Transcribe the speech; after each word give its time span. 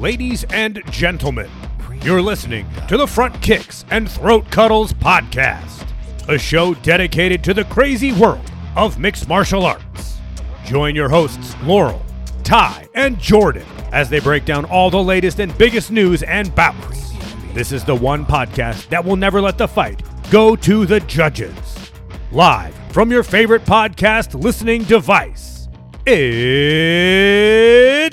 Ladies 0.00 0.44
and 0.44 0.82
gentlemen, 0.90 1.50
you're 2.02 2.22
listening 2.22 2.66
to 2.88 2.96
the 2.96 3.06
Front 3.06 3.42
Kicks 3.42 3.84
and 3.90 4.10
Throat 4.10 4.50
Cuddles 4.50 4.94
podcast, 4.94 5.86
a 6.26 6.38
show 6.38 6.72
dedicated 6.72 7.44
to 7.44 7.52
the 7.52 7.64
crazy 7.64 8.10
world 8.10 8.50
of 8.76 8.98
mixed 8.98 9.28
martial 9.28 9.66
arts. 9.66 10.16
Join 10.64 10.96
your 10.96 11.10
hosts, 11.10 11.54
Laurel, 11.64 12.02
Ty, 12.44 12.88
and 12.94 13.18
Jordan, 13.18 13.66
as 13.92 14.08
they 14.08 14.20
break 14.20 14.46
down 14.46 14.64
all 14.64 14.88
the 14.88 15.02
latest 15.02 15.38
and 15.38 15.56
biggest 15.58 15.90
news 15.90 16.22
and 16.22 16.54
bouts. 16.54 17.12
This 17.52 17.70
is 17.70 17.84
the 17.84 17.94
one 17.94 18.24
podcast 18.24 18.88
that 18.88 19.04
will 19.04 19.16
never 19.16 19.42
let 19.42 19.58
the 19.58 19.68
fight 19.68 20.02
go 20.30 20.56
to 20.56 20.86
the 20.86 21.00
judges. 21.00 21.52
Live 22.32 22.74
from 22.90 23.10
your 23.10 23.22
favorite 23.22 23.66
podcast 23.66 24.42
listening 24.42 24.84
device, 24.84 25.68
it's 26.06 28.09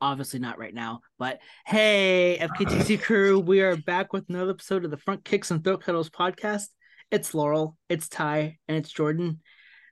obviously 0.00 0.40
not 0.40 0.58
right 0.58 0.74
now, 0.74 1.00
but 1.18 1.40
hey, 1.66 2.38
FKTC 2.40 3.00
crew, 3.02 3.38
we 3.38 3.60
are 3.60 3.76
back 3.76 4.12
with 4.12 4.28
another 4.28 4.50
episode 4.52 4.84
of 4.84 4.90
the 4.90 4.96
Front 4.96 5.24
Kicks 5.24 5.50
and 5.50 5.62
Throat 5.62 5.82
Cuddles 5.82 6.10
podcast. 6.10 6.68
It's 7.10 7.34
Laurel, 7.34 7.76
it's 7.88 8.08
Ty, 8.08 8.58
and 8.68 8.76
it's 8.76 8.90
Jordan. 8.90 9.40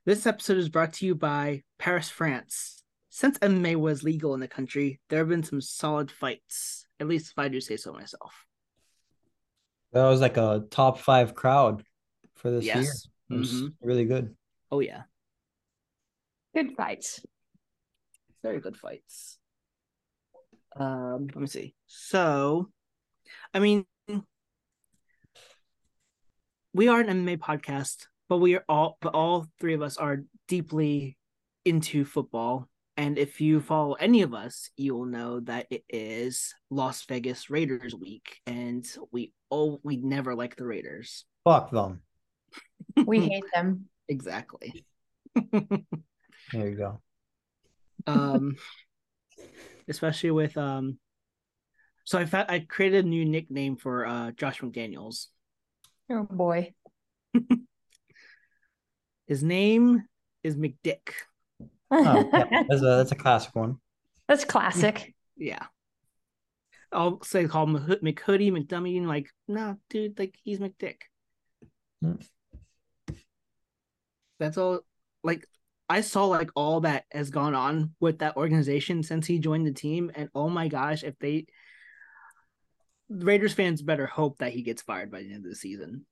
This 0.06 0.26
episode 0.26 0.56
is 0.56 0.68
brought 0.68 0.94
to 0.94 1.06
you 1.06 1.14
by 1.14 1.62
Paris, 1.78 2.08
France. 2.08 2.82
Since 3.10 3.38
MMA 3.40 3.76
was 3.76 4.02
legal 4.04 4.34
in 4.34 4.40
the 4.40 4.48
country, 4.48 5.00
there 5.08 5.18
have 5.18 5.28
been 5.28 5.42
some 5.42 5.60
solid 5.60 6.10
fights, 6.10 6.86
at 7.00 7.08
least 7.08 7.32
if 7.32 7.38
I 7.38 7.48
do 7.48 7.60
say 7.60 7.76
so 7.76 7.92
myself. 7.92 8.44
That 9.92 10.04
was 10.06 10.20
like 10.20 10.36
a 10.36 10.64
top 10.70 10.98
five 11.00 11.34
crowd 11.34 11.82
for 12.36 12.50
this 12.50 12.64
year. 12.64 12.76
Yes. 12.76 13.08
It 13.30 13.34
was 13.34 13.52
Mhm. 13.62 13.74
really 13.82 14.04
good. 14.04 14.36
Oh, 14.70 14.80
yeah. 14.80 15.02
Good 16.54 16.74
fights. 16.76 17.20
very 18.42 18.60
good 18.60 18.76
fights. 18.76 19.37
Um, 20.78 21.26
let 21.34 21.36
me 21.36 21.46
see. 21.46 21.74
So, 21.86 22.70
I 23.52 23.58
mean, 23.58 23.84
we 26.72 26.88
are 26.88 27.00
an 27.00 27.08
MMA 27.08 27.38
podcast, 27.38 28.06
but 28.28 28.38
we 28.38 28.54
are 28.54 28.64
all, 28.68 28.96
but 29.00 29.14
all 29.14 29.46
three 29.58 29.74
of 29.74 29.82
us 29.82 29.96
are 29.96 30.22
deeply 30.46 31.16
into 31.64 32.04
football. 32.04 32.68
And 32.96 33.18
if 33.18 33.40
you 33.40 33.60
follow 33.60 33.94
any 33.94 34.22
of 34.22 34.34
us, 34.34 34.70
you 34.76 34.94
will 34.94 35.04
know 35.04 35.40
that 35.40 35.66
it 35.70 35.84
is 35.88 36.54
Las 36.70 37.04
Vegas 37.04 37.48
Raiders 37.48 37.94
week, 37.94 38.38
and 38.46 38.86
we 39.12 39.32
oh 39.52 39.78
we 39.84 39.96
never 39.96 40.34
like 40.34 40.56
the 40.56 40.66
Raiders. 40.66 41.24
Fuck 41.44 41.70
them. 41.70 42.02
We 43.06 43.20
hate 43.20 43.44
them. 43.54 43.86
Exactly. 44.10 44.86
There 46.50 46.66
you 46.66 46.76
go. 46.76 47.00
um 48.06 48.56
especially 49.88 50.30
with 50.30 50.56
um 50.56 50.98
so 52.04 52.18
i 52.18 52.24
fa- 52.24 52.46
i 52.48 52.58
created 52.60 53.04
a 53.04 53.08
new 53.08 53.24
nickname 53.24 53.76
for 53.76 54.06
uh 54.06 54.30
josh 54.32 54.60
mcdaniels 54.60 55.26
Oh 56.10 56.22
boy. 56.24 56.72
his 59.26 59.42
name 59.42 60.04
is 60.42 60.56
mcdick 60.56 61.10
Oh, 61.90 62.30
yeah, 62.32 62.62
that's 62.68 62.82
a 62.82 62.84
that's 62.96 63.12
a 63.12 63.16
classic 63.16 63.54
one. 63.54 63.76
That's 64.26 64.44
classic. 64.44 65.14
yeah 65.36 65.66
i'll 66.92 67.22
say 67.22 67.46
call 67.46 67.64
him 67.66 67.74
Mc- 67.86 68.02
mchoodie 68.02 68.50
mcdummy 68.52 68.96
and 68.96 69.06
like 69.08 69.28
no 69.46 69.76
dude 69.90 70.18
like 70.18 70.34
he's 70.42 70.58
mcdick 70.58 71.02
Hmm. 72.02 72.14
that's 74.38 74.56
all 74.56 74.80
like 75.24 75.44
i 75.88 76.00
saw 76.00 76.26
like 76.26 76.50
all 76.54 76.80
that 76.80 77.04
has 77.10 77.30
gone 77.30 77.54
on 77.54 77.94
with 78.00 78.18
that 78.18 78.36
organization 78.36 79.02
since 79.02 79.26
he 79.26 79.38
joined 79.38 79.66
the 79.66 79.72
team 79.72 80.10
and 80.14 80.28
oh 80.34 80.48
my 80.48 80.68
gosh 80.68 81.02
if 81.02 81.18
they 81.18 81.46
raiders 83.08 83.54
fans 83.54 83.80
better 83.80 84.06
hope 84.06 84.38
that 84.38 84.52
he 84.52 84.62
gets 84.62 84.82
fired 84.82 85.10
by 85.10 85.22
the 85.22 85.32
end 85.32 85.44
of 85.44 85.50
the 85.50 85.56
season 85.56 86.04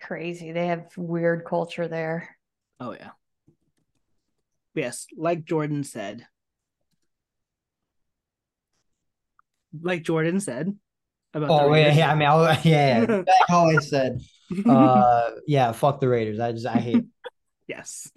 Crazy. 0.00 0.52
They 0.52 0.66
have 0.66 0.86
weird 0.96 1.44
culture 1.44 1.88
there. 1.88 2.36
Oh 2.80 2.92
yeah. 2.92 3.10
Yes, 4.74 5.06
like 5.16 5.44
Jordan 5.44 5.84
said. 5.84 6.26
Like 9.80 10.02
Jordan 10.02 10.40
said 10.40 10.74
about 11.32 11.48
the 11.48 11.54
Oh 11.54 11.66
yeah, 11.74 11.84
Raiders. 11.84 11.96
yeah. 11.96 12.12
I 12.12 12.14
mean, 12.14 12.28
I, 12.28 12.60
yeah, 12.64 13.00
yeah. 13.00 13.06
That's 13.06 13.28
how 13.48 13.66
I 13.66 13.78
said. 13.78 14.20
Uh, 14.66 15.30
yeah. 15.46 15.72
Fuck 15.72 16.00
the 16.00 16.08
Raiders. 16.08 16.40
I 16.40 16.52
just 16.52 16.66
I 16.66 16.78
hate. 16.78 17.04
Yes. 17.66 18.10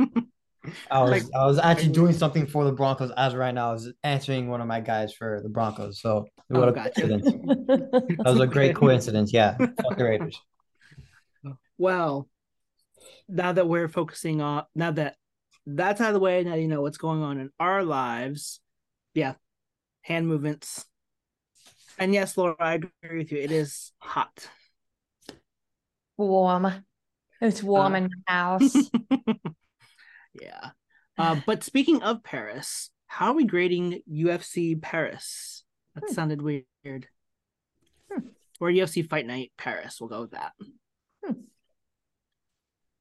I 0.92 1.02
was 1.02 1.12
Like- 1.12 1.34
I 1.34 1.46
was 1.46 1.58
actually 1.60 1.94
doing 1.94 2.12
mm-hmm. 2.12 2.20
something 2.20 2.46
for 2.48 2.66
the 2.66 2.72
Broncos 2.72 3.12
as 3.16 3.34
right 3.36 3.54
now. 3.54 3.70
I 3.70 3.74
was 3.74 3.92
answering 4.04 4.50
one 4.50 4.62
of 4.62 4.68
my 4.68 4.82
guys 4.82 5.14
for 5.14 5.40
the 5.42 5.50
Broncos. 5.50 6.02
So 6.02 6.26
what 6.48 6.68
Oh, 6.68 6.70
a 6.70 6.74
gotcha. 6.74 7.02
coincidence. 7.02 7.68
That 7.68 8.24
was 8.26 8.40
a 8.40 8.48
great 8.48 8.76
coincidence. 8.76 9.34
Yeah. 9.34 9.58
Fuck 9.58 9.98
the 9.98 10.04
Raiders. 10.04 10.40
Well, 11.78 12.28
now 13.30 13.54
that 13.54 13.68
we're 13.68 13.88
focusing 13.88 14.42
on 14.42 14.66
now 14.76 14.92
that 14.92 15.16
that's 15.66 16.02
out 16.02 16.10
of 16.10 16.14
the 16.14 16.20
way, 16.20 16.44
now 16.44 16.56
you 16.56 16.68
know 16.68 16.82
what's 16.82 16.98
going 16.98 17.22
on 17.22 17.40
in 17.40 17.52
our 17.60 17.84
lives. 17.84 18.60
Yeah. 19.14 19.36
Hand 20.02 20.28
movements. 20.28 20.86
And 21.98 22.14
yes, 22.14 22.38
Laura, 22.38 22.56
I 22.60 22.74
agree 22.76 23.18
with 23.20 23.32
you. 23.32 23.40
It 23.40 23.52
is 23.52 23.92
hot. 24.00 24.50
warm. 26.18 26.86
It's 27.42 27.64
warm 27.64 27.94
Uh, 27.94 27.98
in 27.98 28.04
the 28.06 28.24
house. 28.28 28.74
Yeah. 30.40 30.72
Uh, 31.18 31.42
but 31.46 31.64
speaking 31.64 32.04
of 32.04 32.24
Paris, 32.24 32.92
how 33.08 33.28
are 33.32 33.34
we 33.34 33.46
grading 33.46 34.04
UFC 34.10 34.80
Paris? 34.80 35.64
That 35.96 36.04
Hmm. 36.08 36.14
sounded 36.14 36.42
weird. 36.42 37.08
Hmm. 38.12 38.28
Or 38.60 38.70
UFC 38.70 39.02
Fight 39.02 39.26
Night 39.26 39.52
Paris. 39.58 40.00
We'll 40.00 40.08
go 40.10 40.22
with 40.22 40.32
that. 40.32 40.54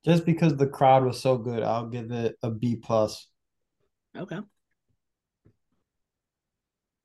Just 0.05 0.25
because 0.25 0.57
the 0.57 0.67
crowd 0.67 1.05
was 1.05 1.21
so 1.21 1.37
good, 1.37 1.63
I'll 1.63 1.89
give 1.89 2.11
it 2.11 2.37
a 2.43 2.51
B 2.51 2.77
plus. 2.77 3.29
Okay. 4.17 4.41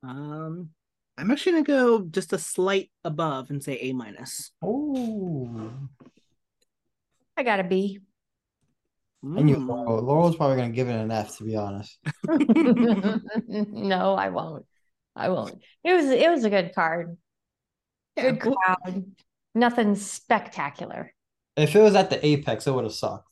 Um, 0.04 0.70
I'm 1.18 1.32
actually 1.32 1.52
gonna 1.54 1.64
go 1.66 2.02
just 2.06 2.32
a 2.34 2.38
slight 2.38 2.92
above 3.04 3.50
and 3.50 3.62
say 3.62 3.78
A 3.82 3.94
minus. 3.94 4.52
Oh. 4.62 5.72
I 7.38 7.44
got 7.44 7.60
a 7.60 7.64
B. 7.64 8.00
I 9.24 9.42
knew. 9.42 9.58
Laurel. 9.58 10.02
Laurel's 10.04 10.36
probably 10.36 10.58
gonna 10.58 10.70
give 10.70 10.90
it 10.90 10.96
an 10.96 11.12
F 11.12 11.38
to 11.38 11.44
be 11.44 11.56
honest. 11.56 11.98
no, 13.48 14.16
I 14.16 14.30
won't. 14.30 14.66
I 15.16 15.30
won't. 15.30 15.62
It 15.84 15.94
was 15.94 16.06
it 16.06 16.30
was 16.30 16.44
a 16.44 16.50
good 16.50 16.74
card. 16.76 17.18
Yeah, 18.18 18.32
Good 18.32 18.46
well, 18.46 18.76
crowd. 18.84 19.06
Nothing 19.56 19.96
spectacular. 19.96 21.14
If 21.56 21.76
it 21.76 21.82
was 21.82 21.96
at 21.96 22.10
the 22.10 22.26
Apex, 22.26 22.68
it 22.68 22.74
would 22.74 22.84
have 22.84 22.94
sucked. 22.94 23.28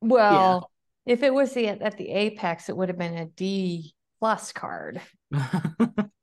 Well, 0.00 0.70
if 1.06 1.22
it 1.22 1.32
was 1.32 1.54
the 1.54 1.68
at 1.68 1.96
the 1.96 2.10
apex, 2.10 2.68
it 2.68 2.76
would 2.76 2.88
have 2.88 2.98
been 2.98 3.16
a 3.16 3.26
D 3.26 3.94
plus 4.20 4.52
card. 4.52 5.00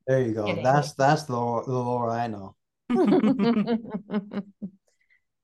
There 0.04 0.20
you 0.20 0.34
go. 0.34 0.44
Kidding. 0.44 0.64
That's 0.64 0.94
that's 0.94 1.22
the 1.24 1.34
the 1.34 1.72
Laura 1.72 2.12
I 2.12 2.26
know. 2.26 2.56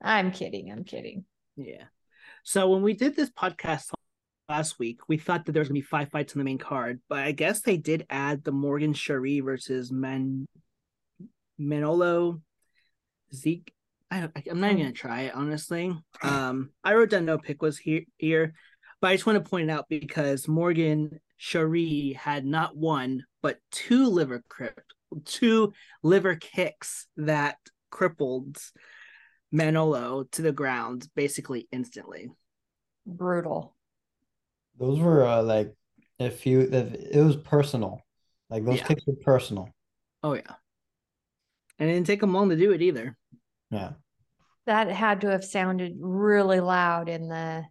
I'm 0.01 0.31
kidding. 0.31 0.69
I'm 0.69 0.83
kidding. 0.83 1.23
Yeah. 1.59 1.83
So 2.43 2.69
when 2.69 2.81
we 2.81 2.93
did 2.93 3.15
this 3.15 3.29
podcast 3.29 3.91
last 4.47 4.79
week, 4.79 5.01
we 5.09 5.17
thought 5.17 5.45
that 5.45 5.51
there 5.51 5.59
was 5.59 5.67
gonna 5.67 5.79
be 5.79 5.81
five 5.81 6.09
fights 6.09 6.33
on 6.33 6.39
the 6.39 6.45
main 6.45 6.57
card, 6.57 7.01
but 7.09 7.19
I 7.19 7.33
guess 7.33 7.61
they 7.61 7.75
did 7.75 8.05
add 8.09 8.43
the 8.43 8.53
Morgan 8.53 8.93
Charrière 8.93 9.43
versus 9.43 9.91
Man 9.91 10.45
Manolo 11.57 12.41
Zeke. 13.33 13.73
I 14.09 14.29
I'm 14.49 14.61
not 14.61 14.71
even 14.71 14.83
gonna 14.83 14.91
try 14.93 15.21
it 15.23 15.35
honestly. 15.35 15.93
Um, 16.23 16.71
I 16.83 16.95
wrote 16.95 17.09
down 17.09 17.25
no 17.25 17.37
pick 17.37 17.61
was 17.61 17.77
here 17.77 18.03
here, 18.17 18.53
but 19.01 19.09
I 19.09 19.15
just 19.15 19.25
want 19.25 19.43
to 19.43 19.49
point 19.49 19.69
it 19.69 19.73
out 19.73 19.85
because 19.89 20.47
Morgan 20.47 21.19
Charrière 21.39 22.15
had 22.15 22.45
not 22.45 22.77
one 22.77 23.25
but 23.41 23.59
two 23.69 24.07
liver 24.07 24.43
crip, 24.47 24.79
two 25.25 25.73
liver 26.03 26.35
kicks 26.35 27.07
that 27.17 27.57
crippled 27.91 28.57
Manolo 29.51 30.23
to 30.31 30.41
the 30.41 30.51
ground 30.51 31.07
basically 31.15 31.67
instantly. 31.71 32.29
Brutal. 33.05 33.75
Those 34.77 34.99
were 34.99 35.25
uh, 35.25 35.41
like 35.43 35.73
a 36.19 36.29
few. 36.29 36.61
if 36.61 36.93
it 36.93 37.23
was 37.23 37.35
personal. 37.35 38.01
Like 38.49 38.65
those 38.65 38.77
Yeah. 38.77 38.85
kicks 38.87 39.05
were 39.07 39.15
personal. 39.23 39.69
Oh 40.23 40.33
yeah. 40.33 40.55
And 41.77 41.89
it 41.89 41.93
didn't 41.93 42.07
take 42.07 42.21
them 42.21 42.33
long 42.33 42.49
to 42.49 42.55
do 42.57 42.71
it 42.71 42.81
either. 42.81 43.17
Yeah. 43.71 43.93
That 44.65 44.89
had 44.89 45.21
to 45.21 45.29
have 45.31 45.43
sounded 45.43 45.93
really 45.99 46.59
loud 46.59 47.09
in 47.09 47.27
the 47.29 47.65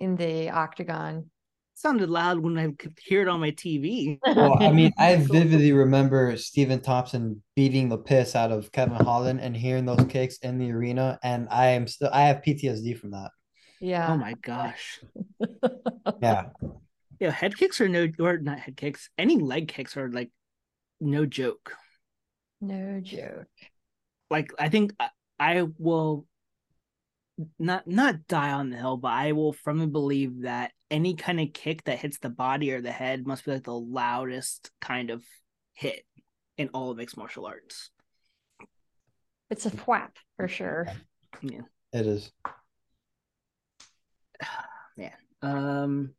in 0.00 0.16
the 0.16 0.50
octagon. 0.50 1.30
Sounded 1.74 2.10
loud 2.10 2.38
when 2.40 2.58
I 2.58 2.70
could 2.72 2.98
hear 3.02 3.22
it 3.22 3.28
on 3.28 3.40
my 3.40 3.50
TV. 3.50 4.18
Well, 4.34 4.62
I 4.62 4.72
mean, 4.72 4.92
I 4.98 5.16
vividly 5.30 5.72
remember 5.72 6.36
Stephen 6.36 6.80
Thompson 6.80 7.42
beating 7.56 7.88
the 7.88 7.98
piss 7.98 8.34
out 8.34 8.52
of 8.52 8.72
Kevin 8.72 8.96
Holland 8.96 9.40
and 9.40 9.56
hearing 9.56 9.84
those 9.84 10.04
kicks 10.08 10.38
in 10.38 10.58
the 10.58 10.70
arena, 10.72 11.18
and 11.22 11.48
I 11.50 11.68
am 11.68 11.86
still 11.86 12.10
I 12.12 12.22
have 12.22 12.42
PTSD 12.42 12.94
from 12.94 13.12
that. 13.12 13.30
yeah. 13.80 14.12
Oh 14.12 14.16
my 14.16 14.34
gosh. 14.34 15.00
Yeah, 16.22 16.46
Yeah, 17.20 17.30
head 17.30 17.56
kicks 17.56 17.80
are 17.80 17.88
no 17.88 18.08
or 18.18 18.38
not 18.38 18.58
head 18.60 18.76
kicks. 18.76 19.10
Any 19.18 19.36
leg 19.38 19.68
kicks 19.68 19.96
are 19.96 20.10
like 20.10 20.30
no 21.00 21.26
joke. 21.26 21.72
No 22.60 23.00
joke. 23.00 23.48
Like 24.30 24.50
I 24.58 24.68
think 24.68 24.92
I, 24.98 25.08
I 25.38 25.62
will 25.78 26.26
not 27.58 27.86
not 27.86 28.26
die 28.28 28.52
on 28.52 28.70
the 28.70 28.76
hill, 28.76 28.96
but 28.96 29.12
I 29.12 29.32
will 29.32 29.52
firmly 29.52 29.86
believe 29.86 30.42
that 30.42 30.72
any 30.90 31.14
kind 31.14 31.40
of 31.40 31.52
kick 31.52 31.84
that 31.84 31.98
hits 31.98 32.18
the 32.18 32.30
body 32.30 32.72
or 32.72 32.80
the 32.80 32.92
head 32.92 33.26
must 33.26 33.44
be 33.44 33.52
like 33.52 33.64
the 33.64 33.72
loudest 33.72 34.70
kind 34.80 35.10
of 35.10 35.24
hit 35.72 36.04
in 36.56 36.68
all 36.68 36.90
of 36.90 36.96
mixed 36.96 37.16
martial 37.16 37.46
arts. 37.46 37.90
It's 39.50 39.66
a 39.66 39.70
thwap 39.70 40.10
for 40.36 40.48
sure. 40.48 40.86
Yeah. 41.42 41.62
it 41.92 42.06
is. 42.06 42.30
Man. 44.96 45.12
Um 45.42 46.14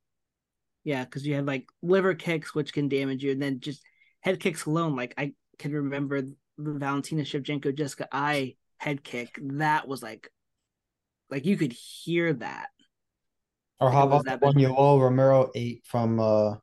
yeah, 0.84 1.04
because 1.04 1.26
you 1.26 1.36
have 1.36 1.46
like 1.46 1.68
liver 1.82 2.14
kicks 2.14 2.54
which 2.54 2.74
can 2.74 2.90
damage 2.90 3.24
you, 3.24 3.32
and 3.32 3.42
then 3.42 3.60
just 3.60 3.82
head 4.22 4.40
kicks 4.40 4.66
alone. 4.66 4.96
Like 4.96 5.14
I 5.18 5.34
can 5.58 5.72
remember 5.72 6.22
the 6.22 6.36
Valentina 6.58 7.24
Shevchenko 7.24 7.76
Jessica 7.76 8.08
Eye 8.12 8.56
head 8.78 9.04
kick. 9.04 9.40
That 9.42 9.88
was 9.88 10.04
like 10.04 10.30
like 11.30 11.46
you 11.46 11.58
could 11.58 11.74
hear 11.74 12.34
that. 12.34 12.68
Or 13.80 13.92
how 13.92 14.08
about 14.08 14.26
that 14.26 14.42
one 14.42 14.56
big. 14.56 14.66
Yoel 14.68 15.02
Romero 15.02 15.52
ate 15.56 15.84
from 15.86 16.20
uh 16.20 16.56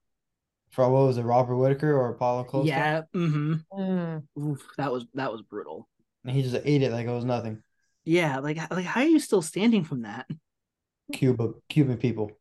from 0.71 0.93
what 0.93 1.07
was 1.07 1.19
it, 1.19 1.23
Robert 1.23 1.57
Whitaker 1.57 1.95
or 1.95 2.11
Apollo 2.11 2.45
Costa? 2.45 2.69
Yeah. 2.69 3.03
Mm-hmm. 3.15 3.55
Mm. 3.73 4.23
Oof, 4.39 4.67
that 4.79 4.91
was 4.91 5.07
that 5.15 5.31
was 5.31 5.43
brutal. 5.43 5.89
And 6.25 6.35
he 6.35 6.43
just 6.43 6.57
ate 6.65 6.83
it 6.83 6.93
like 6.93 7.07
it 7.07 7.11
was 7.11 7.25
nothing. 7.25 7.63
Yeah, 8.05 8.39
like 8.39 8.59
like 8.71 8.87
how 8.87 9.03
are 9.03 9.07
you 9.07 9.19
still 9.21 9.43
standing 9.43 9.85
from 9.85 10.03
that? 10.03 10.27
Cuba 11.13 11.53
Cuban 11.69 11.99
people. 11.99 12.33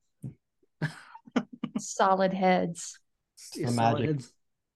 Solid 1.78 2.34
heads. 2.34 2.98
The 3.56 3.68
solid 3.68 3.94
magic. 4.02 4.06
heads. 4.16 4.34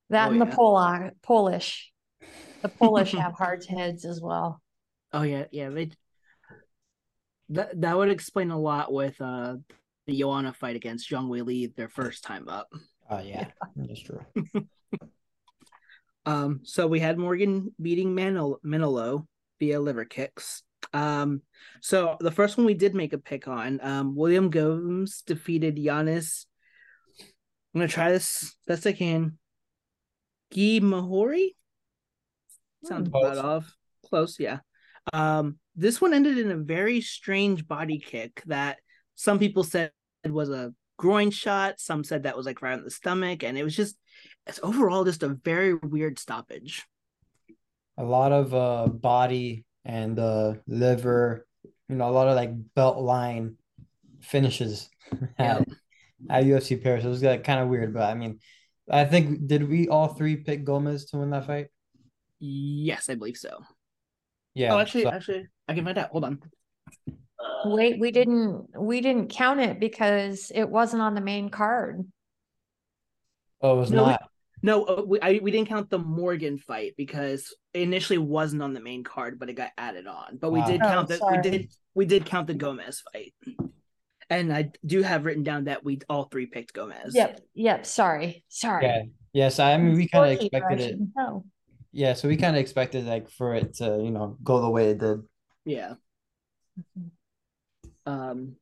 That 0.09 0.27
Oh, 0.27 0.31
and 0.31 0.41
the 0.41 0.45
yeah. 0.45 0.55
Poli- 0.55 1.11
Polish. 1.23 1.91
The 2.61 2.69
Polish 2.69 3.11
have 3.13 3.33
hard 3.33 3.65
heads 3.65 4.05
as 4.05 4.21
well. 4.21 4.61
Oh 5.13 5.21
yeah, 5.21 5.45
yeah. 5.51 5.69
They 5.69 5.91
that 7.49 7.79
that 7.81 7.97
would 7.97 8.09
explain 8.09 8.51
a 8.51 8.59
lot 8.59 8.91
with 8.91 9.19
uh 9.21 9.55
the 10.07 10.19
Joanna 10.19 10.53
fight 10.53 10.75
against 10.75 11.09
Zhang 11.09 11.27
Weili 11.27 11.75
their 11.75 11.89
first 11.89 12.23
time 12.23 12.47
up. 12.47 12.67
Oh 13.09 13.19
yeah, 13.19 13.47
that's 13.75 14.01
true. 14.01 14.21
Um, 16.27 16.61
so 16.63 16.87
we 16.87 16.99
had 16.99 17.19
Morgan 17.19 17.71
beating 17.79 18.15
Manil- 18.15 18.57
Manilo 18.63 19.27
via 19.59 19.79
liver 19.79 20.05
kicks. 20.05 20.63
Um, 20.91 21.41
so 21.81 22.17
the 22.19 22.31
first 22.31 22.57
one 22.57 22.65
we 22.65 22.73
did 22.73 22.95
make 22.95 23.13
a 23.13 23.19
pick 23.19 23.47
on, 23.47 23.79
um, 23.83 24.15
William 24.15 24.49
Gomes 24.49 25.21
defeated 25.21 25.77
Yanis. 25.77 26.45
I'm 27.19 27.81
gonna 27.81 27.87
try 27.87 28.11
this 28.11 28.55
best 28.65 28.87
I 28.87 28.93
can. 28.93 29.37
Guy 30.51 30.79
Mahori 30.81 31.49
sounds 32.85 33.09
Close. 33.09 33.23
about 33.37 33.45
off. 33.45 33.75
Close, 34.07 34.39
yeah. 34.39 34.59
Um, 35.13 35.59
this 35.75 35.99
one 36.01 36.13
ended 36.13 36.37
in 36.37 36.51
a 36.51 36.57
very 36.57 37.01
strange 37.01 37.67
body 37.67 37.99
kick 37.99 38.41
that 38.45 38.77
some 39.15 39.39
people 39.39 39.63
said 39.63 39.91
was 40.27 40.49
a 40.49 40.73
groin 40.97 41.31
shot. 41.31 41.79
Some 41.79 42.03
said 42.03 42.23
that 42.23 42.37
was 42.37 42.45
like 42.45 42.61
right 42.61 42.77
in 42.77 42.83
the 42.83 42.91
stomach, 42.91 43.43
and 43.43 43.57
it 43.57 43.63
was 43.63 43.75
just 43.75 43.95
it's 44.47 44.59
overall 44.63 45.03
just 45.03 45.23
a 45.23 45.29
very 45.29 45.73
weird 45.73 46.19
stoppage. 46.19 46.83
A 47.97 48.03
lot 48.03 48.31
of 48.31 48.53
uh 48.53 48.87
body 48.87 49.65
and 49.85 50.19
uh 50.19 50.55
liver, 50.67 51.45
you 51.87 51.95
know, 51.95 52.09
a 52.09 52.11
lot 52.11 52.27
of 52.27 52.35
like 52.35 52.51
belt 52.75 52.97
line 52.97 53.57
finishes 54.21 54.89
Yeah. 55.39 55.59
at, 55.59 55.67
at 56.29 56.45
UFC 56.45 56.75
Paris. 56.77 57.05
It 57.05 57.09
was 57.09 57.23
like 57.23 57.43
kind 57.43 57.61
of 57.61 57.69
weird, 57.69 57.93
but 57.93 58.03
I 58.03 58.13
mean, 58.15 58.39
I 58.89 59.05
think 59.05 59.47
did 59.47 59.67
we 59.69 59.87
all 59.89 60.09
three 60.09 60.37
pick 60.37 60.65
Gomes 60.65 61.05
to 61.07 61.17
win 61.17 61.31
that 61.31 61.47
fight? 61.47 61.67
Yes, 62.39 63.09
I 63.09 63.15
believe 63.15 63.37
so. 63.37 63.59
Yeah. 64.55 64.73
oh, 64.73 64.79
actually, 64.79 65.03
so- 65.03 65.11
actually, 65.11 65.47
I 65.67 65.73
can 65.75 65.85
find 65.85 65.97
out. 65.97 66.09
Hold 66.09 66.23
on. 66.23 66.39
Wait, 67.65 67.99
we 67.99 68.11
didn't 68.11 68.67
we 68.77 69.01
didn't 69.01 69.29
count 69.29 69.59
it 69.59 69.79
because 69.79 70.51
it 70.55 70.67
wasn't 70.69 71.01
on 71.01 71.13
the 71.15 71.21
main 71.21 71.49
card. 71.49 72.03
oh, 73.61 73.75
it 73.75 73.79
was 73.79 73.91
No, 73.91 74.03
we- 74.03 74.09
not. 74.11 74.21
No, 74.63 74.83
uh, 74.85 75.03
we 75.05 75.19
I, 75.21 75.39
we 75.43 75.51
didn't 75.51 75.67
count 75.67 75.89
the 75.91 75.99
Morgan 75.99 76.57
fight 76.57 76.93
because 76.97 77.53
it 77.73 77.81
initially 77.81 78.17
wasn't 78.17 78.63
on 78.63 78.73
the 78.73 78.79
main 78.79 79.03
card, 79.03 79.37
but 79.37 79.47
it 79.49 79.53
got 79.53 79.69
added 79.77 80.07
on. 80.07 80.37
But 80.37 80.51
we 80.51 80.63
did 80.63 80.81
Oh, 80.81 80.85
count 80.87 81.09
that. 81.09 81.19
We 81.29 81.37
did 81.49 81.71
we 81.93 82.05
did 82.05 82.25
count 82.25 82.47
the 82.47 82.55
Gomes 82.55 83.03
fight, 83.13 83.33
and 84.29 84.51
I 84.51 84.71
do 84.83 85.03
have 85.03 85.25
written 85.25 85.43
down 85.43 85.65
that 85.65 85.83
we 85.83 85.99
all 86.09 86.23
three 86.23 86.47
picked 86.47 86.73
Gomes. 86.73 87.13
Yep, 87.13 87.41
yep, 87.53 87.85
sorry. 87.85 88.43
Sorry. 88.47 88.85
Yeah. 88.85 89.03
Yes, 89.33 89.59
I 89.59 89.77
mean 89.77 89.95
we 89.95 90.07
kind 90.07 90.33
of 90.33 90.39
expected 90.41 90.79
it. 90.81 90.89
should 90.91 91.11
know. 91.15 91.45
Yeah, 91.95 92.11
so 92.11 92.27
we 92.27 92.35
kind 92.35 92.57
of 92.57 92.61
expected 92.61 93.05
like 93.05 93.29
for 93.29 93.55
it 93.55 93.75
to, 93.75 93.85
you 94.03 94.11
know, 94.11 94.37
go 94.43 94.61
the 94.61 94.69
way 94.69 94.89
it 94.89 94.97
did. 94.97 95.21
Yeah. 95.63 95.93
Um, 98.05 98.57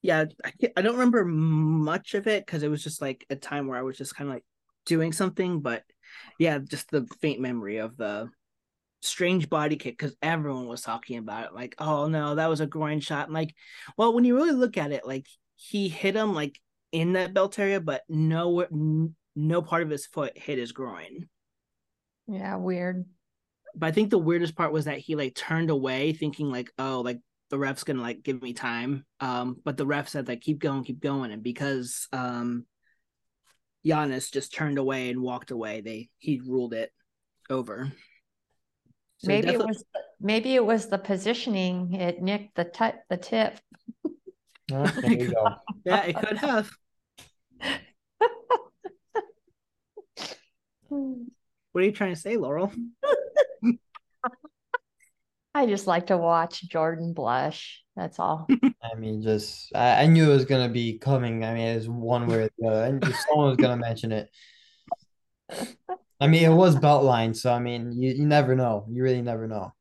yeah, 0.00 0.24
I, 0.42 0.52
I 0.78 0.80
don't 0.80 0.94
remember 0.94 1.22
much 1.26 2.14
of 2.14 2.26
it 2.26 2.46
because 2.46 2.62
it 2.62 2.70
was 2.70 2.82
just 2.82 3.02
like 3.02 3.26
a 3.28 3.36
time 3.36 3.66
where 3.66 3.78
I 3.78 3.82
was 3.82 3.98
just 3.98 4.16
kind 4.16 4.30
of 4.30 4.36
like 4.36 4.44
doing 4.86 5.12
something, 5.12 5.60
but 5.60 5.82
yeah, 6.38 6.60
just 6.60 6.90
the 6.90 7.06
faint 7.20 7.40
memory 7.40 7.76
of 7.76 7.98
the 7.98 8.30
strange 9.02 9.50
body 9.50 9.76
kick 9.76 9.98
because 9.98 10.16
everyone 10.22 10.66
was 10.66 10.80
talking 10.80 11.18
about 11.18 11.48
it. 11.48 11.54
Like, 11.54 11.74
oh 11.78 12.08
no, 12.08 12.36
that 12.36 12.48
was 12.48 12.60
a 12.60 12.66
groin 12.66 13.00
shot. 13.00 13.26
And 13.26 13.34
like, 13.34 13.54
well, 13.98 14.14
when 14.14 14.24
you 14.24 14.34
really 14.34 14.52
look 14.52 14.78
at 14.78 14.92
it, 14.92 15.06
like 15.06 15.26
he 15.56 15.90
hit 15.90 16.16
him 16.16 16.34
like 16.34 16.58
in 16.90 17.12
that 17.12 17.34
belt 17.34 17.58
area, 17.58 17.82
but 17.82 18.00
no, 18.08 18.60
n- 18.60 19.14
no 19.36 19.60
part 19.60 19.82
of 19.82 19.90
his 19.90 20.06
foot 20.06 20.38
hit 20.38 20.56
his 20.56 20.72
groin. 20.72 21.28
Yeah, 22.26 22.56
weird. 22.56 23.04
But 23.74 23.86
I 23.86 23.90
think 23.92 24.10
the 24.10 24.18
weirdest 24.18 24.54
part 24.54 24.72
was 24.72 24.84
that 24.84 24.98
he 24.98 25.14
like 25.14 25.34
turned 25.34 25.70
away, 25.70 26.12
thinking 26.12 26.50
like, 26.50 26.70
oh, 26.78 27.00
like 27.00 27.20
the 27.50 27.58
ref's 27.58 27.84
gonna 27.84 28.02
like 28.02 28.22
give 28.22 28.42
me 28.42 28.52
time. 28.52 29.04
Um, 29.20 29.56
but 29.64 29.76
the 29.76 29.86
ref 29.86 30.08
said 30.08 30.28
like 30.28 30.40
keep 30.40 30.58
going, 30.58 30.84
keep 30.84 31.00
going, 31.00 31.32
and 31.32 31.42
because 31.42 32.08
um 32.12 32.66
Yanis 33.84 34.30
just 34.32 34.54
turned 34.54 34.78
away 34.78 35.10
and 35.10 35.20
walked 35.22 35.50
away, 35.50 35.80
they 35.80 36.08
he 36.18 36.40
ruled 36.44 36.74
it 36.74 36.92
over. 37.50 37.92
So 39.18 39.28
maybe 39.28 39.50
it 39.50 39.58
was 39.58 39.84
maybe 40.20 40.54
it 40.54 40.64
was 40.64 40.88
the 40.88 40.98
positioning. 40.98 41.94
It 41.94 42.22
nicked 42.22 42.54
the 42.56 42.64
tip 42.64 42.96
the 43.08 43.16
tip. 43.16 43.58
Oh, 44.72 44.84
there 44.84 45.12
you 45.12 45.32
go. 45.32 45.54
yeah, 45.84 46.02
it 46.04 46.16
could 46.16 46.38
have. 46.38 46.70
What 51.72 51.82
are 51.82 51.86
you 51.86 51.92
trying 51.92 52.14
to 52.14 52.20
say, 52.20 52.36
Laurel? 52.36 52.72
I 55.54 55.66
just 55.66 55.86
like 55.86 56.06
to 56.06 56.16
watch 56.16 56.62
Jordan 56.68 57.12
blush. 57.12 57.82
That's 57.94 58.18
all. 58.18 58.46
I 58.82 58.94
mean, 58.96 59.22
just 59.22 59.74
I, 59.74 60.04
I 60.04 60.06
knew 60.06 60.30
it 60.30 60.34
was 60.34 60.44
gonna 60.46 60.68
be 60.68 60.98
coming. 60.98 61.44
I 61.44 61.52
mean, 61.54 61.66
it's 61.66 61.86
one 61.86 62.26
way 62.26 62.44
or 62.44 62.50
the 62.58 62.68
other. 62.68 62.84
And 62.84 63.04
just 63.04 63.26
someone 63.28 63.48
was 63.48 63.58
gonna 63.58 63.76
mention 63.76 64.12
it. 64.12 64.30
I 66.20 66.28
mean, 66.28 66.44
it 66.44 66.54
was 66.54 66.76
Beltline, 66.76 67.36
so 67.36 67.52
I 67.52 67.58
mean, 67.58 68.00
you, 68.00 68.12
you 68.12 68.26
never 68.26 68.54
know. 68.54 68.86
You 68.88 69.02
really 69.02 69.22
never 69.22 69.46
know. 69.46 69.74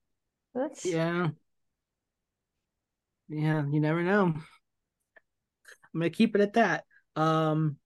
That's 0.54 0.86
Yeah. 0.86 1.30
Yeah, 3.30 3.64
you 3.72 3.80
never 3.80 4.04
know. 4.04 4.34
I'm 5.94 6.00
gonna 6.00 6.10
keep 6.10 6.36
it 6.36 6.42
at 6.42 6.54
that. 6.54 6.84
Um 7.16 7.78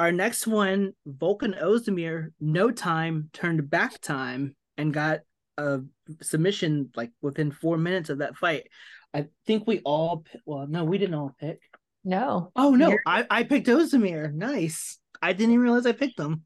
our 0.00 0.12
next 0.12 0.46
one, 0.46 0.94
Volkan 1.06 1.60
Ozdemir, 1.62 2.32
no 2.40 2.70
time, 2.70 3.28
turned 3.34 3.68
back 3.68 4.00
time 4.00 4.56
and 4.78 4.94
got 4.94 5.20
a 5.58 5.80
submission 6.22 6.88
like 6.96 7.10
within 7.20 7.50
four 7.50 7.76
minutes 7.76 8.08
of 8.08 8.18
that 8.18 8.34
fight. 8.36 8.68
I 9.12 9.26
think 9.46 9.66
we 9.66 9.80
all 9.80 10.24
well, 10.46 10.66
no, 10.66 10.84
we 10.84 10.96
didn't 10.96 11.16
all 11.16 11.34
pick. 11.38 11.60
no. 12.02 12.50
Oh 12.56 12.74
no, 12.74 12.88
You're- 12.88 13.02
I, 13.04 13.26
I 13.30 13.42
picked 13.42 13.66
Ozdemir. 13.66 14.32
Nice. 14.32 14.98
I 15.20 15.34
didn't 15.34 15.52
even 15.52 15.64
realize 15.64 15.84
I 15.84 15.92
picked 15.92 16.18
him. 16.18 16.44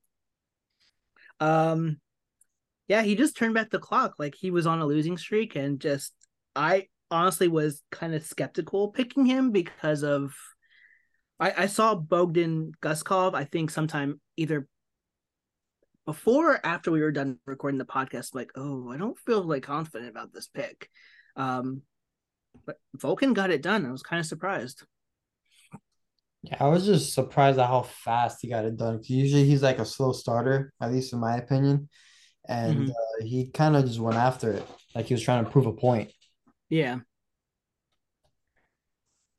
Um 1.39 1.99
yeah, 2.89 3.03
he 3.03 3.15
just 3.15 3.37
turned 3.37 3.55
back 3.55 3.71
the 3.71 3.79
clock 3.79 4.15
like 4.19 4.35
he 4.35 4.51
was 4.51 4.67
on 4.67 4.81
a 4.81 4.87
losing 4.87 5.17
streak 5.17 5.55
and 5.55 5.79
just 5.81 6.13
I 6.57 6.89
honestly 7.09 7.47
was 7.47 7.83
kind 7.93 8.15
of 8.17 8.25
skeptical 8.25 8.89
picking 8.89 9.27
him 9.27 9.53
because 9.53 10.03
of 10.03 10.35
I, 11.41 11.65
I 11.65 11.67
saw 11.67 11.95
Bogdan 11.95 12.73
Guskov, 12.83 13.35
I 13.35 13.45
think 13.45 13.71
sometime 13.71 14.21
either 14.37 14.67
before 16.07 16.55
or 16.55 16.67
after 16.67 16.91
we 16.91 17.01
were 17.01 17.13
done 17.13 17.39
recording 17.47 17.79
the 17.79 17.85
podcast, 17.85 18.35
like, 18.35 18.53
oh, 18.57 18.91
I 18.91 18.97
don't 18.97 19.19
feel 19.19 19.43
like 19.43 19.63
confident 19.63 20.11
about 20.11 20.33
this 20.33 20.49
pick. 20.49 20.91
Um 21.37 21.83
but 22.67 22.79
Volkan 22.97 23.35
got 23.35 23.51
it 23.51 23.63
done. 23.63 23.85
I 23.85 23.91
was 23.91 24.03
kind 24.03 24.21
of 24.21 24.27
surprised. 24.27 24.85
Yeah, 26.43 26.57
I 26.61 26.69
was 26.69 26.85
just 26.85 27.15
surprised 27.15 27.59
at 27.59 27.67
how 27.67 27.83
fast 27.83 28.39
he 28.43 28.49
got 28.49 28.65
it 28.65 28.77
done. 28.77 29.01
usually 29.05 29.45
he's 29.45 29.63
like 29.63 29.79
a 29.79 29.85
slow 29.85 30.13
starter, 30.13 30.73
at 30.81 30.93
least 30.93 31.13
in 31.13 31.19
my 31.19 31.37
opinion. 31.37 31.89
And 32.47 32.89
Mhm. 32.89 32.91
uh, 32.91 33.25
he 33.25 33.51
kind 33.51 33.75
of 33.77 33.87
just 33.87 33.99
went 33.99 34.17
after 34.19 34.53
it, 34.53 34.67
like 34.95 35.07
he 35.07 35.15
was 35.15 35.23
trying 35.23 35.45
to 35.45 35.51
prove 35.51 35.67
a 35.67 35.73
point. 35.73 36.13
Yeah, 36.69 37.01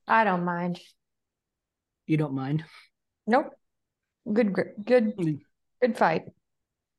I 0.07 0.23
don't 0.23 0.43
mind. 0.45 0.79
You 2.07 2.17
don't 2.17 2.33
mind. 2.33 2.63
Nope. 3.27 3.51
Good, 4.31 4.53
good, 4.53 5.15
Mm. 5.17 5.39
good 5.81 5.97
fight. 5.97 6.23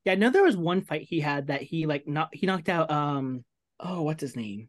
Yeah, 0.04 0.12
I 0.12 0.16
know 0.16 0.30
there 0.30 0.44
was 0.44 0.56
one 0.56 0.82
fight 0.82 1.02
he 1.02 1.20
had 1.20 1.48
that 1.48 1.62
he 1.62 1.86
like 1.86 2.06
not 2.06 2.28
he 2.32 2.46
knocked 2.46 2.68
out 2.68 2.90
um 2.90 3.44
oh 3.80 4.02
what's 4.02 4.20
his 4.20 4.36
name 4.36 4.68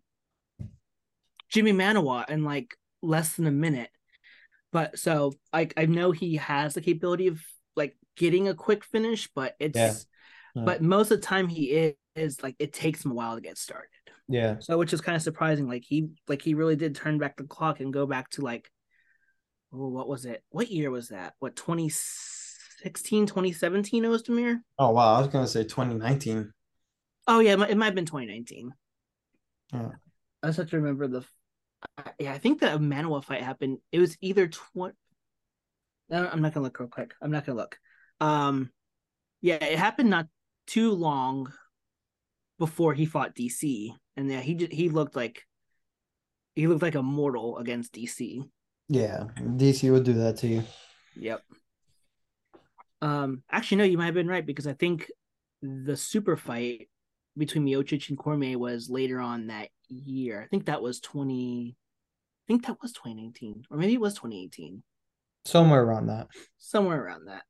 Jimi 1.53 1.73
Manuwa 1.73 2.27
in 2.29 2.43
like 2.43 2.75
less 3.01 3.35
than 3.35 3.47
a 3.47 3.51
minute. 3.51 3.89
But 4.71 4.99
so 4.99 5.33
like 5.53 5.73
I 5.77 5.85
know 5.85 6.11
he 6.11 6.35
has 6.37 6.73
the 6.73 6.81
capability 6.81 7.27
of 7.27 7.39
like 7.75 7.95
getting 8.15 8.47
a 8.47 8.53
quick 8.55 8.83
finish, 8.83 9.29
but 9.33 9.55
it's 9.59 9.77
Yeah. 9.77 9.93
Yeah. 10.55 10.63
but 10.65 10.81
most 10.81 11.11
of 11.11 11.21
the 11.21 11.25
time 11.27 11.47
he 11.47 11.65
is, 11.71 11.93
is 12.15 12.41
like 12.43 12.55
it 12.59 12.73
takes 12.73 13.05
him 13.05 13.11
a 13.11 13.13
while 13.13 13.35
to 13.35 13.41
get 13.41 13.57
started. 13.57 13.89
Yeah. 14.27 14.55
So 14.59 14.77
which 14.77 14.91
is 14.91 15.01
kind 15.01 15.15
of 15.15 15.21
surprising. 15.21 15.67
Like 15.67 15.83
he 15.85 16.09
like 16.27 16.41
he 16.41 16.53
really 16.55 16.75
did 16.75 16.95
turn 16.95 17.17
back 17.19 17.37
the 17.37 17.43
clock 17.43 17.79
and 17.79 17.93
go 17.93 18.05
back 18.07 18.29
to 18.31 18.41
like 18.41 18.69
oh 19.77 19.87
what 19.87 20.07
was 20.07 20.25
it? 20.25 20.43
What 20.49 20.71
year 20.71 20.89
was 20.89 21.09
that? 21.09 21.33
What 21.39 21.55
2016, 21.55 23.27
2017 23.27 24.03
Ozdemir? 24.03 24.59
Oh 24.79 24.91
wow, 24.91 25.15
I 25.15 25.19
was 25.19 25.27
gonna 25.27 25.47
say 25.47 25.63
2019. 25.63 26.51
Oh 27.27 27.39
yeah, 27.39 27.53
it 27.53 27.77
might, 27.77 27.85
have 27.85 27.95
been 27.95 28.05
2019. 28.05 28.73
Yeah. 29.73 29.89
I 30.41 30.47
just 30.47 30.57
have 30.57 30.69
to 30.69 30.77
remember 30.77 31.07
the. 31.07 31.25
Yeah, 32.19 32.33
I 32.33 32.37
think 32.37 32.59
the 32.59 32.67
Manuwa 32.67 33.23
fight 33.23 33.43
happened. 33.43 33.79
It 33.91 33.99
was 33.99 34.17
either 34.21 34.47
twenty. 34.47 34.95
No, 36.09 36.27
I'm 36.27 36.41
not 36.41 36.53
gonna 36.53 36.63
look 36.63 36.79
real 36.79 36.89
quick. 36.89 37.13
I'm 37.21 37.31
not 37.31 37.45
gonna 37.45 37.57
look. 37.57 37.77
Um, 38.19 38.71
yeah, 39.41 39.63
it 39.63 39.77
happened 39.77 40.09
not 40.09 40.27
too 40.65 40.91
long 40.91 41.51
before 42.57 42.93
he 42.93 43.05
fought 43.05 43.35
DC, 43.35 43.93
and 44.15 44.29
yeah, 44.29 44.41
he 44.41 44.55
he 44.71 44.89
looked 44.89 45.15
like 45.15 45.43
he 46.55 46.67
looked 46.67 46.81
like 46.81 46.95
a 46.95 47.03
mortal 47.03 47.57
against 47.57 47.93
DC. 47.93 48.41
Yeah, 48.89 49.25
DC 49.37 49.91
would 49.91 50.03
do 50.03 50.13
that 50.13 50.37
to 50.37 50.47
you. 50.47 50.63
Yep. 51.15 51.41
Um, 53.01 53.43
actually, 53.51 53.77
no, 53.77 53.83
you 53.83 53.97
might 53.97 54.05
have 54.05 54.13
been 54.13 54.27
right 54.27 54.45
because 54.45 54.67
I 54.67 54.73
think 54.73 55.11
the 55.61 55.97
super 55.97 56.37
fight 56.37 56.89
between 57.37 57.65
Miocic 57.65 58.09
and 58.09 58.17
Cormier 58.17 58.57
was 58.57 58.89
later 58.89 59.19
on 59.19 59.47
that 59.47 59.69
year. 59.89 60.41
I 60.41 60.47
think 60.47 60.65
that 60.65 60.81
was 60.81 60.99
twenty. 60.99 61.75
I 61.77 62.43
think 62.47 62.65
that 62.65 62.77
was 62.81 62.93
twenty 62.93 63.21
nineteen, 63.21 63.63
or 63.69 63.77
maybe 63.77 63.93
it 63.93 64.01
was 64.01 64.13
twenty 64.15 64.43
eighteen, 64.43 64.83
Somewhere 65.45 65.83
around 65.83 66.07
that. 66.07 66.27
somewhere 66.57 67.03
around 67.03 67.25
that. 67.27 67.43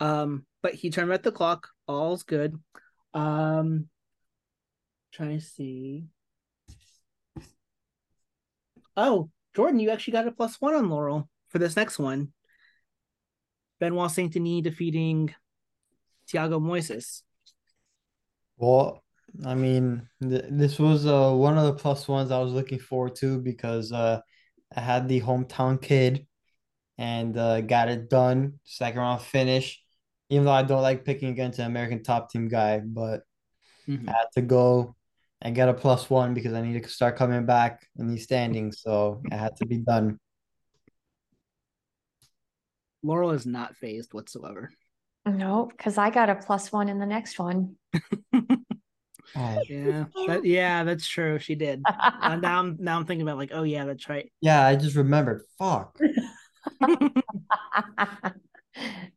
Um, 0.00 0.46
but 0.62 0.74
he 0.74 0.90
turned 0.90 1.10
back 1.10 1.22
the 1.22 1.32
clock. 1.32 1.68
All's 1.86 2.22
good. 2.22 2.58
Um, 3.14 3.88
trying 5.12 5.38
to 5.38 5.44
see. 5.44 6.04
Oh, 8.96 9.30
Jordan, 9.56 9.80
you 9.80 9.90
actually 9.90 10.12
got 10.12 10.28
a 10.28 10.32
plus 10.32 10.60
one 10.60 10.74
on 10.74 10.88
Laurel 10.88 11.28
for 11.48 11.58
this 11.58 11.76
next 11.76 11.98
one. 11.98 12.32
Benoit 13.80 14.10
Saint 14.10 14.30
Denis 14.32 14.62
defeating 14.62 15.34
Thiago 16.28 16.60
Moises. 16.60 17.22
Well, 18.56 19.02
I 19.44 19.54
mean, 19.54 20.08
th 20.22 20.44
this 20.50 20.78
was 20.78 21.06
uh 21.06 21.32
one 21.32 21.58
of 21.58 21.66
the 21.66 21.74
plus 21.82 22.08
ones 22.08 22.30
I 22.30 22.38
was 22.40 22.52
looking 22.52 22.78
forward 22.78 23.14
to 23.16 23.38
because 23.40 23.92
uh 23.92 24.20
I 24.76 24.80
had 24.80 25.08
the 25.08 25.20
hometown 25.20 25.80
kid 25.82 26.26
and 26.98 27.36
uh 27.38 27.60
got 27.62 27.88
it 27.88 28.10
done. 28.10 28.60
Second 28.64 29.00
round 29.00 29.22
finish. 29.22 29.82
Even 30.30 30.46
though 30.46 30.52
I 30.52 30.62
don't 30.64 30.82
like 30.82 31.04
picking 31.06 31.30
against 31.30 31.58
an 31.60 31.66
American 31.66 32.02
top 32.04 32.30
team 32.30 32.48
guy, 32.48 32.80
but 32.80 33.22
Mhm. 33.86 34.08
I 34.08 34.12
had 34.12 34.28
to 34.34 34.42
go 34.42 34.96
and 35.46 35.54
get 35.54 35.68
a 35.68 35.74
plus 35.74 36.10
one 36.10 36.34
because 36.34 36.52
I 36.54 36.60
need 36.60 36.82
to 36.82 36.88
start 36.88 37.14
coming 37.14 37.46
back 37.46 37.86
in 38.00 38.08
these 38.08 38.24
standings. 38.24 38.80
So 38.82 39.22
it 39.26 39.32
had 39.32 39.54
to 39.58 39.66
be 39.66 39.76
done. 39.76 40.18
Laurel 43.04 43.30
is 43.30 43.46
not 43.46 43.76
phased 43.76 44.12
whatsoever. 44.12 44.72
No, 45.24 45.66
because 45.66 45.98
I 45.98 46.10
got 46.10 46.30
a 46.30 46.34
plus 46.34 46.72
one 46.72 46.88
in 46.88 46.98
the 46.98 47.06
next 47.06 47.38
one. 47.38 47.76
Oh, 49.38 49.58
Yeah, 49.68 50.04
that, 50.28 50.44
yeah, 50.44 50.84
that's 50.84 51.06
true. 51.06 51.38
She 51.38 51.56
did. 51.56 51.82
Uh, 51.84 52.36
now 52.42 52.60
I'm 52.60 52.76
now 52.78 52.96
I'm 52.96 53.04
thinking 53.04 53.22
about 53.26 53.36
like, 53.36 53.50
oh 53.52 53.64
yeah, 53.64 53.84
that's 53.84 54.08
right. 54.08 54.32
yeah, 54.40 54.64
I 54.64 54.76
just 54.76 54.96
remembered. 54.96 55.42
Fuck. 55.58 55.98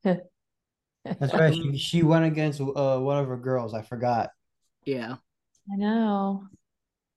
That's 0.03 1.33
right. 1.33 1.53
She, 1.53 1.77
she 1.77 2.03
went 2.03 2.25
against 2.25 2.59
uh 2.59 2.99
one 2.99 3.17
of 3.17 3.27
her 3.27 3.37
girls. 3.37 3.73
I 3.73 3.81
forgot. 3.81 4.31
yeah. 4.83 5.15
I 5.71 5.75
know. 5.75 6.43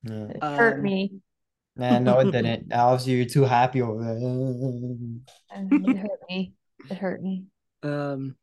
Yeah. 0.03 0.25
It 0.27 0.43
hurt 0.43 0.77
Um, 0.79 0.83
me. 0.83 1.13
Nah, 1.77 1.99
no, 2.01 2.19
it 2.21 2.31
didn't. 2.33 2.73
Obviously, 2.73 3.15
you're 3.15 3.25
too 3.25 3.45
happy 3.45 3.81
over 3.83 4.03
there. 4.05 4.19
It 5.55 5.97
hurt 5.99 6.21
me. 6.29 6.53
It 6.91 6.97
hurt 6.99 7.23
me. 7.23 7.45
Um, 7.83 8.37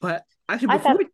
but 0.00 0.24
actually, 0.48 0.68
I 0.70 0.76
before 0.78 0.92
thought- 0.92 0.98
we, 0.98 1.06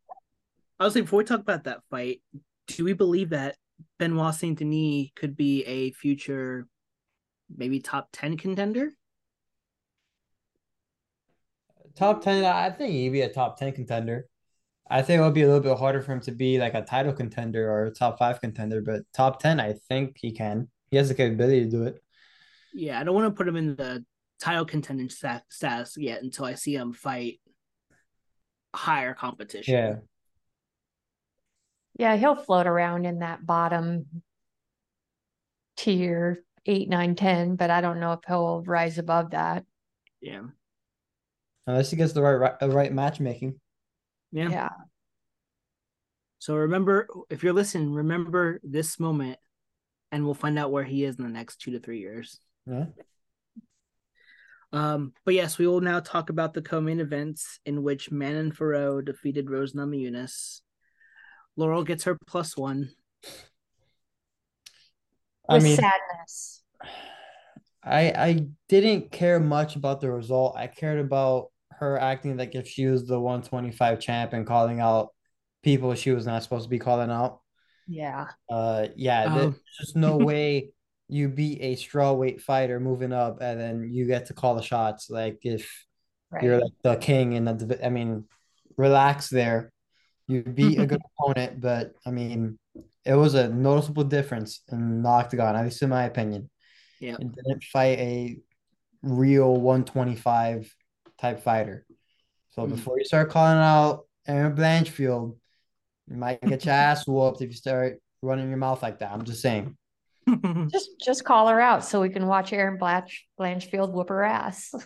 I 0.79 0.85
was 0.85 0.93
saying 0.93 1.05
before 1.05 1.19
we 1.19 1.25
talk 1.25 1.41
about 1.41 1.65
that 1.65 1.81
fight, 1.91 2.21
do 2.69 2.85
we 2.85 2.93
believe 2.93 3.31
that 3.31 3.57
Benoit 3.99 4.35
Saint 4.35 4.59
Denis 4.59 5.09
could 5.17 5.37
be 5.37 5.65
a 5.65 5.91
future, 5.93 6.67
maybe 7.55 7.81
top 7.81 8.09
ten 8.13 8.37
contender? 8.37 8.91
Top 11.97 12.21
10, 12.23 12.45
I 12.45 12.69
think 12.71 12.93
he'd 12.93 13.09
be 13.09 13.23
a 13.23 13.29
top 13.33 13.59
10 13.59 13.73
contender. 13.73 14.27
I 14.89 15.03
think 15.03 15.19
it'll 15.19 15.33
be 15.33 15.43
a 15.43 15.47
little 15.47 15.63
bit 15.63 15.79
harder 15.79 16.01
for 16.01 16.13
him 16.13 16.21
to 16.23 16.33
be 16.33 16.59
like 16.59 16.75
a 16.75 16.83
title 16.83 17.13
contender 17.13 17.71
or 17.71 17.87
a 17.87 17.91
top 17.91 18.19
five 18.19 18.41
contender, 18.41 18.81
but 18.81 19.03
top 19.13 19.41
10, 19.41 19.59
I 19.59 19.75
think 19.89 20.17
he 20.17 20.31
can. 20.31 20.69
He 20.91 20.97
has 20.97 21.09
the 21.09 21.15
capability 21.15 21.65
to 21.65 21.71
do 21.71 21.83
it. 21.85 22.03
Yeah, 22.73 23.01
I 23.01 23.05
don't 23.05 23.15
want 23.15 23.27
to 23.27 23.37
put 23.37 23.49
him 23.49 23.57
in 23.57 23.75
the 23.75 24.05
title 24.41 24.65
contender 24.65 25.09
status 25.09 25.97
yet 25.97 26.23
until 26.23 26.45
I 26.45 26.55
see 26.55 26.75
him 26.75 26.93
fight 26.93 27.41
higher 28.75 29.15
competition. 29.15 29.75
Yeah. 29.75 29.97
Yeah, 31.99 32.17
he'll 32.17 32.37
float 32.37 32.67
around 32.67 33.07
in 33.07 33.21
that 33.21 33.45
bottom 33.45 34.23
tier 35.77 36.45
eight, 36.67 36.89
nine, 36.89 37.15
ten, 37.15 37.57
but 37.57 37.71
I 37.71 37.81
don't 37.81 38.01
know 38.01 38.13
if 38.13 38.21
he'll 38.27 38.63
rise 38.63 38.99
above 38.99 39.31
that. 39.31 39.65
yeah, 40.21 40.43
Unless 41.67 41.91
he 41.91 41.97
gets 41.97 42.13
the 42.13 42.23
right 42.23 42.35
right, 42.35 42.73
right 42.73 42.93
matchmaking. 42.93 43.59
Yeah. 44.37 44.51
Yeah. 44.51 44.69
So 46.39 46.55
remember, 46.55 47.09
if 47.31 47.43
you're 47.43 47.55
listening, 47.55 47.93
remember 47.93 48.61
this 48.63 49.01
moment, 49.01 49.39
and 50.13 50.25
we'll 50.25 50.35
find 50.35 50.59
out 50.59 50.71
where 50.71 50.85
he 50.85 51.05
is 51.05 51.17
in 51.17 51.25
the 51.25 51.31
next 51.31 51.57
two 51.57 51.73
to 51.73 51.81
three 51.81 52.01
years. 52.01 52.39
Yeah. 52.67 52.87
Um, 54.73 55.15
but 55.25 55.35
yes, 55.35 55.57
we 55.57 55.67
will 55.67 55.81
now 55.81 56.01
talk 56.01 56.29
about 56.29 56.53
the 56.53 56.61
co-main 56.61 57.01
events 57.01 57.61
in 57.65 57.83
which 57.83 58.11
Manon 58.11 58.53
Fiorot 58.53 59.07
defeated 59.07 59.49
Rose 59.49 59.73
Namajunas. 59.73 60.61
Laurel 61.57 61.83
gets 61.85 62.05
her 62.05 62.19
plus 62.27 62.57
one. 62.57 62.91
I 65.49 65.55
With 65.55 65.65
mean, 65.65 65.77
sadness. 65.77 66.63
I 67.83 68.11
I 68.11 68.47
didn't 68.69 69.13
care 69.13 69.41
much 69.41 69.77
about 69.77 70.01
the 70.01 70.11
result. 70.11 70.57
I 70.57 70.67
cared 70.67 70.99
about 70.99 71.53
her 71.79 71.99
acting 71.99 72.37
like 72.37 72.55
if 72.55 72.69
she 72.69 72.87
was 72.87 73.07
the 73.07 73.19
125 73.21 74.01
champ 74.01 74.33
and 74.33 74.47
calling 74.47 74.81
out 74.81 75.09
people 75.63 75.95
she 75.95 76.11
was 76.13 76.27
not 76.27 76.43
supposed 76.43 76.65
to 76.65 76.71
be 76.71 76.79
calling 76.79 77.11
out. 77.11 77.41
Yeah. 77.89 78.29
Uh, 78.51 78.89
yeah, 78.97 79.27
Oh. 79.29 79.35
there's 79.39 79.55
just 79.81 79.97
no 79.97 80.17
way 80.31 80.71
you 81.09 81.29
beat 81.29 81.59
a 81.61 81.77
strawweight 81.77 82.41
fighter 82.41 82.81
moving 82.81 83.13
up 83.13 83.41
and 83.41 83.61
then 83.61 83.91
you 83.93 84.07
get 84.07 84.27
to 84.27 84.35
call 84.35 84.55
the 84.57 84.63
shots. 84.63 85.09
Like 85.11 85.39
if 85.43 85.85
you're 86.43 86.61
like 86.61 86.73
the 86.83 86.97
king 86.97 87.33
in 87.35 87.45
the, 87.45 87.79
I 87.85 87.89
mean, 87.91 88.25
relax 88.77 89.29
there. 89.29 89.73
You 90.29 90.43
beat 90.43 90.81
a 90.81 90.87
good 90.87 91.01
opponent, 91.21 91.61
but 91.61 91.93
I 92.05 92.11
mean, 92.11 92.59
it 93.05 93.15
was 93.15 93.35
a 93.35 93.49
noticeable 93.49 94.03
difference 94.03 94.63
in 94.73 95.03
the 95.03 95.09
octagon, 95.09 95.55
at 95.55 95.65
least 95.65 95.83
in 95.83 95.91
my 95.91 96.05
opinion. 96.05 96.51
Yeah. 97.01 97.15
It 97.21 97.33
didn't 97.33 97.63
fight 97.63 97.99
a 98.01 98.39
real 99.03 99.55
125 99.55 100.75
type 101.19 101.41
fighter. 101.43 101.87
So 102.51 102.67
Mhm. 102.67 102.71
before 102.71 102.99
you 102.99 103.05
start 103.05 103.31
calling 103.31 103.59
out 103.59 104.07
Erin 104.27 104.55
Blanchfield, 104.57 105.37
you 106.09 106.17
might 106.17 106.41
get 106.41 106.65
your 106.65 106.75
ass 106.75 107.07
whooped 107.09 107.43
if 107.43 107.51
you 107.51 107.57
start 107.57 108.01
running 108.23 108.49
your 108.49 108.59
mouth 108.59 108.83
like 108.83 109.01
that. 109.01 109.13
I'm 109.13 109.25
just 109.25 109.43
saying. 109.43 109.77
Just 110.73 110.91
just 111.01 111.25
call 111.25 111.47
her 111.49 111.61
out 111.61 111.85
so 111.85 112.01
we 112.01 112.09
can 112.11 112.27
watch 112.27 112.53
Erin 112.53 112.77
Blanch 112.79 113.27
Blanchfield 113.39 113.93
whoop 113.93 114.09
her 114.09 114.25
ass. 114.25 114.75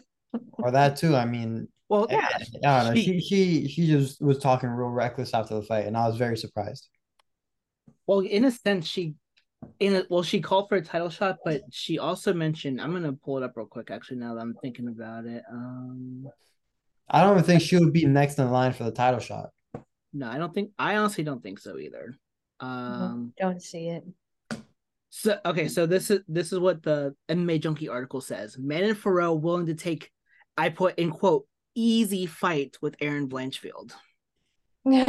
Or 0.62 0.70
that 0.70 0.96
too. 0.96 1.16
I 1.16 1.24
mean, 1.24 1.68
well, 1.88 2.06
I, 2.10 2.16
I 2.64 2.82
don't 2.82 2.94
know. 2.94 2.94
She, 3.00 3.20
she 3.20 3.68
she 3.68 3.86
just 3.86 4.20
was 4.20 4.38
talking 4.38 4.68
real 4.68 4.88
reckless 4.90 5.32
after 5.34 5.54
the 5.54 5.62
fight, 5.62 5.86
and 5.86 5.96
I 5.96 6.06
was 6.06 6.16
very 6.18 6.36
surprised. 6.36 6.88
well, 8.06 8.20
in 8.20 8.44
a 8.44 8.50
sense, 8.50 8.86
she 8.86 9.14
in 9.78 9.96
a, 9.96 10.04
well, 10.08 10.22
she 10.22 10.40
called 10.40 10.68
for 10.68 10.76
a 10.76 10.82
title 10.82 11.10
shot, 11.10 11.38
but 11.44 11.62
she 11.70 11.98
also 11.98 12.32
mentioned. 12.32 12.80
I'm 12.80 12.92
gonna 12.92 13.12
pull 13.12 13.36
it 13.38 13.42
up 13.42 13.56
real 13.56 13.66
quick. 13.66 13.90
Actually, 13.90 14.18
now 14.18 14.34
that 14.34 14.40
I'm 14.40 14.54
thinking 14.62 14.88
about 14.88 15.26
it, 15.26 15.42
um, 15.50 16.28
I 17.08 17.22
don't 17.22 17.32
even 17.32 17.44
think 17.44 17.62
she 17.62 17.76
would 17.76 17.92
be 17.92 18.06
next 18.06 18.38
in 18.38 18.50
line 18.50 18.72
for 18.72 18.84
the 18.84 18.92
title 18.92 19.20
shot. 19.20 19.50
no, 20.12 20.28
I 20.28 20.38
don't 20.38 20.54
think. 20.54 20.70
I 20.78 20.96
honestly 20.96 21.24
don't 21.24 21.42
think 21.42 21.58
so 21.58 21.78
either. 21.78 22.16
Um, 22.60 23.32
Don't 23.38 23.62
see 23.62 23.88
it. 23.88 24.04
so 25.08 25.38
okay, 25.46 25.66
so 25.68 25.86
this 25.86 26.10
is 26.10 26.20
this 26.28 26.52
is 26.52 26.58
what 26.58 26.82
the 26.82 27.14
MMA 27.28 27.60
Junkie 27.60 27.88
article 27.88 28.20
says. 28.20 28.58
Man 28.58 28.82
Manon 28.82 28.96
Fiorot 28.96 29.40
willing 29.40 29.66
to 29.66 29.74
take, 29.74 30.10
I 30.58 30.68
put 30.68 30.98
in 30.98 31.10
quote, 31.10 31.46
easy 31.74 32.26
fight 32.26 32.76
with 32.82 32.96
Erin 33.00 33.28
Blanchfield. 33.28 33.92
we 34.84 35.04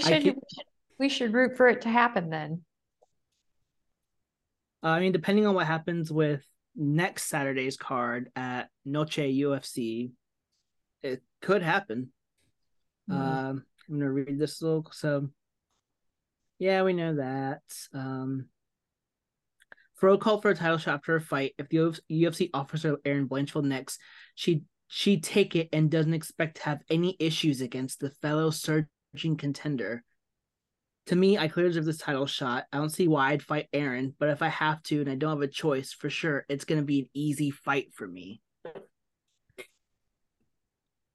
should 0.00 0.22
keep- 0.22 0.34
we 0.34 0.40
should 0.54 0.66
root 0.98 1.56
for 1.56 1.68
it 1.68 1.82
to 1.82 1.88
happen 1.88 2.30
then. 2.30 2.62
I 4.82 5.00
mean, 5.00 5.12
depending 5.12 5.46
on 5.46 5.54
what 5.54 5.66
happens 5.66 6.12
with 6.12 6.46
next 6.74 7.24
Saturday's 7.24 7.76
card 7.76 8.30
at 8.36 8.68
Noche 8.84 9.18
UFC, 9.18 10.12
it 11.02 11.22
could 11.40 11.62
happen. 11.62 12.12
Mhm. 13.10 13.14
Um, 13.14 13.66
I'm 13.88 13.98
gonna 13.98 14.12
read 14.12 14.38
this 14.38 14.62
little. 14.62 14.88
So, 14.92 15.30
yeah, 16.58 16.82
we 16.82 16.92
know 16.92 17.16
that. 17.16 17.62
Um, 17.92 18.48
Fro 19.94 20.18
called 20.18 20.42
for 20.42 20.50
a 20.50 20.54
title 20.54 20.78
shot 20.78 20.96
after 20.96 21.16
a 21.16 21.20
fight. 21.20 21.54
If 21.58 21.68
the 21.68 21.78
UFC 22.10 22.50
offers 22.52 22.82
her 22.82 22.98
Erin 23.04 23.28
Blanchfield 23.28 23.64
next, 23.64 23.98
she 24.34 24.64
she 24.88 25.20
take 25.20 25.56
it 25.56 25.68
and 25.72 25.90
doesn't 25.90 26.14
expect 26.14 26.58
to 26.58 26.62
have 26.64 26.82
any 26.90 27.16
issues 27.18 27.60
against 27.60 27.98
the 27.98 28.10
fellow 28.10 28.50
surging 28.50 29.36
contender. 29.36 30.04
To 31.06 31.16
me, 31.16 31.38
I 31.38 31.46
clearly 31.46 31.70
deserve 31.70 31.84
this 31.84 31.98
title 31.98 32.26
shot. 32.26 32.64
I 32.72 32.78
don't 32.78 32.90
see 32.90 33.06
why 33.06 33.30
I'd 33.30 33.42
fight 33.42 33.68
Erin, 33.72 34.14
but 34.18 34.28
if 34.28 34.42
I 34.42 34.48
have 34.48 34.82
to 34.84 35.00
and 35.00 35.08
I 35.08 35.14
don't 35.14 35.30
have 35.30 35.40
a 35.40 35.46
choice, 35.46 35.92
for 35.92 36.10
sure, 36.10 36.44
it's 36.48 36.64
gonna 36.64 36.82
be 36.82 37.00
an 37.00 37.08
easy 37.14 37.50
fight 37.50 37.94
for 37.94 38.08
me. 38.08 38.40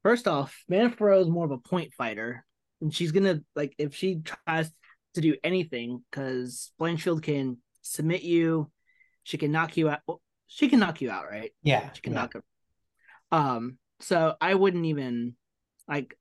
First 0.01 0.27
off, 0.27 0.63
Mana 0.69 0.89
Fiorot 0.89 1.21
is 1.21 1.29
more 1.29 1.45
of 1.45 1.51
a 1.51 1.57
point 1.57 1.93
fighter, 1.93 2.45
and 2.79 2.93
she's 2.93 3.11
gonna 3.11 3.41
like 3.55 3.75
if 3.77 3.93
she 3.93 4.21
tries 4.45 4.71
to 5.15 5.21
do 5.21 5.35
anything, 5.43 6.03
because 6.09 6.71
Blanchfield 6.79 7.21
can 7.21 7.57
submit 7.81 8.21
you, 8.21 8.71
she 9.23 9.37
can 9.37 9.51
knock 9.51 9.75
you 9.75 9.89
out. 9.89 9.99
Well, 10.07 10.21
she 10.47 10.69
can 10.69 10.79
knock 10.79 11.01
you 11.01 11.11
out, 11.11 11.29
right? 11.29 11.51
Yeah. 11.63 11.91
She 11.93 12.01
can 12.01 12.13
yeah. 12.13 12.19
knock 12.19 12.33
her. 12.33 12.43
Um, 13.31 13.77
so 13.99 14.35
I 14.39 14.55
wouldn't 14.55 14.85
even 14.85 15.35
like. 15.87 16.17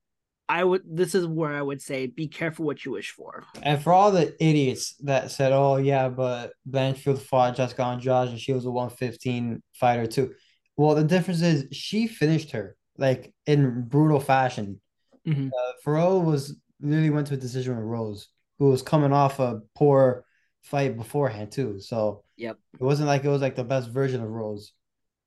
I 0.50 0.64
would. 0.64 0.82
This 0.84 1.14
is 1.14 1.28
where 1.28 1.52
I 1.52 1.62
would 1.62 1.80
say, 1.80 2.08
be 2.08 2.26
careful 2.26 2.66
what 2.66 2.84
you 2.84 2.90
wish 2.90 3.12
for. 3.12 3.44
And 3.62 3.80
for 3.80 3.92
all 3.92 4.10
the 4.10 4.34
idiots 4.44 4.96
that 5.04 5.30
said, 5.30 5.52
"Oh 5.52 5.76
yeah, 5.76 6.08
but 6.08 6.54
Blanchfield 6.68 7.20
fought 7.20 7.54
Jessica 7.54 7.84
Andrade 7.84 8.30
and 8.30 8.40
she 8.40 8.52
was 8.52 8.64
a 8.64 8.70
115 8.70 9.62
fighter 9.74 10.06
too," 10.08 10.34
well, 10.76 10.96
the 10.96 11.04
difference 11.04 11.40
is 11.40 11.66
she 11.70 12.08
finished 12.08 12.50
her 12.50 12.76
like 12.98 13.32
in 13.46 13.82
brutal 13.82 14.18
fashion. 14.18 14.80
Mhm. 15.24 15.52
Uh, 15.56 15.72
Fiorot 15.84 16.24
was 16.24 16.56
really 16.80 17.10
went 17.10 17.28
to 17.28 17.34
a 17.34 17.36
decision 17.36 17.76
with 17.76 17.84
Rose, 17.84 18.28
who 18.58 18.70
was 18.70 18.82
coming 18.82 19.12
off 19.12 19.38
a 19.38 19.60
poor 19.76 20.24
fight 20.62 20.96
beforehand 20.96 21.52
too. 21.52 21.78
So 21.78 22.24
Yep. 22.38 22.58
it 22.74 22.82
wasn't 22.82 23.06
like 23.06 23.24
it 23.24 23.28
was 23.28 23.40
like 23.40 23.54
the 23.54 23.62
best 23.64 23.88
version 23.90 24.20
of 24.20 24.28
Rose. 24.28 24.72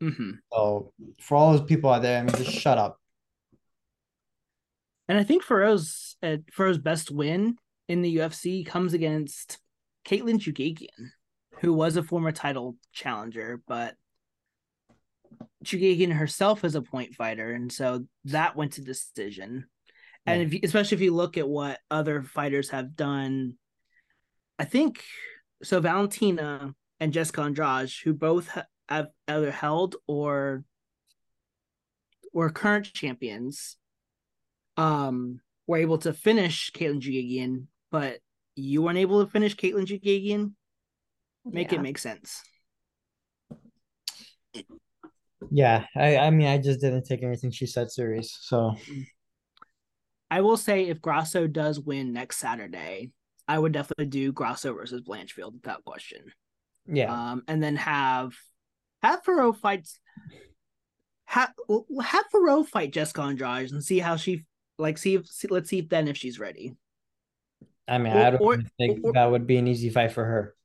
hmm 0.01 0.32
So 0.51 0.92
for 1.22 1.38
all 1.38 1.53
those 1.53 1.65
people 1.65 1.89
out 1.89 2.01
there, 2.01 2.20
I 2.20 2.24
mean, 2.24 2.36
just 2.36 2.51
shut 2.51 2.77
up. 2.77 3.00
And 5.07 5.17
I 5.17 5.24
think 5.24 5.43
Fiorot's 5.43 6.15
uh, 6.24 6.38
Fiorot's 6.51 6.77
best 6.77 7.12
win 7.12 7.57
in 7.88 8.01
the 8.01 8.17
UFC 8.17 8.65
comes 8.65 8.93
against 8.93 9.57
Katlyn 10.05 10.39
Chookagian, 10.39 11.09
who 11.59 11.74
was 11.74 11.98
a 11.98 12.03
former 12.03 12.31
title 12.31 12.77
challenger, 12.94 13.61
but 13.68 13.96
Chookagian 15.66 16.13
herself 16.13 16.63
is 16.63 16.75
a 16.75 16.81
point 16.81 17.16
fighter, 17.16 17.51
and 17.51 17.72
so 17.72 18.05
that 18.25 18.55
went 18.55 18.74
to 18.74 18.81
decision. 18.81 19.66
And 20.25 20.42
if 20.42 20.53
you, 20.53 20.59
especially 20.63 20.96
if 20.96 21.01
you 21.01 21.13
look 21.13 21.37
at 21.37 21.48
what 21.48 21.79
other 21.92 22.24
fighters 22.24 22.70
have 22.70 22.96
done, 22.96 23.57
I 24.57 24.63
think 24.66 25.03
so. 25.63 25.81
Valentina 25.81 26.74
and 27.00 27.11
Jessica 27.11 27.42
Andrade, 27.42 27.92
who 28.03 28.13
both 28.13 28.57
have 28.87 29.07
either 29.27 29.51
held 29.51 29.98
or 30.07 30.63
were 32.31 32.50
current 32.50 32.94
champions, 32.94 33.75
um, 34.77 35.40
were 35.68 35.77
able 35.77 35.98
to 36.00 36.14
finish 36.14 36.72
Katlyn 36.72 37.00
Chookagian, 37.01 37.66
but 37.92 38.20
you 38.55 38.81
weren't 38.81 38.98
able 38.98 39.24
to 39.25 39.31
finish 39.31 39.55
Katlyn 39.55 39.86
Chookagian. 39.86 40.53
Make 41.46 41.72
Yeah. 41.72 41.79
it 41.79 41.81
make 41.81 41.98
sense. 41.98 42.42
Yeah, 45.51 45.86
I, 45.96 46.18
I 46.18 46.29
mean, 46.29 46.48
I 46.48 46.57
just 46.57 46.79
didn't 46.79 47.03
take 47.05 47.22
anything 47.22 47.51
she 47.51 47.66
said 47.66 47.92
serious. 47.92 48.38
So 48.42 48.75
I 50.31 50.42
will 50.42 50.57
say 50.57 50.88
if 50.88 51.01
Grasso 51.01 51.48
does 51.48 51.79
win 51.79 52.14
next 52.14 52.38
Saturday, 52.38 53.12
I 53.48 53.59
would 53.59 53.72
definitely 53.74 54.05
do 54.07 54.31
Grasso 54.31 54.74
versus 54.74 55.01
Blanchfield 55.01 55.53
without 55.53 55.83
question. 55.83 56.22
yeah, 56.88 57.14
Um, 57.31 57.44
and 57.48 57.62
then 57.62 57.75
have 57.75 58.33
have 59.03 59.22
Fiorot 59.24 59.57
fights 59.57 60.00
have 61.25 61.51
have 62.01 62.25
Fiorot 62.33 62.68
fight 62.68 62.94
Jessica 62.94 63.22
Andrade 63.24 63.72
and 63.72 63.83
see 63.83 64.00
how 64.00 64.16
she 64.16 64.46
like 64.77 64.98
see 64.98 65.16
if 65.16 65.27
see, 65.27 65.48
let's 65.50 65.70
see 65.70 65.79
if 65.79 65.90
then 65.90 66.07
if 66.07 66.18
she's 66.18 66.40
ready. 66.40 66.75
I 67.88 67.98
mean, 67.98 68.14
or- 68.14 68.20
I 68.20 68.29
don't 68.31 68.42
or- 68.42 68.62
think 68.77 69.00
or- 69.03 69.14
that 69.14 69.29
would 69.31 69.46
be 69.48 69.57
an 69.57 69.68
easy 69.68 69.90
fight 69.90 70.12
for 70.12 70.24
her. 70.25 70.55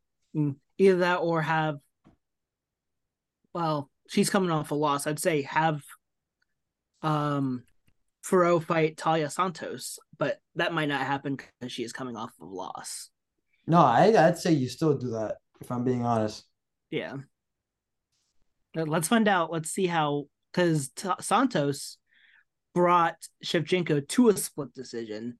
Either 0.79 0.99
that 0.99 1.17
or 1.17 1.43
have 1.43 1.79
well, 3.55 3.91
she's 4.09 4.31
coming 4.31 4.51
off 4.51 4.71
a 4.71 4.75
loss. 4.75 5.07
I'd 5.07 5.19
say 5.19 5.43
have 5.43 5.83
um 7.03 7.65
Fiorot 8.25 8.65
fight 8.65 8.97
Taila 8.97 9.31
Santos, 9.33 9.99
but 10.19 10.39
that 10.57 10.73
might 10.75 10.89
not 10.89 11.07
happen 11.07 11.37
because 11.37 11.73
she 11.73 11.83
is 11.83 11.93
coming 11.93 12.17
off 12.17 12.33
of 12.41 12.49
a 12.49 12.55
loss. 12.55 13.11
No, 13.67 13.79
I, 13.79 14.13
I'd 14.27 14.39
say 14.39 14.53
you 14.53 14.69
still 14.69 14.97
do 14.97 15.11
that 15.11 15.37
if 15.61 15.71
I'm 15.71 15.85
being 15.85 16.05
honest. 16.05 16.45
Yeah. 16.91 17.17
Let's 18.75 19.09
find 19.09 19.29
out. 19.29 19.51
Let's 19.53 19.71
see 19.71 19.87
how 19.87 20.27
because 20.53 20.89
T- 20.91 21.09
Santos 21.21 21.97
brought 22.79 23.17
Shevchenko 23.45 24.07
to 24.07 24.29
a 24.29 24.37
split 24.37 24.73
decision. 24.73 25.37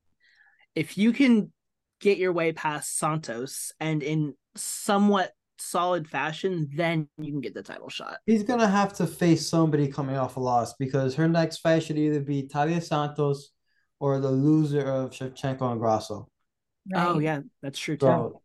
If 0.75 0.99
you 0.99 1.13
can 1.13 1.53
get 2.01 2.19
your 2.19 2.33
way 2.33 2.51
past 2.53 2.99
Santos 2.99 3.71
and 3.79 4.03
in 4.03 4.35
somewhat 4.57 5.31
solid 5.57 6.09
fashion, 6.09 6.69
then 6.75 7.09
you 7.17 7.31
can 7.31 7.41
get 7.41 7.55
the 7.55 7.63
title 7.63 7.89
shot. 7.91 8.17
He's 8.27 8.43
gonna 8.43 8.67
have 8.67 8.93
to 8.95 9.07
face 9.07 9.49
somebody 9.49 9.87
coming 9.87 10.17
off 10.17 10.37
a 10.37 10.41
loss 10.41 10.75
because 10.75 11.15
her 11.15 11.29
next 11.29 11.59
fight 11.59 11.85
should 11.85 11.97
either 11.97 12.19
be 12.19 12.43
Taila 12.43 12.83
Santos 12.83 13.53
or 14.01 14.19
the 14.19 14.33
loser 14.33 14.81
of 14.83 15.11
Shevchenko 15.13 15.71
and 15.71 15.81
Grasso. 15.81 16.29
Oh 16.93 17.21
yeah, 17.21 17.43
that's 17.63 17.79
true 17.79 17.97
too. 17.97 18.07
So 18.07 18.43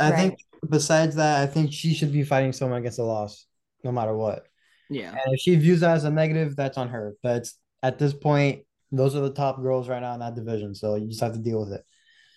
I 0.00 0.10
Right. 0.10 0.18
think 0.18 0.38
besides 0.70 1.16
that, 1.16 1.42
I 1.42 1.46
think 1.46 1.74
she 1.74 1.92
should 1.92 2.12
be 2.12 2.24
fighting 2.24 2.54
someone 2.54 2.78
against 2.78 2.98
a 2.98 3.04
loss, 3.04 3.46
no 3.82 3.92
matter 3.92 4.16
what. 4.16 4.46
Yeah. 4.88 5.10
And 5.10 5.34
if 5.34 5.40
she 5.40 5.56
views 5.56 5.80
that 5.80 5.96
as 5.96 6.04
a 6.04 6.10
negative, 6.10 6.56
that's 6.56 6.78
on 6.78 6.88
her. 6.88 7.14
But 7.22 7.48
at 7.84 7.98
this 7.98 8.14
point, 8.14 8.62
those 8.90 9.14
are 9.14 9.20
the 9.20 9.30
top 9.30 9.60
girls 9.60 9.90
right 9.90 10.00
now 10.00 10.14
in 10.14 10.20
that 10.20 10.34
division. 10.34 10.74
So 10.74 10.94
you 10.94 11.06
just 11.06 11.20
have 11.20 11.34
to 11.34 11.38
deal 11.38 11.60
with 11.60 11.74
it. 11.74 11.84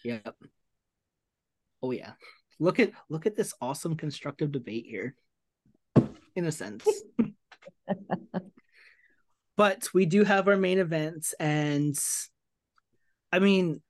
Yep. 0.04 0.36
Oh 1.82 1.92
yeah. 1.92 2.12
Look 2.60 2.82
at 2.82 2.92
look 3.10 3.26
at 3.26 3.38
this 3.38 3.54
awesome 3.62 3.96
constructive 3.96 4.52
debate 4.52 4.86
here. 4.86 5.16
In 6.36 6.46
a 6.46 6.52
sense. 6.52 6.86
but 9.58 9.88
we 9.94 10.06
do 10.06 10.26
have 10.26 10.50
our 10.50 10.58
main 10.58 10.80
events 10.80 11.34
and 11.40 11.98
I 13.32 13.40
mean 13.40 13.82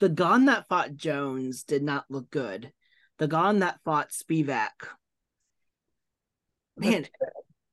the 0.00 0.08
Gane 0.08 0.46
that 0.46 0.66
fought 0.68 0.96
Jones 0.96 1.62
did 1.62 1.84
not 1.84 2.06
look 2.08 2.28
good. 2.28 2.72
The 3.18 3.28
Gane 3.28 3.60
that 3.60 3.78
fought 3.84 4.10
Spivak 4.10 4.88
man 6.76 7.06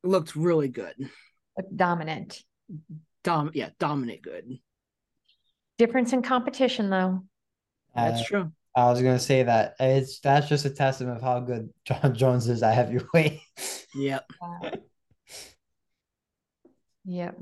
looked 0.03 0.35
really 0.35 0.67
good. 0.67 1.09
Look 1.59 1.75
dominant. 1.75 2.41
Dom 3.25 3.51
yeah, 3.53 3.69
dominant 3.79 4.21
good. 4.21 4.59
Difference 5.77 6.13
in 6.13 6.21
competition 6.21 6.89
though. 6.89 7.25
That's 7.93 8.21
Uh, 8.21 8.25
true. 8.25 8.51
I 8.75 8.85
was 8.89 9.01
gonna 9.01 9.19
say 9.19 9.43
that 9.43 9.75
it's 9.77 10.19
that's 10.21 10.47
just 10.47 10.63
a 10.63 10.69
testament 10.69 11.17
of 11.17 11.23
how 11.23 11.41
good 11.41 11.69
John 11.83 12.13
Jones 12.15 12.47
is 12.47 12.63
at 12.63 12.73
heavyweight. 12.75 13.41
Yep. 13.95 14.31
Uh, 14.39 14.69
Yep. 17.05 17.41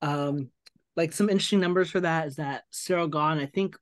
um 0.00 0.50
like 0.94 1.12
some 1.12 1.28
interesting 1.28 1.58
numbers 1.60 1.90
for 1.90 2.00
that 2.00 2.28
is 2.28 2.36
that 2.36 2.62
Ciryl 2.72 3.10
Gane, 3.10 3.42
I 3.42 3.46
think 3.46 3.76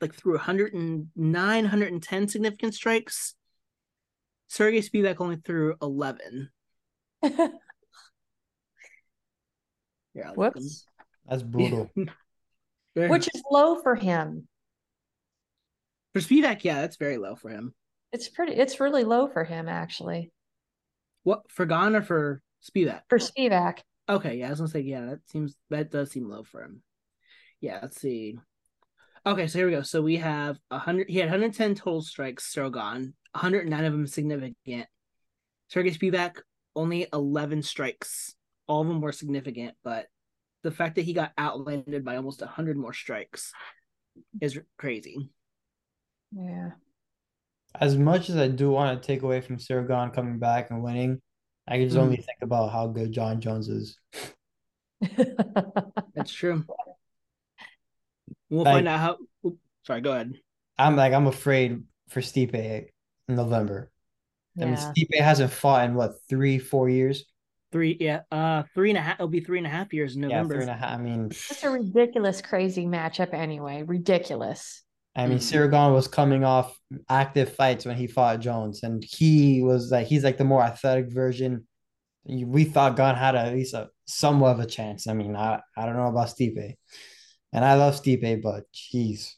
like 0.00 0.14
through 0.14 0.32
109, 0.36 1.12
110 1.14 2.28
significant 2.28 2.74
strikes. 2.74 3.34
Sergey 4.48 4.80
Spivak 4.80 5.20
only 5.20 5.36
threw 5.36 5.76
11. 5.82 6.50
Yeah, 10.18 10.32
Whoops. 10.32 10.84
That's 11.28 11.42
brutal. 11.44 11.90
Which 12.94 13.28
is 13.32 13.42
low 13.50 13.76
for 13.76 13.94
him. 13.94 14.48
For 16.12 16.20
Spivak, 16.20 16.64
yeah, 16.64 16.80
that's 16.80 16.96
very 16.96 17.18
low 17.18 17.36
for 17.36 17.50
him. 17.50 17.74
It's 18.12 18.28
pretty. 18.28 18.54
It's 18.54 18.80
really 18.80 19.04
low 19.04 19.28
for 19.28 19.44
him 19.44 19.68
actually. 19.68 20.32
What 21.22 21.42
for 21.50 21.66
Gane 21.66 21.94
or 21.94 22.02
for 22.02 22.42
Spivak? 22.64 23.02
For 23.08 23.18
Spivak. 23.18 23.80
Okay, 24.08 24.36
yeah, 24.36 24.46
I 24.46 24.50
was 24.50 24.58
gonna 24.58 24.70
say 24.70 24.80
yeah. 24.80 25.04
That 25.04 25.20
seems 25.28 25.54
that 25.70 25.90
does 25.90 26.10
seem 26.10 26.28
low 26.28 26.42
for 26.42 26.62
him. 26.62 26.82
Yeah, 27.60 27.78
let's 27.82 28.00
see. 28.00 28.38
Okay, 29.26 29.46
so 29.46 29.58
here 29.58 29.66
we 29.66 29.74
go. 29.74 29.82
So 29.82 30.00
we 30.00 30.16
have 30.16 30.58
a 30.70 30.78
hundred. 30.78 31.10
He 31.10 31.18
had 31.18 31.26
110 31.26 31.74
total 31.74 32.00
strikes. 32.00 32.52
So 32.52 32.70
Strogan, 32.70 33.12
109 33.32 33.84
of 33.84 33.92
them 33.92 34.06
significant. 34.06 34.86
Sergey 35.68 35.90
Spivak 35.90 36.38
only 36.74 37.06
11 37.12 37.62
strikes. 37.62 38.34
All 38.68 38.82
of 38.82 38.88
them 38.88 39.00
were 39.00 39.12
significant, 39.12 39.74
but 39.82 40.06
the 40.62 40.70
fact 40.70 40.96
that 40.96 41.02
he 41.04 41.12
got 41.12 41.32
outlanded 41.38 42.04
by 42.04 42.16
almost 42.16 42.40
100 42.40 42.76
more 42.76 42.92
strikes 42.92 43.52
is 44.40 44.58
crazy. 44.76 45.30
Yeah. 46.32 46.70
As 47.80 47.96
much 47.96 48.28
as 48.28 48.36
I 48.36 48.48
do 48.48 48.70
want 48.70 49.00
to 49.00 49.06
take 49.06 49.22
away 49.22 49.40
from 49.40 49.56
Ciryl 49.56 49.86
Gane 49.88 50.10
coming 50.10 50.38
back 50.38 50.70
and 50.70 50.82
winning, 50.82 51.20
I 51.66 51.78
can 51.78 51.86
just 51.86 51.96
Mhm. 51.96 52.02
only 52.02 52.16
think 52.16 52.38
about 52.42 52.72
how 52.72 52.86
good 52.88 53.12
John 53.12 53.40
Jones 53.40 53.68
is. 53.68 53.98
That's 56.14 56.32
true. 56.32 56.64
We'll 58.50 58.64
Like- 58.64 58.74
find 58.76 58.88
out 58.88 59.00
how. 59.00 59.18
oop, 59.46 59.58
sorry, 59.86 60.00
go 60.00 60.12
ahead. 60.12 60.32
I'm 60.78 60.96
like 60.96 61.12
I'm 61.12 61.26
afraid 61.26 61.84
for 62.08 62.20
Stipe 62.20 62.54
in 62.54 63.36
November. 63.36 63.90
I 64.60 64.64
mean, 64.64 64.74
yeah. 64.74 64.92
Stipe 64.92 65.20
hasn't 65.20 65.52
fought 65.52 65.84
in 65.88 65.94
what 65.94 66.14
three, 66.28 66.58
four 66.58 66.88
years. 66.88 67.24
Three, 67.70 67.96
yeah, 68.00 68.20
uh, 68.32 68.62
three 68.74 68.90
and 68.90 68.98
a 68.98 69.02
half. 69.02 69.16
It'll 69.16 69.28
be 69.28 69.40
three 69.40 69.58
and 69.58 69.66
a 69.66 69.70
half 69.70 69.92
years 69.92 70.16
in 70.16 70.22
Yeah, 70.22 70.28
November. 70.28 70.54
three 70.54 70.62
and 70.62 70.70
a 70.70 70.74
half. 70.74 70.98
I 70.98 71.02
mean, 71.02 71.26
It's 71.26 71.62
a 71.62 71.70
ridiculous, 71.70 72.40
crazy 72.40 72.86
matchup 72.86 73.34
anyway. 73.34 73.82
Ridiculous. 73.82 74.82
I 75.14 75.26
mean, 75.26 75.38
Mhm. 75.38 75.42
Ciryl 75.68 75.70
Gane 75.70 75.92
was 75.92 76.08
coming 76.08 76.44
off 76.44 76.78
active 77.08 77.52
fights 77.54 77.84
when 77.84 77.96
he 77.96 78.06
fought 78.06 78.40
Jones, 78.40 78.82
and 78.84 79.04
he 79.04 79.62
was 79.62 79.90
like 79.90 80.06
he's 80.06 80.24
like 80.24 80.38
the 80.38 80.44
more 80.44 80.62
athletic 80.62 81.10
version. 81.12 81.66
We 82.24 82.64
thought 82.64 82.96
Gane 82.96 83.14
had 83.16 83.34
at 83.34 83.52
least 83.52 83.74
a 83.74 83.90
somewhat 84.06 84.52
of 84.52 84.60
a 84.60 84.66
chance. 84.66 85.06
I 85.06 85.12
mean, 85.14 85.34
I, 85.36 85.60
I 85.76 85.86
don't 85.86 85.96
know 85.96 86.06
about 86.08 86.28
Stipe, 86.28 86.74
and 87.52 87.64
I 87.64 87.74
love 87.74 87.94
Stipe, 88.00 88.42
but 88.42 88.64
jeez, 88.72 89.34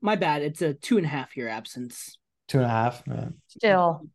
My 0.00 0.14
bad. 0.16 0.42
It's 0.42 0.62
a 0.62 0.74
two 0.74 0.96
and 0.96 1.06
a 1.06 1.08
half 1.08 1.36
year 1.36 1.48
absence. 1.48 2.16
two 2.48 2.58
and 2.58 2.66
a 2.66 2.70
half. 2.70 3.02
Yeah. 3.06 3.28
Still, 3.48 4.08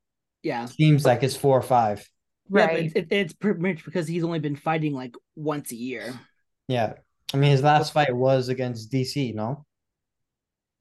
Yeah, 0.44 0.66
Seems 0.66 1.06
like 1.06 1.24
it's 1.24 1.36
four 1.36 1.58
or 1.58 1.62
five. 1.62 2.08
Yeah, 2.54 2.66
right. 2.66 2.80
it's, 2.86 2.94
it, 2.96 3.08
it's 3.12 3.34
pretty 3.34 3.60
much 3.60 3.86
because 3.86 4.08
he's 4.08 4.24
only 4.24 4.40
been 4.40 4.56
fighting 4.56 4.94
like 4.94 5.16
once 5.36 5.72
a 5.72 5.76
year. 5.76 6.20
Yeah, 6.68 6.94
I 7.34 7.38
mean, 7.38 7.52
his 7.52 7.62
last 7.64 7.94
fight 7.94 8.16
was 8.16 8.50
against 8.50 8.92
DC. 8.92 9.34
No, 9.36 9.66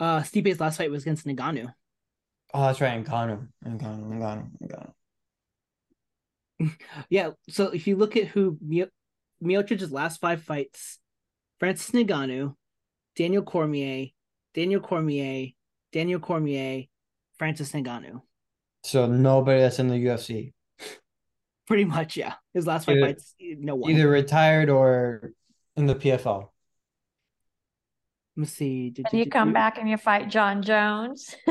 Uh, 0.01 0.23
Stipe's 0.23 0.59
last 0.61 0.79
fight 0.79 0.91
was 0.91 1.03
against 1.03 1.27
Nagano. 1.27 1.75
oh, 2.55 2.63
that's 2.67 2.81
right, 2.81 3.05
Ngannou, 3.05 3.49
Ngannou, 3.65 4.11
Ngannou, 4.19 4.51
Ngannou. 4.63 4.93
Yeah, 7.09 7.31
so 7.49 7.69
if 7.69 7.87
you 7.87 7.97
look 7.97 8.17
at 8.17 8.29
who 8.29 8.59
Mio- 8.61 8.91
Miocic's 9.43 9.91
last 9.91 10.21
five 10.21 10.43
fights, 10.43 10.99
Francis 11.59 11.91
Nagano, 11.91 12.55
Daniel 13.17 13.43
Cormier, 13.43 14.09
Daniel 14.55 14.81
Cormier, 14.81 15.51
Daniel 15.93 16.21
Cormier, 16.21 16.85
Francis 17.39 17.73
Nagano. 17.73 18.23
So 18.83 19.07
nobody 19.07 19.61
that's 19.61 19.79
in 19.79 19.89
the 19.89 19.95
UFC, 19.97 20.53
Pretty 21.71 21.85
much, 21.85 22.17
yeah. 22.17 22.35
His 22.53 22.67
last 22.67 22.85
five 22.87 22.97
Either- 22.97 23.07
fights, 23.07 23.33
no 23.41 23.77
one. 23.77 23.93
either 23.93 24.09
retired 24.09 24.69
or 24.71 25.31
in 25.77 25.87
the 25.87 25.95
PFL. 25.95 26.49
Let 28.37 28.41
me 28.43 28.45
see. 28.47 28.93
And 28.97 29.07
you 29.21 29.31
come 29.31 29.53
back 29.53 29.79
and 29.79 29.89
you 29.89 29.97
fight 29.97 30.29
John 30.31 30.63
Jones. 30.65 31.33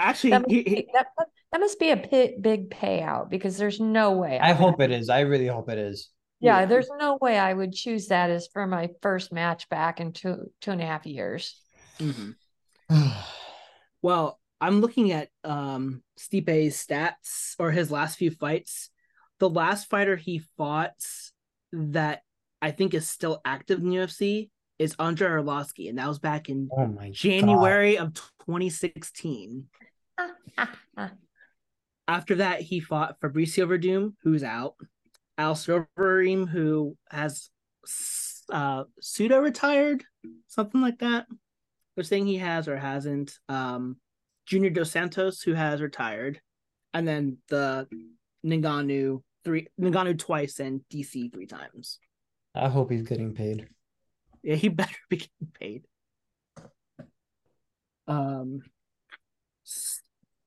Actually, 0.00 0.30
that, 0.30 0.42
must 0.42 0.50
he- 0.50 0.62
be, 0.62 0.88
that, 0.94 1.06
that 1.52 1.60
must 1.60 1.78
be 1.80 1.90
a 1.90 1.96
pi- 1.96 2.34
big 2.40 2.70
payout 2.70 3.30
because 3.30 3.56
there's 3.56 3.78
no 3.80 4.12
way. 4.12 4.38
I 4.38 4.48
would- 4.48 4.56
hope 4.56 4.80
it 4.80 4.90
is. 4.90 5.08
I 5.08 5.20
really 5.20 5.46
hope 5.48 5.68
it 5.68 5.78
is. 5.78 6.10
Yeah, 6.40 6.60
Yeah. 6.60 6.66
there's 6.66 6.88
no 6.98 7.18
way 7.20 7.36
I 7.38 7.52
would 7.52 7.72
choose 7.72 8.06
that 8.08 8.30
as 8.30 8.48
for 8.52 8.66
my 8.66 8.90
first 9.02 9.32
match 9.32 9.68
back 9.68 10.00
in 10.00 10.12
two 10.12 10.50
two 10.60 10.70
and 10.72 10.80
a 10.80 10.86
half 10.86 11.06
years. 11.06 11.60
Mhm. 12.00 12.34
Well, 14.00 14.37
I'm 14.60 14.80
looking 14.80 15.12
at 15.12 15.28
um 15.44 16.02
Stipe's 16.16 16.84
stats 16.84 17.54
or 17.58 17.70
his 17.70 17.90
last 17.90 18.16
few 18.18 18.30
fights. 18.30 18.90
The 19.38 19.48
last 19.48 19.88
fighter 19.88 20.16
he 20.16 20.42
fought 20.56 20.94
that 21.72 22.22
I 22.60 22.72
think 22.72 22.94
is 22.94 23.08
still 23.08 23.40
active 23.44 23.80
in 23.80 23.90
UFC 23.90 24.50
is 24.78 24.94
Andrei 24.98 25.28
Arlovski, 25.28 25.88
and 25.88 25.98
that 25.98 26.08
was 26.08 26.18
back 26.18 26.48
in 26.48 26.68
oh 26.76 26.86
my 26.86 27.10
January 27.10 27.98
of 27.98 28.14
2016. 28.14 29.66
After 32.08 32.36
that, 32.36 32.62
he 32.62 32.80
fought 32.80 33.20
Fabricio 33.20 33.68
Werdum, 33.68 34.14
who's 34.22 34.42
out, 34.42 34.76
Alistair 35.36 35.88
Overeem, 35.98 36.48
who 36.48 36.96
has 37.10 37.50
uh, 38.50 38.84
pseudo 39.00 39.40
retired, 39.40 40.04
something 40.46 40.80
like 40.80 41.00
that. 41.00 41.26
They're 41.94 42.04
saying 42.04 42.26
he 42.26 42.38
has 42.38 42.66
or 42.66 42.76
hasn't. 42.76 43.38
Um, 43.48 43.98
Junior 44.48 44.70
Dos 44.70 44.90
Santos, 44.90 45.42
who 45.42 45.52
has 45.52 45.82
retired, 45.82 46.40
and 46.94 47.06
then 47.06 47.36
the 47.48 47.86
Nagano 48.44 49.22
three 49.44 49.68
Nagano 49.78 50.18
twice 50.18 50.58
and 50.58 50.80
DC 50.90 51.30
three 51.32 51.46
times. 51.46 51.98
I 52.54 52.68
hope 52.68 52.90
he's 52.90 53.02
getting 53.02 53.34
paid. 53.34 53.68
Yeah, 54.42 54.54
he 54.54 54.68
better 54.68 54.96
be 55.10 55.18
getting 55.18 55.52
paid. 55.60 55.82
Um, 58.06 58.62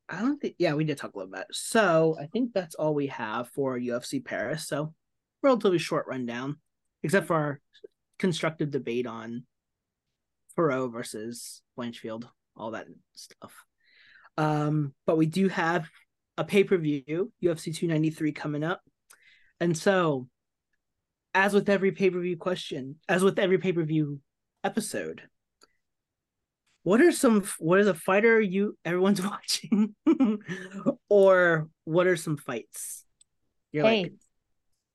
I 0.10 0.20
don't 0.20 0.42
think. 0.42 0.56
Yeah, 0.58 0.74
we 0.74 0.84
did 0.84 0.98
talk 0.98 1.14
a 1.14 1.18
little 1.20 1.32
bit. 1.32 1.46
So 1.52 2.18
I 2.20 2.26
think 2.26 2.54
that's 2.54 2.74
all 2.74 2.96
we 2.96 3.08
have 3.08 3.50
for 3.50 3.78
UFC 3.78 4.26
Paris. 4.26 4.68
So 4.68 4.96
relatively 5.44 5.78
short 5.78 6.08
rundown, 6.08 6.58
except 7.04 7.28
for 7.28 7.36
our 7.36 7.62
constructive 8.18 8.72
debate 8.72 9.06
on 9.06 9.46
Fiorot 10.58 10.92
versus 10.92 11.62
Blanchfield, 11.78 12.26
all 12.58 12.72
that 12.72 12.88
stuff. 13.14 13.54
Um, 14.38 14.94
but 15.06 15.18
we 15.18 15.26
do 15.26 15.48
have 15.50 15.90
a 16.38 16.44
pay 16.44 16.64
per 16.64 16.78
view, 16.78 17.32
UFC 17.44 17.76
293 17.76 18.32
coming 18.32 18.64
up, 18.64 18.82
and 19.60 19.78
so 19.78 20.28
as 21.34 21.54
with 21.54 21.70
every 21.70 21.92
pay 21.92 22.10
per 22.10 22.20
view 22.20 22.38
question, 22.38 22.96
as 23.08 23.24
with 23.24 23.40
every 23.40 23.58
pay 23.58 23.72
per 23.72 23.84
view 23.84 24.20
episode, 24.64 25.22
what 26.84 27.02
are 27.02 27.12
some 27.12 27.44
what 27.60 27.80
is 27.80 27.88
a 27.88 27.94
fighter 27.94 28.40
you 28.40 28.78
everyone's 28.84 29.22
watching, 29.26 29.96
or 31.10 31.70
what 31.84 32.08
are 32.08 32.18
some 32.18 32.38
fights? 32.38 33.06
You're 33.72 33.86
hey, 33.86 34.02
like, 34.04 34.12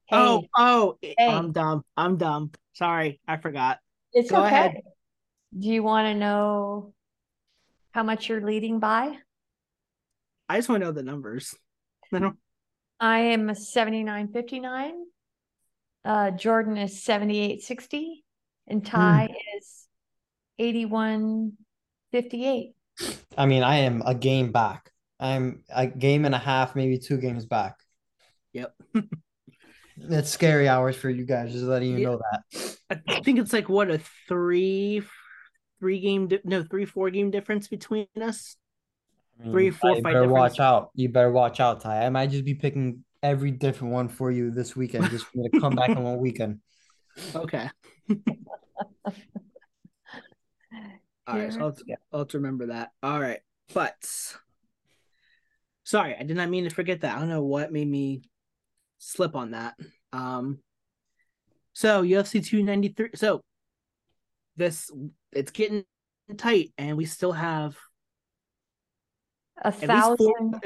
hey, 0.06 0.16
oh, 0.16 0.44
oh, 0.56 0.98
Hey. 1.00 1.14
I'm 1.18 1.52
dumb. 1.52 1.82
I'm 1.96 2.16
dumb. 2.16 2.50
Sorry, 2.74 3.20
I 3.26 3.36
forgot. 3.38 3.78
it's 4.12 4.30
go 4.30 4.38
okay. 4.38 4.46
ahead. 4.46 4.74
Do 5.58 5.68
you 5.68 5.82
want 5.82 6.08
to 6.08 6.14
know 6.14 6.92
how 7.92 8.02
much 8.02 8.28
you're 8.28 8.44
leading 8.44 8.78
by? 8.78 9.16
I 10.48 10.56
just 10.56 10.68
want 10.68 10.80
to 10.82 10.86
know 10.86 10.92
the 10.92 11.02
numbers. 11.02 11.54
I 12.12 12.18
don't. 12.18 12.36
I 13.00 13.18
am 13.18 13.48
79.59. 13.48 14.90
Uh, 16.04 16.30
Jordan 16.30 16.76
is 16.78 17.04
78.60. 17.04 18.06
And 18.68 18.84
Ty 18.84 19.28
is 19.58 19.86
81.58. 20.60 22.72
I 23.36 23.46
mean, 23.46 23.62
I 23.62 23.76
am 23.78 24.02
a 24.06 24.14
game 24.14 24.50
back. 24.50 24.90
I'm 25.20 25.62
a 25.74 25.86
game 25.86 26.24
and 26.24 26.34
a 26.34 26.38
half, 26.38 26.74
maybe 26.74 26.98
two 26.98 27.18
games 27.18 27.44
back. 27.46 27.76
Yep. 28.52 28.74
It's 29.98 30.28
scary 30.28 30.68
hours 30.68 30.94
for 30.94 31.08
you 31.08 31.24
guys, 31.24 31.52
just 31.52 31.64
letting 31.64 31.92
you 31.92 31.96
Yeah. 31.98 32.06
know 32.08 32.20
that. 32.30 32.76
I 33.08 33.20
think 33.20 33.38
it's 33.38 33.54
like 33.54 33.70
what 33.70 33.90
a 33.90 33.98
three, 34.28 35.00
three 35.80 36.00
game, 36.00 36.28
di- 36.28 36.40
no, 36.44 36.62
three 36.62 36.84
four 36.84 37.08
game 37.08 37.30
difference 37.30 37.66
between 37.66 38.06
us. 38.20 38.56
I 39.40 39.44
mean, 39.44 39.52
Three, 39.52 39.70
four 39.70 39.90
you 39.90 40.02
fight 40.02 40.14
better 40.14 40.26
difference. 40.26 40.32
watch 40.32 40.60
out. 40.60 40.90
You 40.94 41.08
better 41.08 41.30
watch 41.30 41.60
out, 41.60 41.80
Ty. 41.80 42.04
I 42.04 42.08
might 42.10 42.30
just 42.30 42.44
be 42.44 42.54
picking 42.54 43.04
every 43.22 43.50
different 43.50 43.92
one 43.92 44.08
for 44.08 44.30
you 44.30 44.50
this 44.50 44.76
weekend, 44.76 45.10
just 45.10 45.26
for 45.26 45.48
to 45.48 45.60
come 45.60 45.74
back 45.74 45.90
in 45.90 46.02
one 46.02 46.18
weekend. 46.18 46.60
Okay. 47.34 47.70
All 51.26 51.38
right, 51.38 51.50
so 51.50 51.60
I'll, 51.60 51.76
I'll 52.12 52.28
remember 52.34 52.66
that. 52.66 52.90
All 53.02 53.18
right, 53.18 53.40
but 53.72 53.96
sorry, 55.82 56.14
I 56.14 56.22
did 56.24 56.36
not 56.36 56.50
mean 56.50 56.64
to 56.64 56.70
forget 56.70 57.00
that. 57.00 57.16
I 57.16 57.20
don't 57.20 57.30
know 57.30 57.42
what 57.42 57.72
made 57.72 57.88
me 57.88 58.20
slip 58.98 59.34
on 59.34 59.52
that. 59.52 59.76
Um, 60.12 60.58
so 61.72 62.02
UFC 62.02 62.44
293. 62.44 63.10
So 63.14 63.40
this 64.56 64.90
it's 65.32 65.50
getting 65.50 65.84
tight, 66.36 66.72
and 66.78 66.96
we 66.96 67.06
still 67.06 67.32
have 67.32 67.76
A 69.62 69.68
at 69.68 69.74
thousand, 69.74 70.60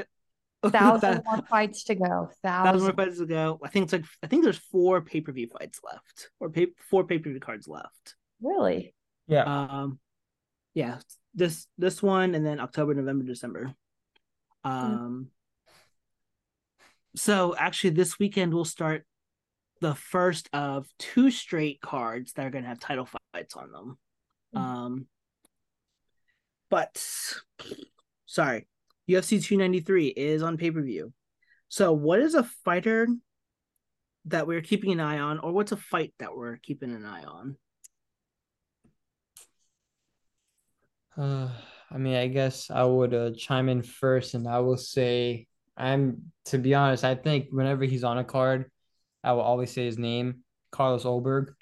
four 0.62 0.70
thousand 0.70 1.22
more 1.26 1.42
fights 1.48 1.84
to 1.84 1.94
go. 1.94 2.30
thousand 2.42 2.82
more 2.82 2.92
fights 2.92 3.18
to 3.18 3.26
go. 3.26 3.58
I 3.64 3.68
think 3.68 3.84
it's 3.84 3.92
like 3.92 4.04
I 4.22 4.26
think 4.26 4.44
there's 4.44 4.58
four 4.58 5.00
pay 5.00 5.20
per 5.20 5.32
view 5.32 5.48
fights 5.48 5.80
left, 5.84 6.30
or 6.40 6.50
pay, 6.50 6.68
four 6.90 7.04
pay 7.04 7.18
per 7.18 7.30
view 7.30 7.40
cards 7.40 7.68
left. 7.68 8.16
Really? 8.42 8.94
Yeah. 9.26 9.44
Um, 9.44 9.98
Yeah, 10.74 10.98
this 11.34 11.66
this 11.78 12.02
one, 12.02 12.34
and 12.34 12.44
then 12.44 12.60
October, 12.60 12.94
November, 12.94 13.24
December. 13.24 13.74
Um. 14.64 15.28
So 17.16 17.56
actually, 17.56 17.90
this 17.90 18.18
weekend 18.18 18.54
we'll 18.54 18.64
start 18.64 19.04
the 19.80 19.94
first 19.94 20.48
of 20.52 20.86
two 20.98 21.30
straight 21.30 21.80
cards 21.80 22.34
that 22.34 22.46
are 22.46 22.50
going 22.50 22.64
to 22.64 22.68
have 22.68 22.78
title 22.78 23.08
fights 23.32 23.56
on 23.56 23.72
them. 23.72 23.98
Mhm. 24.54 24.60
Um. 24.60 25.06
But 26.68 27.02
sorry, 28.26 28.68
UFC 29.10 29.40
293 29.40 30.08
is 30.08 30.42
on 30.42 30.56
pay 30.56 30.70
per 30.70 30.82
view. 30.82 31.12
So, 31.68 31.92
what 31.92 32.20
is 32.20 32.34
a 32.34 32.44
fighter 32.64 33.06
that 34.26 34.46
we're 34.46 34.60
keeping 34.60 34.92
an 34.92 35.00
eye 35.00 35.18
on, 35.18 35.38
or 35.38 35.52
what's 35.52 35.72
a 35.72 35.76
fight 35.76 36.12
that 36.18 36.36
we're 36.36 36.56
keeping 36.58 36.94
an 36.94 37.04
eye 37.04 37.24
on? 37.24 37.56
Uh, 41.16 41.48
I 41.90 41.98
mean, 41.98 42.14
I 42.14 42.28
guess 42.28 42.70
I 42.70 42.84
would 42.84 43.14
uh, 43.14 43.30
chime 43.36 43.68
in 43.68 43.82
first, 43.82 44.34
and 44.34 44.46
I 44.48 44.60
will 44.60 44.76
say, 44.76 45.46
I'm 45.76 46.32
to 46.46 46.58
be 46.58 46.74
honest, 46.74 47.04
I 47.04 47.14
think 47.14 47.48
whenever 47.50 47.84
he's 47.84 48.04
on 48.04 48.18
a 48.18 48.24
card, 48.24 48.70
I 49.24 49.32
will 49.32 49.40
always 49.40 49.70
say 49.70 49.86
his 49.86 49.98
name, 49.98 50.44
Carlos 50.70 51.04
Ulberg. 51.04 51.54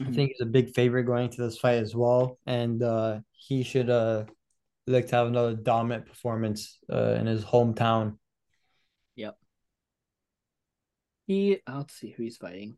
I 0.00 0.04
Mhm. 0.04 0.14
think 0.14 0.30
he's 0.30 0.40
a 0.40 0.46
big 0.46 0.74
favorite 0.74 1.04
going 1.04 1.30
to 1.30 1.42
this 1.42 1.58
fight 1.58 1.78
as 1.78 1.94
well, 1.94 2.38
and 2.46 2.82
uh, 2.82 3.20
he 3.32 3.62
should 3.62 3.90
uh 3.90 4.24
look 4.86 5.06
to 5.08 5.16
have 5.16 5.26
another 5.28 5.54
dominant 5.54 6.06
performance 6.06 6.78
uh, 6.92 7.14
in 7.14 7.26
his 7.26 7.44
hometown. 7.44 8.16
Yep. 9.16 9.36
He, 11.26 11.60
I'll 11.66 11.88
see 11.88 12.10
who 12.10 12.22
he's 12.24 12.36
fighting. 12.36 12.76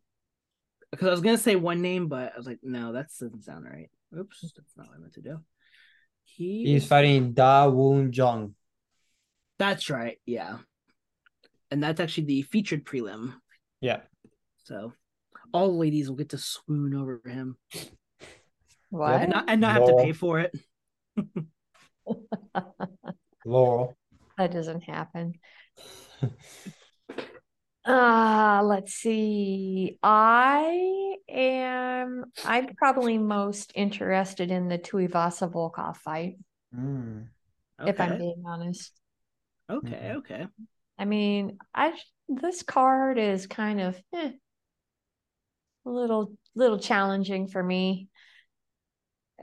Because 0.91 1.07
I 1.07 1.11
was 1.11 1.21
gonna 1.21 1.37
say 1.37 1.55
one 1.55 1.81
name, 1.81 2.07
but 2.07 2.33
I 2.33 2.37
was 2.37 2.45
like, 2.45 2.59
no, 2.63 2.93
that 2.93 3.07
doesn't 3.19 3.43
sound 3.43 3.65
right. 3.65 3.89
Oops, 4.17 4.39
that's 4.41 4.77
not 4.77 4.87
what 4.87 4.95
I 4.97 4.99
meant 4.99 5.13
to 5.15 5.21
do. 5.21 5.39
He, 6.23 6.65
He's 6.65 6.87
fighting 6.87 7.33
Da 7.33 7.67
Un 7.67 8.11
Jung. 8.13 8.55
That's 9.59 9.89
right, 9.89 10.17
yeah. 10.25 10.57
And 11.71 11.83
that's 11.83 11.99
actually 11.99 12.25
the 12.25 12.41
featured 12.43 12.85
prelim. 12.85 13.33
Yeah. 13.81 14.01
So 14.63 14.93
all 15.53 15.67
the 15.67 15.77
ladies 15.77 16.09
will 16.09 16.17
get 16.17 16.29
to 16.29 16.37
swoon 16.37 16.93
over 16.95 17.21
him 17.25 17.57
What? 18.89 19.21
and 19.21 19.31
not, 19.31 19.45
and 19.47 19.61
not 19.61 19.73
have 19.73 19.87
to 19.87 19.97
pay 19.97 20.11
for 20.11 20.39
it. 20.39 20.55
Laurel. 23.45 23.95
That 24.37 24.51
doesn't 24.51 24.83
happen. 24.83 25.33
Uh, 27.85 28.63
let's 28.63 28.93
see. 28.95 29.99
I 30.01 31.17
am 31.29 32.25
I'm 32.43 32.73
probably 32.73 33.19
most 33.19 33.71
interested 33.75 34.49
in 34.49 34.69
the 34.69 34.79
Tuivasa 34.79 35.51
Volkov 35.51 35.97
fight, 35.97 36.37
Mm. 36.75 37.27
if 37.85 38.01
I'm 38.01 38.17
being 38.17 38.43
honest. 38.43 38.91
okay, 39.69 40.13
okay. 40.15 40.47
I 40.97 41.05
mean, 41.05 41.59
I 41.75 41.93
this 42.27 42.63
card 42.63 43.19
is 43.19 43.45
kind 43.45 43.79
of 43.79 44.01
eh, 44.15 44.31
a 45.85 45.89
little 45.89 46.35
little 46.55 46.79
challenging 46.79 47.47
for 47.47 47.61
me 47.61 48.09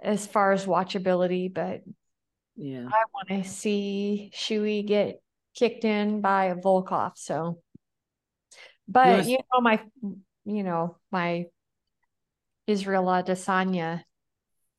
as 0.02 0.26
far 0.26 0.50
as 0.50 0.66
watchability, 0.66 1.52
but 1.52 1.82
Yeah. 2.56 2.86
I 2.88 3.04
want 3.12 3.28
to 3.28 3.48
see 3.48 4.30
Shui 4.34 4.82
get 4.82 5.22
kicked 5.54 5.84
in 5.84 6.20
by 6.20 6.46
a 6.46 6.56
Volkov. 6.56 7.12
So, 7.16 7.60
but 8.88 9.18
Yes. 9.18 9.28
you 9.28 9.38
know 9.52 9.60
my, 9.60 9.82
you 10.44 10.62
know 10.62 10.96
my 11.10 11.46
Israel 12.66 13.04
Adesanya 13.04 14.02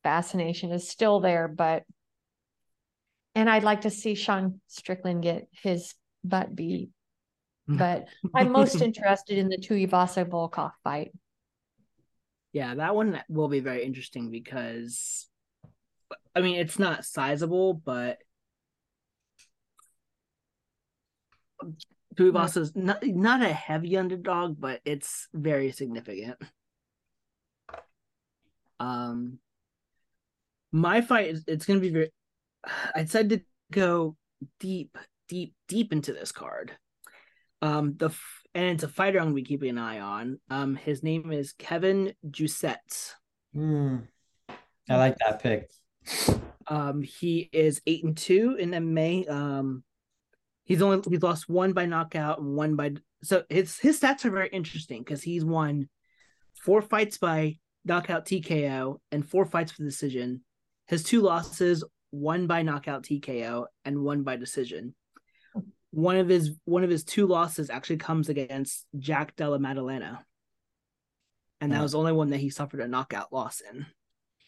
fascination 0.02 0.70
is 0.72 0.88
still 0.88 1.20
there, 1.20 1.48
but 1.48 1.84
and 3.34 3.50
I'd 3.50 3.64
like 3.64 3.80
to 3.82 3.90
see 3.90 4.14
Sean 4.14 4.60
Strickland 4.68 5.22
get 5.22 5.48
his 5.50 5.94
butt 6.22 6.54
beat. 6.54 6.90
But 7.66 8.08
I'm 8.34 8.52
most 8.52 8.82
interested 8.82 9.38
in 9.38 9.48
the 9.48 9.56
Tuivasa 9.56 10.26
Volkov 10.26 10.72
fight. 10.84 11.12
Yeah, 12.52 12.74
that 12.74 12.94
one 12.94 13.20
will 13.30 13.48
be 13.48 13.60
very 13.60 13.82
interesting 13.82 14.30
because 14.30 15.26
I 16.34 16.40
mean 16.40 16.56
it's 16.56 16.78
not 16.78 17.04
sizable, 17.04 17.74
but 17.74 18.18
Tuivasa's 22.16 22.74
not 22.76 23.04
not 23.04 23.42
a 23.42 23.52
heavy 23.52 23.96
underdog, 23.96 24.60
but 24.60 24.80
it's 24.84 25.28
very 25.32 25.72
significant. 25.72 26.36
Um 28.80 29.38
my 30.72 31.00
fight 31.00 31.28
is 31.28 31.44
it's 31.46 31.66
gonna 31.66 31.80
be 31.80 31.90
very 31.90 32.10
I 32.94 33.02
decided 33.02 33.30
to 33.30 33.44
go 33.72 34.16
deep, 34.60 34.96
deep, 35.28 35.54
deep 35.68 35.92
into 35.92 36.12
this 36.12 36.32
card. 36.32 36.72
Um 37.62 37.96
the 37.96 38.10
and 38.54 38.66
it's 38.66 38.84
a 38.84 38.88
fighter 38.88 39.18
I'm 39.18 39.26
gonna 39.26 39.34
be 39.34 39.42
keeping 39.42 39.70
an 39.70 39.78
eye 39.78 40.00
on. 40.00 40.38
Um 40.50 40.76
his 40.76 41.02
name 41.02 41.32
is 41.32 41.52
Kevin 41.52 42.14
Jousset. 42.28 43.14
Mm. 43.54 44.08
I 44.88 44.96
like 44.96 45.16
that 45.18 45.42
pick. 45.42 45.70
Um, 46.66 47.02
he 47.02 47.48
is 47.52 47.82
eight 47.86 48.04
and 48.04 48.16
two 48.16 48.56
in 48.58 48.70
MMA. 48.70 49.30
Um, 49.30 49.84
he's 50.64 50.82
only 50.82 51.02
he's 51.08 51.22
lost 51.22 51.48
one 51.48 51.72
by 51.72 51.86
knockout 51.86 52.40
and 52.40 52.54
one 52.54 52.76
by 52.76 52.94
so 53.22 53.44
his 53.48 53.78
his 53.78 54.00
stats 54.00 54.24
are 54.24 54.30
very 54.30 54.48
interesting 54.48 55.02
because 55.02 55.22
he's 55.22 55.44
won 55.44 55.88
four 56.54 56.82
fights 56.82 57.18
by 57.18 57.58
knockout 57.84 58.26
TKO 58.26 58.98
and 59.12 59.28
four 59.28 59.44
fights 59.44 59.72
for 59.72 59.82
decision. 59.82 60.42
His 60.86 61.02
two 61.02 61.20
losses, 61.22 61.84
one 62.10 62.46
by 62.46 62.62
knockout 62.62 63.04
TKO 63.04 63.66
and 63.84 64.02
one 64.02 64.22
by 64.22 64.36
decision. 64.36 64.94
One 65.90 66.16
of 66.16 66.28
his 66.28 66.52
one 66.64 66.84
of 66.84 66.90
his 66.90 67.04
two 67.04 67.26
losses 67.26 67.70
actually 67.70 67.98
comes 67.98 68.28
against 68.28 68.86
Jack 68.98 69.36
Della 69.36 69.58
Maddalena. 69.58 70.24
And 71.60 71.72
that 71.72 71.80
was 71.80 71.92
the 71.92 71.98
only 71.98 72.12
one 72.12 72.30
that 72.30 72.40
he 72.40 72.50
suffered 72.50 72.80
a 72.80 72.88
knockout 72.88 73.32
loss 73.32 73.62
in. 73.62 73.86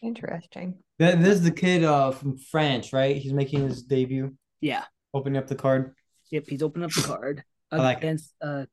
Interesting. 0.01 0.77
Th- 0.99 1.15
This 1.15 1.35
is 1.39 1.43
the 1.43 1.51
kid 1.51 1.83
uh 1.83 2.11
from 2.11 2.37
France, 2.37 2.93
right? 2.93 3.15
He's 3.17 3.33
making 3.33 3.67
his 3.67 3.83
debut, 3.83 4.35
Yeah. 4.61 4.83
opening 5.13 5.37
up 5.37 5.47
the 5.47 5.55
card. 5.55 5.95
Yep, 6.31 6.43
he's 6.47 6.61
opened 6.63 6.83
up 6.85 6.91
the 6.91 7.01
card 7.07 7.43
I 7.71 7.77
like 7.77 7.97
it. 7.97 8.03
against 8.03 8.33
uh 8.41 8.65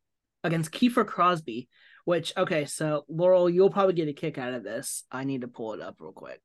against 0.43 0.71
Kiefer 0.73 1.05
Crosbie. 1.07 1.69
Which 2.05 2.35
okay, 2.37 2.67
so 2.67 3.05
Laurel, 3.09 3.49
you'll 3.49 3.71
probably 3.71 3.95
get 3.95 4.09
a 4.09 4.13
kick 4.13 4.37
out 4.37 4.53
of 4.53 4.63
this. 4.63 5.05
I 5.11 5.25
need 5.25 5.41
to 5.41 5.49
pull 5.49 5.73
it 5.73 5.81
up 5.81 5.97
real 6.01 6.13
quick. 6.13 6.43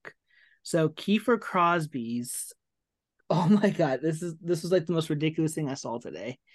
So 0.64 0.88
Kiefer 0.90 1.38
Crosbie's 1.40 2.54
oh 3.30 3.48
my 3.48 3.70
god, 3.70 4.00
this 4.02 4.22
is 4.22 4.36
this 4.42 4.64
was 4.64 4.72
like 4.72 4.86
the 4.86 4.94
most 4.94 5.10
ridiculous 5.10 5.54
thing 5.54 5.70
I 5.70 5.74
saw 5.76 6.00
today. 6.00 6.38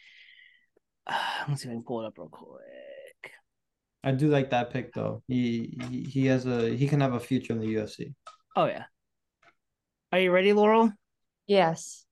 Uh, 1.07 1.15
let's 1.49 1.61
see 1.61 1.69
if 1.69 1.73
I 1.73 1.75
can 1.75 1.83
pull 1.85 2.01
it 2.03 2.07
up 2.07 2.17
real 2.17 2.29
quick. 2.31 2.63
I 4.05 4.13
do 4.13 4.29
like 4.29 4.51
that 4.51 4.71
pick 4.71 4.93
though. 4.93 5.23
He, 5.27 5.79
he 5.89 6.03
he 6.03 6.27
has 6.27 6.45
a 6.47 6.69
he 6.69 6.87
can 6.87 7.01
have 7.01 7.15
a 7.15 7.21
future 7.21 7.55
in 7.55 7.59
the 7.59 7.75
UFC. 7.75 8.13
Oh 8.55 8.67
yeah. 8.67 8.85
Are 10.13 10.21
you 10.21 10.31
ready, 10.31 10.53
Laurel? 10.53 10.93
Yes. 11.47 12.05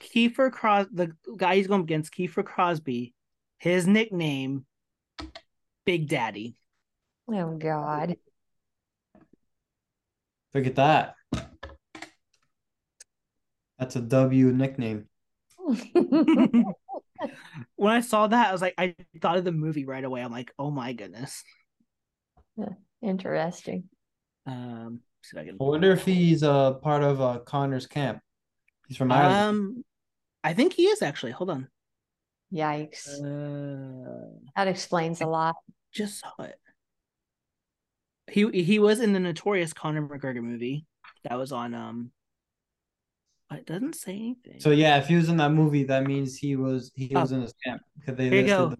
Kiefer 0.00 0.52
Cros 0.52 0.86
the 0.92 1.12
guy 1.36 1.56
he's 1.56 1.66
going 1.66 1.80
against, 1.80 2.12
Kiefer 2.12 2.44
Crosbie, 2.44 3.14
his 3.58 3.86
nickname, 3.86 4.66
Big 5.86 6.06
Daddy. 6.06 6.56
Oh 7.28 7.56
God. 7.56 8.16
Look 10.52 10.66
at 10.66 10.76
that. 10.76 11.14
That's 13.78 13.96
a 13.96 14.00
W 14.02 14.52
nickname. 14.52 15.08
when 17.76 17.92
I 17.92 18.00
saw 18.00 18.26
that, 18.26 18.48
I 18.48 18.52
was 18.52 18.62
like, 18.62 18.74
I 18.78 18.94
thought 19.20 19.36
of 19.38 19.44
the 19.44 19.52
movie 19.52 19.84
right 19.84 20.04
away. 20.04 20.22
I'm 20.22 20.32
like, 20.32 20.52
oh 20.58 20.70
my 20.70 20.92
goodness. 20.92 21.42
Interesting. 23.02 23.84
Um, 24.46 25.00
see 25.22 25.36
if 25.36 25.42
I 25.42 25.46
can. 25.46 25.54
I 25.60 25.64
wonder 25.64 25.92
if 25.92 26.04
he's 26.04 26.42
a 26.42 26.78
part 26.82 27.02
of 27.02 27.20
uh, 27.20 27.38
Conor's 27.40 27.86
camp. 27.86 28.20
He's 28.88 28.96
from 28.96 29.12
Ireland. 29.12 29.34
Um, 29.48 29.84
I 30.42 30.54
think 30.54 30.72
he 30.72 30.84
is 30.84 31.02
actually. 31.02 31.32
Hold 31.32 31.50
on. 31.50 31.68
Yikes. 32.52 33.08
Uh, 33.20 34.28
That 34.56 34.68
explains 34.68 35.20
a 35.20 35.26
lot. 35.26 35.54
just 35.94 36.20
saw 36.20 36.32
it. 36.44 36.56
He 38.30 38.48
he 38.62 38.78
was 38.78 39.00
in 39.00 39.12
the 39.12 39.20
notorious 39.20 39.72
Conor 39.72 40.02
McGregor 40.06 40.42
movie 40.42 40.86
that 41.24 41.38
was 41.38 41.52
on. 41.52 41.74
Um, 41.74 42.10
it 43.52 43.66
doesn't 43.66 43.94
say 43.96 44.12
anything. 44.12 44.60
so 44.60 44.70
yeah, 44.70 44.98
if 44.98 45.06
he 45.08 45.16
was 45.16 45.28
in 45.28 45.36
that 45.38 45.50
movie, 45.52 45.84
that 45.84 46.04
means 46.04 46.36
he 46.36 46.56
was 46.56 46.92
he 46.94 47.12
Oh. 47.14 47.20
was 47.22 47.32
in 47.32 47.40
his 47.42 47.52
camp 47.64 47.82
because 47.98 48.16
they 48.16 48.28
Here 48.30 48.40
you 48.42 48.46
go. 48.46 48.68
the- 48.70 48.76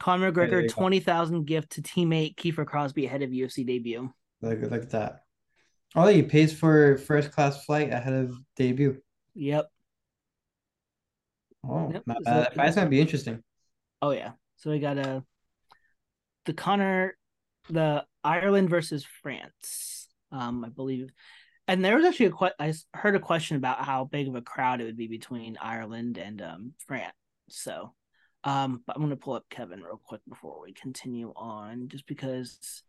Conor 0.00 0.30
McGregor 0.32 0.68
twenty 0.68 1.00
thousand 1.00 1.44
gift 1.46 1.70
to 1.70 1.82
teammate 1.82 2.36
Kiefer 2.36 2.64
Crosbie 2.64 3.06
ahead 3.06 3.22
of 3.22 3.30
UFC 3.30 3.64
debut. 3.66 4.12
Look, 4.42 4.60
look 4.60 4.82
at 4.82 4.90
that. 4.90 5.22
Oh, 5.96 6.06
he 6.06 6.22
pays 6.22 6.52
for 6.56 6.98
first 6.98 7.32
class 7.32 7.64
flight 7.64 7.92
ahead 7.92 8.12
of 8.12 8.36
debut. 8.56 9.00
Yep. 9.34 9.68
Oh, 11.64 11.90
Yep, 11.92 12.02
not 12.06 12.16
so 12.18 12.24
bad. 12.24 12.36
That 12.44 12.54
fight's 12.54 12.76
gonna 12.76 12.88
be 12.90 13.00
interesting. 13.00 13.42
Oh 14.00 14.10
yeah. 14.10 14.32
So 14.56 14.70
we 14.70 14.78
got 14.78 14.98
a 14.98 15.24
the 16.44 16.52
Conor 16.54 17.16
the 17.68 18.04
Ireland 18.24 18.70
versus 18.70 19.04
France. 19.22 20.08
Um, 20.30 20.64
I 20.64 20.68
believe. 20.68 21.10
And 21.68 21.84
there 21.84 21.96
was 21.96 22.04
actually 22.06 22.26
a 22.26 22.32
que- 22.32 22.54
I 22.58 22.72
heard 22.94 23.14
a 23.14 23.20
question 23.20 23.56
about 23.58 23.84
how 23.84 24.04
big 24.04 24.26
of 24.26 24.34
a 24.34 24.40
crowd 24.42 24.80
it 24.80 24.84
would 24.84 24.96
be 24.96 25.06
between 25.06 25.58
Ireland 25.60 26.16
and 26.16 26.40
um, 26.40 26.72
France. 26.86 27.12
So, 27.50 27.94
um, 28.44 28.82
but 28.86 28.96
I'm 28.96 29.02
gonna 29.02 29.16
pull 29.16 29.34
up 29.34 29.44
Kevin 29.50 29.82
real 29.82 30.00
quick 30.02 30.22
before 30.28 30.62
we 30.62 30.72
continue 30.72 31.32
on, 31.36 31.88
just 31.88 32.06
because 32.06 32.82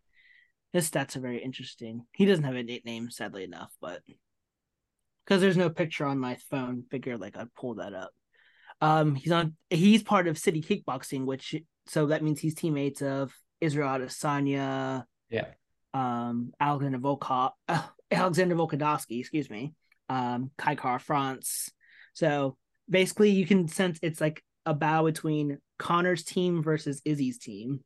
his 0.72 0.90
stats 0.90 1.16
are 1.18 1.20
very 1.22 1.44
interesting. 1.44 2.06
He 2.14 2.26
doesn't 2.26 2.44
have 2.46 2.56
a 2.56 2.64
nickname, 2.64 3.10
sadly 3.12 3.44
enough, 3.44 3.72
but 3.82 4.02
because 5.26 5.42
there's 5.42 5.58
no 5.58 5.70
picture 5.70 6.06
on 6.06 6.18
my 6.18 6.38
phone, 6.50 6.84
figure 6.90 7.18
like 7.18 7.38
I'd 7.38 7.54
pull 7.56 7.76
that 7.76 7.94
up. 7.94 8.12
Um, 8.82 9.14
he's 9.16 9.32
on. 9.34 9.56
He's 9.70 10.04
part 10.04 10.28
of 10.30 10.38
City 10.38 10.62
Kickboxing, 10.62 11.26
which 11.26 11.54
so 11.88 12.08
that 12.08 12.24
means 12.24 12.40
he's 12.40 12.56
teammates 12.56 13.02
of 13.02 13.34
Israel 13.60 13.90
Adesanya, 13.90 15.04
Yeah. 15.30 15.48
um, 15.94 16.54
Alexander 16.62 16.98
Volkov, 17.00 17.52
Alexander 18.12 18.56
Volkanovski, 18.56 19.20
excuse 19.20 19.50
me, 19.50 19.74
um, 20.10 20.52
Kai 20.58 20.76
Kara-France. 20.76 21.70
So 22.14 22.58
basically, 22.90 23.32
you 23.32 23.46
can 23.46 23.68
sense 23.68 24.00
it's 24.02 24.22
like 24.22 24.44
a 24.66 24.74
bow 24.74 25.06
between 25.06 25.60
Conor's 25.78 26.24
team 26.24 26.64
versus 26.64 27.02
Izzy's 27.06 27.38
team. 27.40 27.82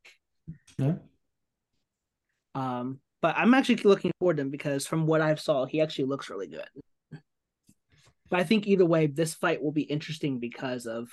Yeah. 0.77 0.95
Um, 2.55 2.99
but 3.21 3.36
I'm 3.38 3.53
actually 3.53 3.77
looking 3.77 4.12
forward 4.19 4.38
to 4.38 4.43
him 4.43 4.49
because 4.49 4.86
from 4.86 5.05
what 5.05 5.21
I've 5.21 5.39
saw, 5.39 5.65
he 5.65 5.81
actually 5.81 6.05
looks 6.05 6.29
really 6.29 6.47
good. 6.47 6.67
But 8.29 8.39
I 8.39 8.43
think 8.43 8.67
either 8.67 8.86
way, 8.86 9.07
this 9.07 9.33
fight 9.33 9.62
will 9.62 9.71
be 9.71 9.83
interesting 9.83 10.39
because 10.39 10.88
of 10.88 11.07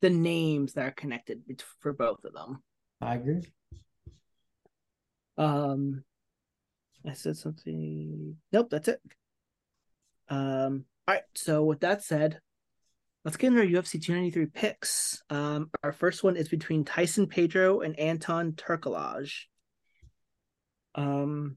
the 0.00 0.10
names 0.10 0.72
that 0.72 0.86
are 0.86 0.90
connected 0.90 1.42
for 1.80 1.92
both 1.92 2.24
of 2.24 2.32
them. 2.32 2.62
I 3.00 3.14
agree. 3.14 3.42
Um, 5.38 6.04
I 7.06 7.12
said 7.14 7.36
something. 7.36 8.36
Nope, 8.52 8.68
that's 8.70 8.88
it. 8.88 9.00
Um, 10.28 10.84
all 11.08 11.14
right. 11.14 11.22
So 11.34 11.64
with 11.64 11.80
that 11.80 12.02
said, 12.02 12.40
let's 13.24 13.36
get 13.36 13.48
into 13.48 13.60
our 13.60 13.66
UFC 13.66 14.02
293 14.02 14.46
picks. 14.46 15.22
Um, 15.30 15.70
our 15.82 15.92
first 15.92 16.22
one 16.22 16.36
is 16.36 16.48
between 16.48 16.84
Tyson 16.84 17.26
Pedro 17.26 17.80
and 17.80 17.98
Anton 17.98 18.52
Turkalj. 18.52 19.32
Um, 20.94 21.56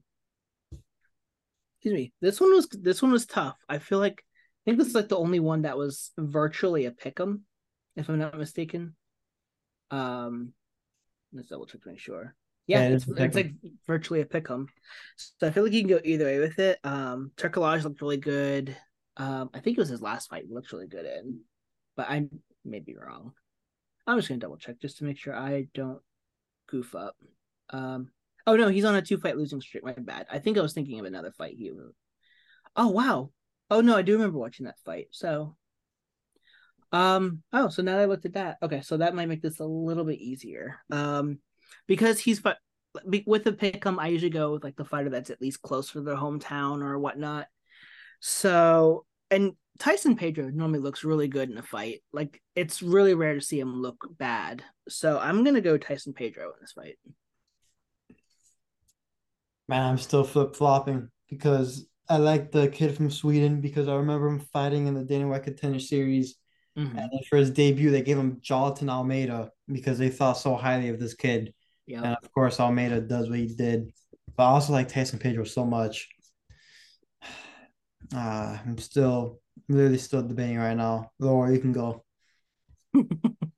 excuse 1.76 1.94
me. 1.94 2.12
This 2.20 2.40
one 2.40 2.52
was 2.52 2.68
this 2.68 3.02
one 3.02 3.12
was 3.12 3.26
tough. 3.26 3.56
I 3.68 3.78
feel 3.78 3.98
like 3.98 4.24
I 4.64 4.70
think 4.70 4.78
this 4.78 4.88
is 4.88 4.94
like 4.94 5.08
the 5.08 5.18
only 5.18 5.40
one 5.40 5.62
that 5.62 5.76
was 5.76 6.10
virtually 6.16 6.86
a 6.86 6.90
pick'em, 6.90 7.40
if 7.96 8.08
I'm 8.08 8.18
not 8.18 8.38
mistaken. 8.38 8.96
Um, 9.90 10.54
let's 11.32 11.48
double 11.48 11.66
check 11.66 11.82
to 11.82 11.88
make 11.88 11.98
sure. 11.98 12.34
Yeah, 12.66 12.88
Yeah, 12.88 12.94
it's, 12.94 13.06
it's 13.08 13.34
like 13.34 13.52
virtually 13.86 14.20
a 14.20 14.24
pick'em. 14.24 14.66
So 15.16 15.46
I 15.46 15.50
feel 15.50 15.64
like 15.64 15.72
you 15.72 15.82
can 15.82 15.90
go 15.90 16.00
either 16.02 16.24
way 16.24 16.38
with 16.38 16.58
it. 16.58 16.78
Um, 16.82 17.30
Turkalj 17.36 17.84
looked 17.84 18.00
really 18.00 18.16
good. 18.16 18.76
Um, 19.16 19.50
I 19.54 19.60
think 19.60 19.76
it 19.76 19.80
was 19.80 19.90
his 19.90 20.02
last 20.02 20.30
fight. 20.30 20.44
He 20.46 20.54
looked 20.54 20.72
really 20.72 20.88
good 20.88 21.04
in, 21.04 21.40
but 21.96 22.08
I 22.08 22.26
may 22.64 22.80
be 22.80 22.96
wrong. 22.96 23.32
I'm 24.06 24.18
just 24.18 24.28
gonna 24.28 24.40
double 24.40 24.56
check 24.56 24.80
just 24.80 24.98
to 24.98 25.04
make 25.04 25.18
sure 25.18 25.34
I 25.34 25.68
don't 25.74 26.00
goof 26.68 26.94
up. 26.94 27.16
Um, 27.70 28.10
oh 28.46 28.56
no, 28.56 28.68
he's 28.68 28.84
on 28.84 28.96
a 28.96 29.02
two 29.02 29.18
fight 29.18 29.36
losing 29.36 29.60
streak. 29.60 29.84
My 29.84 29.92
bad. 29.92 30.26
I 30.30 30.38
think 30.38 30.58
I 30.58 30.62
was 30.62 30.72
thinking 30.72 30.98
of 31.00 31.06
another 31.06 31.32
fight. 31.32 31.54
He. 31.56 31.70
Oh 32.76 32.88
wow. 32.88 33.30
Oh 33.70 33.80
no, 33.80 33.96
I 33.96 34.02
do 34.02 34.12
remember 34.12 34.38
watching 34.38 34.66
that 34.66 34.80
fight. 34.84 35.08
So. 35.10 35.56
Um. 36.92 37.42
Oh, 37.52 37.68
so 37.68 37.82
now 37.82 37.96
that 37.96 38.02
I 38.02 38.06
looked 38.06 38.26
at 38.26 38.34
that, 38.34 38.58
okay, 38.62 38.80
so 38.80 38.98
that 38.98 39.14
might 39.14 39.28
make 39.28 39.42
this 39.42 39.60
a 39.60 39.64
little 39.64 40.04
bit 40.04 40.20
easier. 40.20 40.76
Um, 40.90 41.38
because 41.86 42.18
he's 42.20 42.42
with 42.42 43.44
the 43.44 43.52
pick'em, 43.52 43.98
I 43.98 44.08
usually 44.08 44.30
go 44.30 44.52
with 44.52 44.64
like 44.64 44.76
the 44.76 44.84
fighter 44.84 45.10
that's 45.10 45.30
at 45.30 45.40
least 45.40 45.62
close 45.62 45.92
to 45.92 46.00
their 46.00 46.16
hometown 46.16 46.82
or 46.82 46.98
whatnot. 46.98 47.46
So, 48.20 49.04
and 49.30 49.52
Tyson 49.78 50.16
Pedro 50.16 50.48
normally 50.50 50.78
looks 50.78 51.04
really 51.04 51.28
good 51.28 51.50
in 51.50 51.58
a 51.58 51.62
fight. 51.62 52.02
Like 52.12 52.40
it's 52.54 52.82
really 52.82 53.14
rare 53.14 53.34
to 53.34 53.40
see 53.40 53.58
him 53.58 53.82
look 53.82 54.06
bad. 54.18 54.62
So 54.88 55.18
I'm 55.18 55.44
gonna 55.44 55.60
go 55.60 55.76
Tyson 55.76 56.12
Pedro 56.12 56.44
in 56.44 56.52
this 56.60 56.72
fight. 56.72 56.96
Man, 59.66 59.82
I'm 59.82 59.98
still 59.98 60.24
flip 60.24 60.54
flopping 60.54 61.10
because 61.28 61.86
I 62.08 62.18
like 62.18 62.52
the 62.52 62.68
kid 62.68 62.94
from 62.94 63.10
Sweden 63.10 63.60
because 63.60 63.88
I 63.88 63.94
remember 63.94 64.28
him 64.28 64.40
fighting 64.40 64.86
in 64.86 64.94
the 64.94 65.04
Dana 65.04 65.26
White 65.26 65.44
Contender 65.44 65.80
Series. 65.80 66.36
Mm-hmm. 66.78 66.98
And 66.98 67.10
for 67.28 67.36
his 67.36 67.50
debut, 67.50 67.90
they 67.90 68.02
gave 68.02 68.18
him 68.18 68.40
Jailton 68.42 68.90
Almeida 68.90 69.50
because 69.66 69.96
they 69.98 70.10
thought 70.10 70.34
so 70.34 70.54
highly 70.54 70.88
of 70.88 71.00
this 71.00 71.14
kid. 71.14 71.54
Yeah. 71.86 72.02
And 72.02 72.16
of 72.22 72.32
course, 72.32 72.60
Almeida 72.60 73.00
does 73.00 73.28
what 73.28 73.38
he 73.38 73.46
did. 73.46 73.92
But 74.36 74.44
I 74.44 74.46
also 74.46 74.72
like 74.72 74.88
Tyson 74.88 75.18
Pedro 75.18 75.44
so 75.44 75.64
much. 75.64 76.08
Uh, 78.14 78.58
I'm 78.66 78.76
still 78.76 79.40
literally 79.66 79.96
still 79.96 80.22
debating 80.22 80.58
right 80.58 80.76
now. 80.76 81.10
Laura, 81.18 81.50
you 81.50 81.58
can 81.58 81.72
go. 81.72 82.04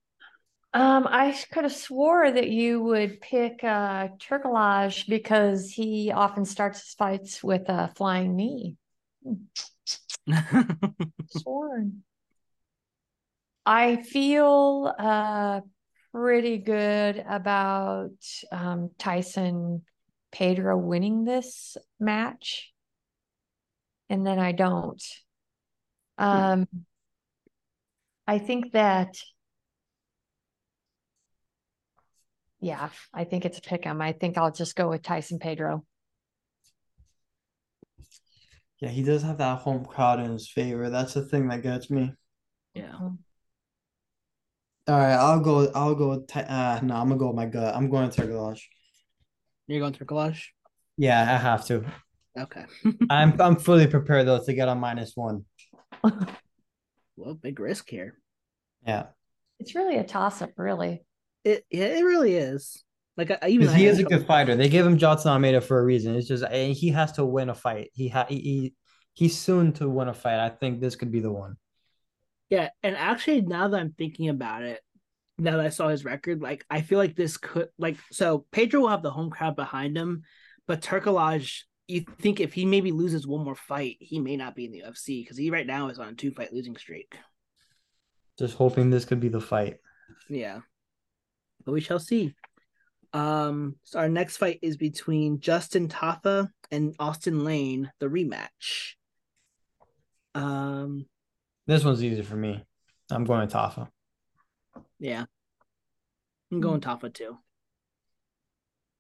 Um, 0.76 1.06
I 1.08 1.34
could 1.52 1.64
have 1.64 1.72
swore 1.72 2.30
that 2.30 2.50
you 2.50 2.82
would 2.82 3.22
pick 3.22 3.64
uh 3.64 4.08
Turkalj 4.18 5.08
because 5.08 5.70
he 5.70 6.12
often 6.12 6.44
starts 6.44 6.82
his 6.82 6.92
fights 6.92 7.42
with 7.42 7.62
a 7.70 7.90
flying 7.96 8.36
knee. 8.36 8.76
Sworn. 11.30 12.02
I 13.64 14.02
feel 14.02 14.94
uh 14.98 15.62
pretty 16.16 16.56
good 16.56 17.22
about 17.28 18.12
um 18.50 18.90
Tyson 18.98 19.82
Pedro 20.32 20.78
winning 20.78 21.24
this 21.24 21.76
match. 22.00 22.72
And 24.08 24.26
then 24.26 24.38
I 24.38 24.52
don't. 24.52 25.02
Um 26.16 26.66
I 28.26 28.38
think 28.38 28.72
that 28.72 29.18
yeah, 32.60 32.88
I 33.12 33.24
think 33.24 33.44
it's 33.44 33.58
a 33.58 33.62
pick 33.62 33.86
'em. 33.86 34.00
I 34.00 34.12
think 34.12 34.38
I'll 34.38 34.50
just 34.50 34.74
go 34.74 34.88
with 34.88 35.02
Tyson 35.02 35.38
Pedro. 35.38 35.84
Yeah, 38.80 38.88
he 38.88 39.02
does 39.02 39.22
have 39.22 39.38
that 39.38 39.58
home 39.58 39.84
crowd 39.84 40.20
in 40.20 40.32
his 40.32 40.48
favor. 40.48 40.88
That's 40.88 41.12
the 41.12 41.26
thing 41.26 41.48
that 41.48 41.62
gets 41.62 41.90
me. 41.90 42.12
yeah. 42.74 43.10
All 44.88 44.96
right, 44.96 45.14
I'll 45.14 45.40
go. 45.40 45.70
I'll 45.74 45.94
go. 45.94 46.10
With 46.10 46.28
Ty- 46.28 46.42
uh, 46.42 46.80
no, 46.82 46.94
I'm 46.94 47.08
gonna 47.08 47.18
go 47.18 47.26
with 47.28 47.36
my 47.36 47.46
gut. 47.46 47.74
I'm 47.74 47.90
going 47.90 48.10
Turkalj. 48.10 48.60
You're 49.66 49.80
going 49.80 49.92
Turkalj? 49.92 50.40
Yeah, 50.96 51.20
I 51.20 51.36
have 51.36 51.66
to. 51.66 51.84
Okay. 52.38 52.64
I'm 53.10 53.40
I'm 53.40 53.56
fully 53.56 53.86
prepared 53.86 54.26
though 54.26 54.42
to 54.44 54.52
get 54.54 54.68
on 54.68 54.78
minus 54.78 55.12
one. 55.16 55.44
well, 57.16 57.34
big 57.34 57.58
risk 57.58 57.88
here. 57.88 58.18
Yeah, 58.86 59.06
It's 59.58 59.74
really 59.74 59.96
a 59.96 60.04
toss 60.04 60.40
up, 60.42 60.52
really. 60.56 61.04
It 61.44 61.64
yeah, 61.70 61.86
it 61.86 62.02
really 62.04 62.36
is. 62.36 62.84
Like 63.16 63.30
I, 63.32 63.38
I 63.42 63.48
even 63.48 63.68
I 63.68 63.74
he 63.74 63.86
is 63.86 63.98
a 63.98 64.04
good 64.04 64.26
fighter. 64.26 64.54
They 64.54 64.68
gave 64.68 64.86
him 64.86 64.98
Jailton 64.98 65.26
Almeida 65.26 65.60
for 65.60 65.80
a 65.80 65.84
reason. 65.84 66.14
It's 66.14 66.28
just 66.28 66.44
eh, 66.48 66.68
he 66.68 66.90
has 66.90 67.12
to 67.12 67.24
win 67.24 67.48
a 67.48 67.54
fight. 67.54 67.90
He 67.94 68.08
ha- 68.08 68.26
he, 68.28 68.36
he 68.36 68.74
he's 69.14 69.36
soon 69.36 69.72
to 69.74 69.88
win 69.88 70.08
a 70.08 70.14
fight. 70.14 70.38
I 70.38 70.50
think 70.50 70.80
this 70.80 70.94
could 70.94 71.10
be 71.10 71.20
the 71.20 71.32
one. 71.32 71.56
Yeah, 72.50 72.70
and 72.82 72.96
actually, 72.96 73.40
now 73.40 73.68
that 73.68 73.80
I'm 73.80 73.92
thinking 73.92 74.28
about 74.28 74.62
it, 74.62 74.80
now 75.38 75.56
that 75.56 75.66
I 75.66 75.70
saw 75.70 75.88
his 75.88 76.04
record, 76.04 76.40
like 76.40 76.64
I 76.70 76.80
feel 76.80 76.98
like 76.98 77.16
this 77.16 77.36
could 77.36 77.68
like 77.78 77.96
so 78.12 78.46
Pedro 78.52 78.82
will 78.82 78.88
have 78.88 79.02
the 79.02 79.10
home 79.10 79.30
crowd 79.30 79.56
behind 79.56 79.96
him, 79.96 80.22
but 80.66 80.80
Turkalj, 80.80 81.62
you 81.88 82.04
think 82.20 82.40
if 82.40 82.54
he 82.54 82.64
maybe 82.64 82.92
loses 82.92 83.26
one 83.26 83.44
more 83.44 83.54
fight, 83.54 83.96
he 84.00 84.18
may 84.18 84.36
not 84.36 84.54
be 84.54 84.64
in 84.64 84.72
the 84.72 84.82
UFC 84.86 85.22
because 85.22 85.36
he 85.36 85.50
right 85.50 85.66
now 85.66 85.88
is 85.88 85.98
on 85.98 86.08
a 86.08 86.14
two 86.14 86.30
fight 86.30 86.52
losing 86.52 86.76
streak. 86.76 87.16
Just 88.38 88.56
hoping 88.56 88.90
this 88.90 89.04
could 89.04 89.20
be 89.20 89.28
the 89.28 89.40
fight. 89.40 89.78
Yeah, 90.28 90.60
but 91.64 91.72
we 91.72 91.80
shall 91.80 91.98
see. 91.98 92.34
Um, 93.12 93.76
so 93.84 93.98
our 93.98 94.08
next 94.08 94.36
fight 94.36 94.58
is 94.62 94.76
between 94.76 95.40
Justin 95.40 95.88
Tafa 95.88 96.48
and 96.70 96.94
Austin 96.98 97.44
Lane, 97.44 97.90
the 97.98 98.06
rematch. 98.06 98.94
Um, 100.34 101.06
This 101.66 101.84
one's 101.84 102.02
easy 102.02 102.22
for 102.22 102.36
me. 102.36 102.64
I'm 103.10 103.24
going 103.24 103.48
Tafa. 103.48 103.88
yeah, 104.98 105.24
I'm 106.50 106.60
going 106.60 106.80
Tafa 106.80 107.12
too. 107.12 107.38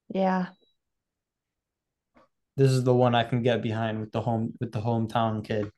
Yeah. 0.08 0.48
This 2.56 2.70
is 2.70 2.84
the 2.84 2.94
one 2.94 3.14
I 3.14 3.24
can 3.24 3.42
get 3.42 3.62
behind 3.62 4.00
with 4.00 4.12
the 4.12 4.20
home 4.20 4.54
with 4.60 4.72
the 4.72 4.80
hometown 4.80 5.44
kid. 5.44 5.70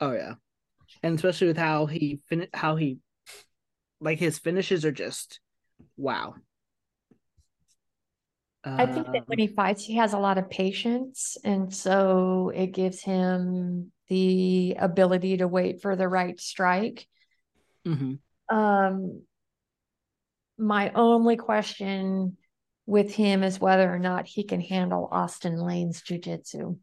Oh 0.00 0.12
yeah, 0.12 0.34
and 1.02 1.14
especially 1.14 1.48
with 1.48 1.58
how 1.58 1.86
he 1.86 2.20
fin 2.28 2.46
how 2.54 2.76
he 2.76 2.98
like 4.00 4.18
his 4.18 4.38
finishes 4.38 4.84
are 4.84 4.92
just 4.92 5.40
wow. 5.96 6.34
I 8.64 8.86
think 8.86 9.06
that 9.12 9.26
when 9.26 9.40
he 9.40 9.48
fights, 9.48 9.84
he 9.84 9.96
has 9.96 10.12
a 10.12 10.18
lot 10.18 10.38
of 10.38 10.48
patience. 10.48 11.36
And 11.44 11.74
so 11.74 12.52
it 12.54 12.68
gives 12.68 13.02
him 13.02 13.90
the 14.12 14.76
ability 14.78 15.38
to 15.38 15.48
wait 15.48 15.80
for 15.80 15.96
the 15.96 16.06
right 16.06 16.38
strike. 16.38 17.08
Mhm. 17.86 18.18
Um, 18.50 19.22
my 20.58 20.90
only 20.90 21.36
question 21.36 22.36
with 22.84 23.14
him 23.14 23.42
is 23.42 23.58
whether 23.58 23.90
or 23.90 23.98
not 23.98 24.26
he 24.26 24.44
can 24.44 24.60
handle 24.60 25.08
Austin 25.10 25.56
Lane's 25.56 26.02
jujitsu. 26.02 26.78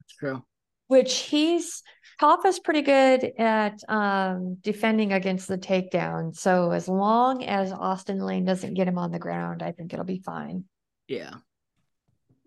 That's 0.00 0.14
true. 0.18 0.44
which 0.88 1.14
he's 1.30 1.82
Tafa's 2.20 2.58
pretty 2.58 2.80
good 2.82 3.32
at 3.38 3.78
um, 3.88 4.56
defending 4.62 5.12
against 5.12 5.46
the 5.46 5.58
takedown. 5.58 6.34
So 6.34 6.70
as 6.72 6.88
long 6.88 7.44
as 7.44 7.72
Austin 7.72 8.18
Lane 8.18 8.44
doesn't 8.46 8.74
get 8.74 8.88
him 8.88 8.98
on 8.98 9.10
the 9.12 9.18
ground, 9.18 9.62
I 9.62 9.72
think 9.72 9.92
it'll 9.92 10.04
be 10.06 10.22
fine. 10.24 10.64
Yeah. 11.06 11.34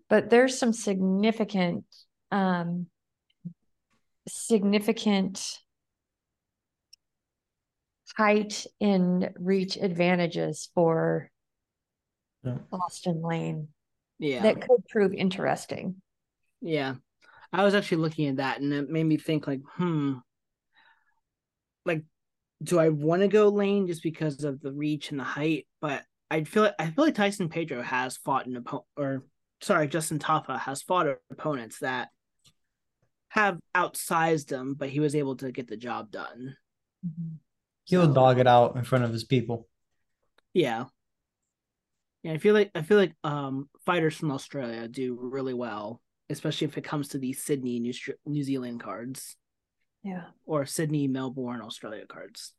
But 0.08 0.28
there's 0.28 0.58
some 0.58 0.72
significant, 0.72 1.84
um, 2.30 2.88
significant 4.28 5.58
height 8.16 8.66
and 8.80 9.30
reach 9.38 9.76
advantages 9.76 10.70
for 10.74 11.30
Yeah. 12.44 12.58
Austin 12.72 13.22
Lane 13.22 13.68
Yeah. 14.18 14.42
that 14.42 14.60
could 14.60 14.86
prove 14.88 15.14
interesting. 15.14 16.02
Yeah. 16.60 16.96
I 17.52 17.64
was 17.64 17.74
actually 17.74 17.98
looking 17.98 18.28
at 18.28 18.36
that 18.36 18.60
and 18.60 18.72
it 18.72 18.88
made 18.90 19.04
me 19.04 19.16
think 19.16 19.46
like, 19.46 19.60
hmm. 19.74 20.14
Like, 21.84 22.04
do 22.62 22.78
I 22.78 22.90
want 22.90 23.22
to 23.22 23.28
go 23.28 23.48
lane 23.48 23.86
just 23.88 24.02
because 24.02 24.44
of 24.44 24.60
the 24.60 24.72
reach 24.72 25.10
and 25.10 25.18
the 25.18 25.24
height? 25.24 25.66
But 25.80 26.04
I 26.30 26.44
feel 26.44 26.62
like 26.64 26.74
I 26.78 26.90
feel 26.90 27.04
like 27.04 27.14
Tyson 27.14 27.48
Pedro 27.48 27.82
has 27.82 28.16
fought 28.16 28.46
an 28.46 28.56
opponent 28.56 28.86
or 28.96 29.24
sorry, 29.60 29.88
Justin 29.88 30.18
Tafa 30.18 30.58
has 30.58 30.82
fought 30.82 31.06
opponents 31.30 31.80
that 31.80 32.08
have 33.32 33.58
outsized 33.74 34.50
him, 34.52 34.74
but 34.74 34.90
he 34.90 35.00
was 35.00 35.14
able 35.14 35.36
to 35.36 35.50
get 35.50 35.66
the 35.66 35.76
job 35.76 36.10
done. 36.10 36.54
He'll 37.84 38.04
So- 38.06 38.12
dog 38.12 38.38
it 38.38 38.46
out 38.46 38.76
in 38.76 38.84
front 38.84 39.04
of 39.04 39.12
his 39.12 39.24
people. 39.24 39.68
Yeah. 40.52 40.84
Yeah, 42.22 42.32
I 42.34 42.38
feel 42.38 42.52
like 42.54 42.70
I 42.74 42.82
feel 42.82 42.98
like 42.98 43.14
um 43.24 43.70
fighters 43.86 44.14
from 44.16 44.30
Australia 44.32 44.86
do 44.86 45.16
really 45.18 45.54
well, 45.54 46.02
especially 46.28 46.66
if 46.66 46.76
it 46.76 46.84
comes 46.84 47.08
to 47.08 47.18
the 47.18 47.32
Sydney 47.32 47.80
New 47.80 47.94
New 48.26 48.42
Zealand 48.44 48.80
cards 48.80 49.34
Yeah. 50.04 50.26
or 50.44 50.66
Sydney 50.66 51.08
Melbourne 51.08 51.62
Australia 51.62 52.04
cards. 52.06 52.52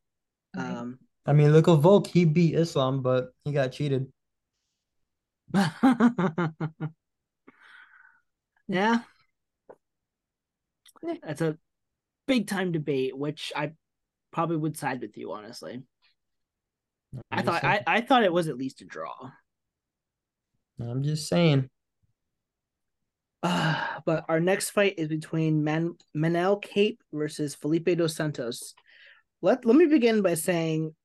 Right. 0.55 0.65
Um 0.69 0.99
I 1.25 1.33
mean, 1.33 1.53
look 1.53 1.67
at 1.69 1.75
Volk. 1.79 2.07
He 2.07 2.25
beat 2.25 2.55
Islam, 2.55 3.01
but 3.03 3.31
he 3.45 3.51
got 3.53 3.71
cheated. 3.71 4.11
yeah. 8.67 9.01
Yeah. 11.03 11.15
That's 11.21 11.41
a 11.41 11.57
big 12.27 12.47
time 12.47 12.71
debate, 12.71 13.17
which 13.17 13.51
I 13.55 13.73
probably 14.31 14.57
would 14.57 14.77
side 14.77 15.01
with 15.01 15.17
you, 15.17 15.31
honestly. 15.33 15.83
I 17.31 17.39
I'm 17.39 17.45
thought 17.45 17.63
I. 17.63 17.81
I 17.85 18.01
thought 18.01 18.23
it 18.23 18.33
was 18.33 18.47
at 18.47 18.57
least 18.57 18.81
a 18.81 18.85
draw. 18.85 19.13
I'm 20.79 21.03
just 21.03 21.27
saying. 21.27 21.69
Uh, 23.41 23.85
but 24.05 24.25
our 24.29 24.39
next 24.39 24.71
fight 24.71 24.95
is 24.97 25.07
between 25.07 25.63
Man- 25.63 25.97
Manel 26.15 26.61
Kape 26.61 27.01
versus 27.11 27.55
Felipe 27.55 27.97
dos 27.97 28.15
Santos. 28.15 28.73
Let 29.41 29.65
let 29.65 29.75
me 29.75 29.85
begin 29.85 30.21
by 30.21 30.35
saying 30.35 30.95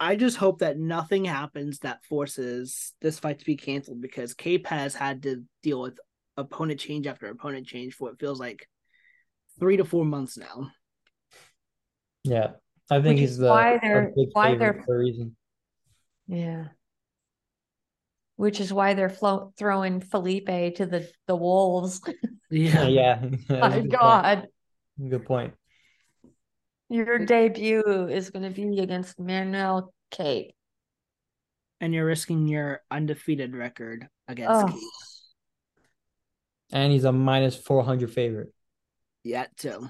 I 0.00 0.16
just 0.16 0.36
hope 0.36 0.58
that 0.60 0.78
nothing 0.78 1.24
happens 1.24 1.80
that 1.80 2.04
forces 2.04 2.92
this 3.00 3.18
fight 3.18 3.38
to 3.38 3.44
be 3.44 3.56
canceled 3.56 4.00
because 4.00 4.34
Kape 4.34 4.66
has 4.66 4.94
had 4.94 5.22
to 5.22 5.44
deal 5.62 5.80
with 5.80 5.98
opponent 6.36 6.80
change 6.80 7.06
after 7.06 7.28
opponent 7.28 7.66
change 7.66 7.94
for 7.94 8.08
what 8.08 8.18
feels 8.18 8.40
like 8.40 8.68
three 9.58 9.76
to 9.76 9.84
four 9.84 10.04
months 10.04 10.36
now. 10.36 10.70
Yeah, 12.24 12.52
I 12.90 12.96
think 13.00 13.14
Which 13.16 13.20
he's 13.20 13.36
the 13.38 13.48
why 13.48 13.78
they're- 13.82 14.12
big 14.16 14.28
why 14.32 14.50
favorite 14.52 14.58
they're- 14.58 14.82
for 14.84 14.96
a 14.96 14.98
reason. 14.98 15.36
Yeah. 16.26 16.68
Which 18.36 18.58
is 18.60 18.72
why 18.72 18.94
they're 18.94 19.10
flo- 19.10 19.52
throwing 19.56 20.00
Felipe 20.00 20.46
to 20.76 20.86
the, 20.86 21.08
the 21.26 21.36
wolves. 21.36 22.00
Yeah, 22.50 22.86
yeah. 22.86 23.20
My 23.48 23.68
good 23.70 23.90
point. 23.90 23.90
God. 23.90 24.46
Good 25.08 25.24
point. 25.24 25.54
Your 26.88 27.18
debut 27.18 28.06
is 28.08 28.30
going 28.30 28.44
to 28.44 28.50
be 28.50 28.78
against 28.80 29.18
Manuel 29.18 29.92
Kape. 30.12 30.54
And 31.80 31.92
you're 31.92 32.04
risking 32.06 32.46
your 32.46 32.80
undefeated 32.90 33.56
record 33.56 34.06
against 34.28 34.50
Oh. 34.52 34.68
Kape. 34.68 34.80
And 36.72 36.92
he's 36.92 37.04
a 37.04 37.12
minus 37.12 37.56
400 37.56 38.12
favorite. 38.12 38.52
Yet 39.24 39.56
too. 39.56 39.88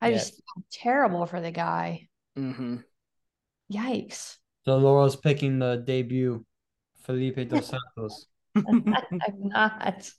I 0.00 0.08
Yeah. 0.10 0.16
just 0.18 0.34
feel 0.34 0.64
terrible 0.70 1.26
for 1.26 1.40
the 1.40 1.50
guy. 1.50 2.08
Mm-hmm. 2.36 2.76
Yikes. 3.72 4.36
So 4.64 4.76
Laurel's 4.76 5.16
picking 5.16 5.58
the 5.58 5.82
debut, 5.86 6.44
Felipe 7.02 7.48
dos 7.48 7.66
Santos. 7.96 8.26
I'm 8.56 8.94
not. 9.48 10.10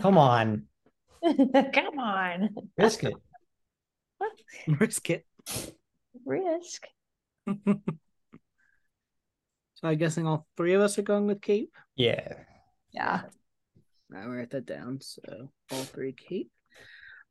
Come 0.00 0.18
on, 0.18 0.64
Come 1.24 1.98
on. 1.98 2.50
risk 2.76 3.04
it. 3.04 3.14
Risk 4.66 5.10
it. 5.10 5.26
Risk. 6.26 6.86
So 7.46 7.78
I'm 9.88 9.96
guessing 9.98 10.26
all 10.26 10.46
three 10.56 10.74
of 10.74 10.82
us 10.82 10.98
are 10.98 11.02
going 11.02 11.26
with 11.26 11.40
Kape. 11.40 11.72
Yeah. 11.94 12.32
Yeah. 12.92 13.22
I 14.14 14.26
write 14.26 14.50
that 14.50 14.66
down. 14.66 15.00
So 15.00 15.50
all 15.70 15.82
three 15.84 16.12
Kape. 16.12 16.50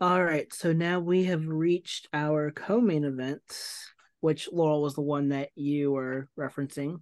All 0.01 0.23
right. 0.23 0.51
So 0.53 0.73
now 0.73 0.99
we 0.99 1.25
have 1.25 1.47
reached 1.47 2.09
our 2.13 2.51
co-main 2.51 3.05
events, 3.05 3.87
which 4.19 4.49
Laurel 4.51 4.81
was 4.81 4.95
the 4.95 5.01
one 5.01 5.29
that 5.29 5.49
you 5.55 5.91
were 5.91 6.27
referencing. 6.37 6.99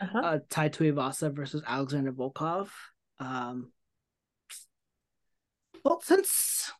Uh-huh. 0.00 0.18
Uh, 0.18 0.38
Tai 0.48 0.70
Tuivasa 0.70 1.34
versus 1.34 1.62
Alexander 1.66 2.12
Volkov. 2.12 2.68
Um, 3.18 3.72
well, 5.84 6.00
since 6.02 6.72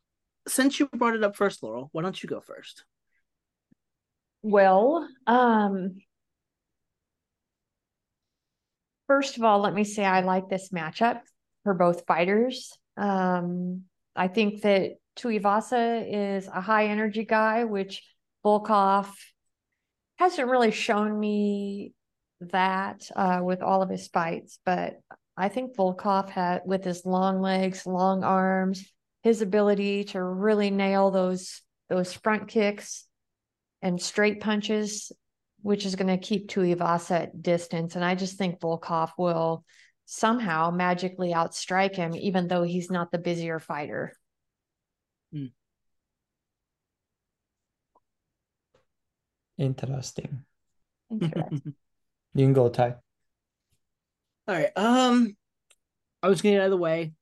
since 0.48 0.80
you 0.80 0.88
brought 0.88 1.14
it 1.14 1.22
up 1.22 1.36
first, 1.36 1.62
Laurel, 1.62 1.90
why 1.92 2.02
don't 2.02 2.22
you 2.22 2.28
go 2.28 2.40
first? 2.40 2.84
Well, 4.42 5.06
um, 5.26 5.98
first 9.06 9.36
of 9.36 9.44
all, 9.44 9.60
let 9.60 9.74
me 9.74 9.84
say 9.84 10.04
I 10.04 10.20
like 10.20 10.48
this 10.48 10.70
matchup 10.70 11.20
for 11.64 11.74
both 11.74 12.06
fighters. 12.06 12.72
Um, 12.96 13.82
I 14.16 14.28
think 14.28 14.62
that 14.62 14.92
Tuivasa 15.20 16.04
is 16.08 16.46
a 16.46 16.60
high 16.60 16.86
energy 16.86 17.24
guy, 17.24 17.64
which 17.64 18.02
Volkov 18.44 19.08
hasn't 20.16 20.48
really 20.48 20.70
shown 20.70 21.18
me 21.18 21.92
that 22.40 23.08
uh, 23.14 23.40
with 23.42 23.62
all 23.62 23.82
of 23.82 23.90
his 23.90 24.08
fights, 24.08 24.58
but 24.64 25.00
I 25.36 25.48
think 25.48 25.76
Volkov 25.76 26.30
had 26.30 26.62
with 26.64 26.84
his 26.84 27.04
long 27.04 27.40
legs, 27.40 27.86
long 27.86 28.24
arms, 28.24 28.90
his 29.22 29.42
ability 29.42 30.04
to 30.04 30.22
really 30.22 30.70
nail 30.70 31.10
those 31.10 31.62
those 31.88 32.12
front 32.12 32.48
kicks 32.48 33.06
and 33.82 34.00
straight 34.00 34.40
punches, 34.40 35.12
which 35.62 35.84
is 35.84 35.96
going 35.96 36.06
to 36.06 36.18
keep 36.18 36.48
Tuivasa 36.48 37.22
at 37.22 37.42
distance. 37.42 37.96
And 37.96 38.04
I 38.04 38.14
just 38.14 38.38
think 38.38 38.60
Volkov 38.60 39.10
will 39.18 39.64
somehow 40.04 40.70
magically 40.70 41.32
outstrike 41.32 41.96
him, 41.96 42.14
even 42.14 42.46
though 42.46 42.62
he's 42.62 42.90
not 42.90 43.10
the 43.10 43.18
busier 43.18 43.58
fighter. 43.58 44.12
Interesting. 49.58 50.44
Interesting. 51.10 51.74
You 52.32 52.44
can 52.46 52.52
go, 52.52 52.68
Ty. 52.68 52.94
All 54.46 54.54
right. 54.54 54.70
Um, 54.76 55.36
I 56.22 56.28
was 56.28 56.40
gonna 56.42 56.54
get 56.54 56.60
out 56.60 56.66
of 56.66 56.70
the 56.70 56.76
way. 56.76 57.12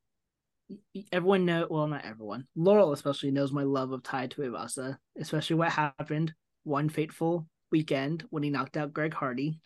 Everyone 1.11 1.47
know, 1.47 1.67
well, 1.71 1.87
not 1.87 2.05
everyone. 2.05 2.47
Laurel 2.55 2.93
especially 2.93 3.31
knows 3.31 3.53
my 3.53 3.63
love 3.63 3.93
of 3.93 4.03
Tai 4.03 4.27
Tuivasa, 4.27 4.99
especially 5.19 5.57
what 5.57 5.71
happened 5.73 6.35
one 6.65 6.91
fateful 6.91 7.47
weekend 7.73 8.27
when 8.29 8.43
he 8.43 8.51
knocked 8.51 8.77
out 8.77 8.93
Greg 8.93 9.15
Hardy. 9.15 9.61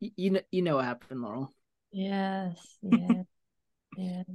Y- 0.00 0.10
You 0.16 0.30
know, 0.30 0.40
you 0.50 0.62
know 0.62 0.76
what 0.76 0.86
happened, 0.86 1.22
Laurel. 1.22 1.54
yes, 1.92 2.78
yes, 2.82 3.26
yes. 3.96 4.26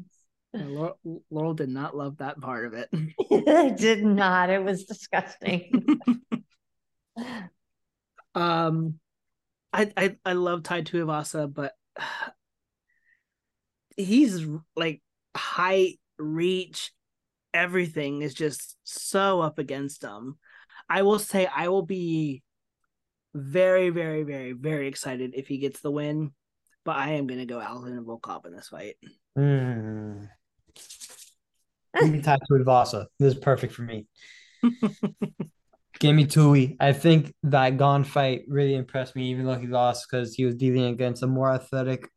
And 0.53 0.75
Laurel, 0.75 1.23
Laurel 1.29 1.53
did 1.53 1.69
not 1.69 1.95
love 1.95 2.17
that 2.17 2.41
part 2.41 2.65
of 2.65 2.73
it. 2.73 2.89
I 3.47 3.69
did 3.69 4.03
not. 4.03 4.49
It 4.49 4.63
was 4.63 4.83
disgusting. 4.83 5.99
Um, 8.33 8.99
I 9.73 9.91
I 9.95 10.15
I 10.25 10.33
love 10.33 10.63
Tai 10.63 10.83
Tuivasa, 10.83 11.53
but 11.53 11.73
he's 13.97 14.45
like 14.75 15.01
height, 15.35 15.99
reach, 16.17 16.91
everything 17.53 18.21
is 18.21 18.33
just 18.33 18.77
so 18.83 19.41
up 19.41 19.59
against 19.59 20.03
him. 20.03 20.37
I 20.89 21.03
will 21.03 21.19
say 21.19 21.45
I 21.45 21.67
will 21.69 21.85
be 21.85 22.43
very, 23.33 23.89
very, 23.89 24.23
very, 24.23 24.53
very 24.53 24.87
excited 24.87 25.33
if 25.35 25.47
he 25.47 25.57
gets 25.57 25.79
the 25.79 25.91
win, 25.91 26.31
but 26.83 26.97
I 26.97 27.13
am 27.13 27.27
gonna 27.27 27.45
go 27.45 27.59
Alexander 27.59 28.01
Volkov 28.01 28.45
in 28.45 28.55
this 28.55 28.69
fight. 28.69 28.95
Mm. 29.37 30.29
Give 31.99 32.09
me 32.09 32.21
Tai 32.21 32.37
Tuivasa. 32.49 33.05
This 33.19 33.33
is 33.33 33.39
perfect 33.39 33.73
for 33.73 33.81
me. 33.83 34.07
Give 35.99 36.15
me 36.15 36.25
Tui. 36.25 36.77
I 36.79 36.93
think 36.93 37.33
that 37.43 37.77
Gane 37.77 38.03
fight 38.03 38.43
really 38.47 38.75
impressed 38.75 39.15
me, 39.15 39.29
even 39.29 39.45
though 39.45 39.59
he 39.59 39.67
lost 39.67 40.07
because 40.09 40.33
he 40.33 40.45
was 40.45 40.55
dealing 40.55 40.85
against 40.85 41.21
a 41.21 41.27
more 41.27 41.51
athletic 41.51 42.07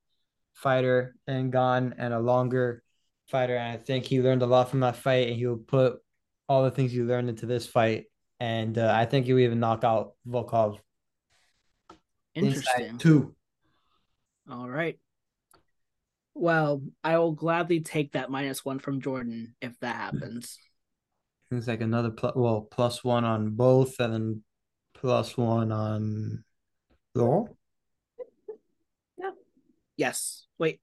fighter 0.54 1.16
and 1.26 1.52
Gane 1.52 1.94
and 1.98 2.14
a 2.14 2.18
longer 2.18 2.82
fighter, 3.28 3.56
and 3.56 3.72
I 3.72 3.76
think 3.76 4.04
he 4.04 4.22
learned 4.22 4.42
a 4.42 4.46
lot 4.46 4.70
from 4.70 4.80
that 4.80 4.96
fight, 4.96 5.28
and 5.28 5.36
he 5.36 5.46
will 5.46 5.58
put 5.58 5.98
all 6.48 6.64
the 6.64 6.70
things 6.70 6.92
he 6.92 7.02
learned 7.02 7.28
into 7.28 7.46
this 7.46 7.66
fight, 7.66 8.04
and 8.40 8.78
uh, 8.78 8.92
I 8.94 9.06
think 9.06 9.26
he 9.26 9.32
will 9.32 9.40
even 9.40 9.60
knock 9.60 9.84
out 9.84 10.12
Volkov. 10.26 10.78
Interesting. 12.34 12.98
two. 12.98 13.34
All 14.50 14.68
right. 14.68 14.98
Well, 16.34 16.82
I 17.02 17.18
will 17.18 17.32
gladly 17.32 17.80
take 17.80 18.12
that 18.12 18.30
minus 18.30 18.64
one 18.64 18.78
from 18.78 19.00
Jordan 19.00 19.54
if 19.60 19.78
that 19.80 19.96
happens. 19.96 20.58
It's 21.50 21.68
like 21.68 21.80
another 21.80 22.10
plus, 22.10 22.34
well, 22.34 22.62
plus 22.62 23.04
one 23.04 23.24
on 23.24 23.50
both, 23.50 24.00
and 24.00 24.12
then 24.12 24.42
plus 24.94 25.36
one 25.36 25.70
on 25.70 26.42
Laurel. 27.14 27.56
Yeah. 29.16 29.30
Yes. 29.96 30.46
Wait. 30.58 30.80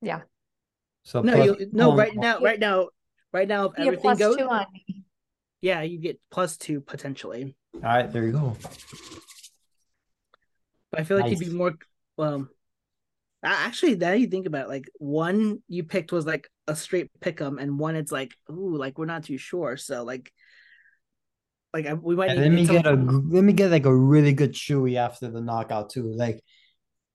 Yeah. 0.00 0.22
So 1.02 1.22
No, 1.22 1.34
plus 1.34 1.46
you 1.60 1.70
no 1.72 1.88
one 1.90 1.98
right 1.98 2.14
now, 2.14 2.38
right 2.40 2.58
now, 2.58 2.88
right 3.32 3.48
now, 3.48 3.66
if 3.66 3.76
Be 3.76 3.82
everything 3.82 4.02
plus 4.02 4.18
goes, 4.18 4.36
two 4.36 4.48
on 4.48 4.66
me. 4.72 5.04
yeah, 5.60 5.82
you 5.82 5.98
get 5.98 6.20
plus 6.30 6.56
two 6.56 6.80
potentially. 6.80 7.54
All 7.74 7.80
right, 7.80 8.10
there 8.10 8.24
you 8.24 8.32
go. 8.32 8.56
But 10.90 11.00
I 11.00 11.04
feel 11.04 11.18
like 11.18 11.30
you'd 11.30 11.40
be 11.40 11.50
more 11.50 11.74
well. 12.16 12.48
A- 13.42 13.46
Actually, 13.48 13.96
now 13.96 14.12
you 14.12 14.26
think 14.26 14.46
about 14.46 14.66
it, 14.66 14.68
like 14.68 14.88
one 14.98 15.62
you 15.68 15.84
picked 15.84 16.12
was 16.12 16.26
like 16.26 16.48
a 16.66 16.76
straight 16.76 17.10
pick 17.20 17.40
'em, 17.40 17.58
and 17.58 17.78
one 17.78 17.96
it's 17.96 18.12
like, 18.12 18.34
ooh, 18.50 18.76
like 18.76 18.98
we're 18.98 19.06
not 19.06 19.24
too 19.24 19.38
sure. 19.38 19.76
So 19.76 20.04
like, 20.04 20.32
like 21.74 21.86
I, 21.86 21.94
we 21.94 22.16
might 22.16 22.30
And 22.30 22.38
need 22.38 22.42
let 22.42 22.50
to 22.50 22.56
me 22.56 22.66
get 22.66 22.82
get 22.82 22.86
a 22.86 22.94
let 22.94 23.44
me 23.44 23.52
get 23.52 23.70
like 23.70 23.86
a 23.86 23.94
really 23.94 24.32
good 24.32 24.52
shoey 24.52 24.96
after 24.96 25.28
the 25.30 25.40
knockout 25.40 25.90
too. 25.90 26.12
Like 26.12 26.42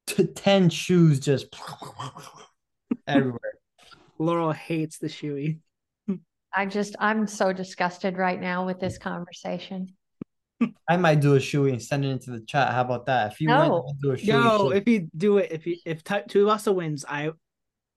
t- 0.07 0.28
ten 0.28 0.69
shoes 0.69 1.19
just 1.19 1.47
everywhere. 3.07 3.39
Laurel 4.19 4.51
hates 4.51 4.97
the 4.99 5.07
shoey. 5.07 5.59
I 6.55 6.67
just, 6.67 6.95
I'm 6.99 7.26
so 7.28 7.51
disgusted 7.51 8.17
right 8.17 8.39
now 8.39 8.65
with 8.65 8.80
this 8.80 8.97
conversation. 8.97 9.95
I 10.87 10.97
might 10.97 11.19
do 11.19 11.35
a 11.35 11.39
shoey 11.39 11.71
and 11.71 11.81
send 11.81 12.05
it 12.05 12.09
into 12.09 12.31
the 12.31 12.41
chat. 12.41 12.71
How 12.73 12.81
about 12.81 13.05
that? 13.07 13.33
If 13.33 13.41
you 13.41 13.47
No. 13.49 13.69
want 13.69 13.87
to 13.89 13.95
do 14.01 14.11
a 14.13 14.17
shoey, 14.17 14.25
Yo, 14.27 14.69
shit. 14.71 14.77
if 14.81 14.87
you 14.87 15.09
do 15.15 15.37
it, 15.37 15.51
if 15.51 15.65
you 15.67 15.77
if 15.85 16.03
Ty- 16.03 16.23
Tuivasa 16.23 16.73
wins, 16.73 17.03
I 17.07 17.31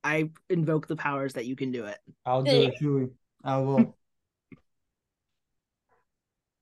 I 0.03 0.31
invoke 0.49 0.87
the 0.87 0.95
powers 0.95 1.33
that 1.33 1.45
you 1.45 1.55
can 1.55 1.71
do 1.71 1.85
it. 1.85 1.97
I'll 2.25 2.43
do 2.43 2.51
a 2.67 2.71
shoey. 2.71 3.11
I 3.43 3.57
will. 3.57 3.95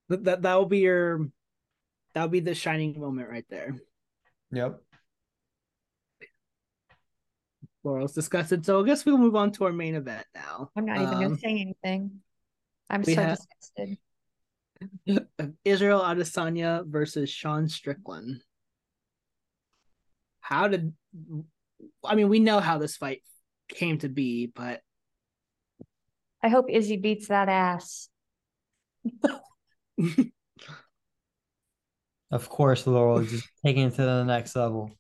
That 0.10 0.24
that 0.26 0.42
that 0.44 0.54
will 0.56 0.68
be 0.68 0.80
your 0.80 1.32
that 2.14 2.22
will 2.22 2.30
be 2.30 2.40
the 2.40 2.54
shining 2.54 3.00
moment 3.00 3.28
right 3.28 3.46
there. 3.50 3.76
Yep. 4.52 4.80
Laurel's 7.84 8.14
disgusted. 8.14 8.66
So 8.66 8.82
I 8.82 8.86
guess 8.86 9.04
we'll 9.06 9.18
move 9.18 9.36
on 9.36 9.52
to 9.54 9.66
our 9.66 9.72
main 9.72 9.96
event 9.96 10.26
now. 10.36 10.70
I'm 10.76 10.86
not 10.86 10.98
even 10.98 11.08
Um, 11.16 11.20
going 11.22 11.36
to 11.36 11.40
say 11.42 11.50
anything. 11.60 12.22
I'm 12.90 13.04
so 13.04 13.16
have- 13.16 13.38
disgusted. 13.38 13.98
Israel 15.64 16.02
Adesanya 16.02 16.86
versus 16.86 17.30
Sean 17.30 17.68
Strickland. 17.70 18.42
How 20.42 20.68
did 20.68 20.94
I 22.04 22.16
mean 22.16 22.30
we 22.30 22.40
know 22.40 22.60
how 22.60 22.78
this 22.78 22.98
fight 22.98 23.22
came 23.70 23.98
to 24.00 24.10
be, 24.10 24.48
but 24.48 24.82
I 26.44 26.50
hope 26.50 26.70
Izzy 26.70 26.98
beats 26.98 27.28
that 27.30 27.50
ass. 27.50 28.10
Of 32.32 32.50
course, 32.50 32.86
Laurel 32.88 33.24
just 33.24 33.48
taking 33.64 33.88
it 33.88 33.96
to 33.96 34.02
the 34.02 34.24
next 34.24 34.56
level. 34.56 34.92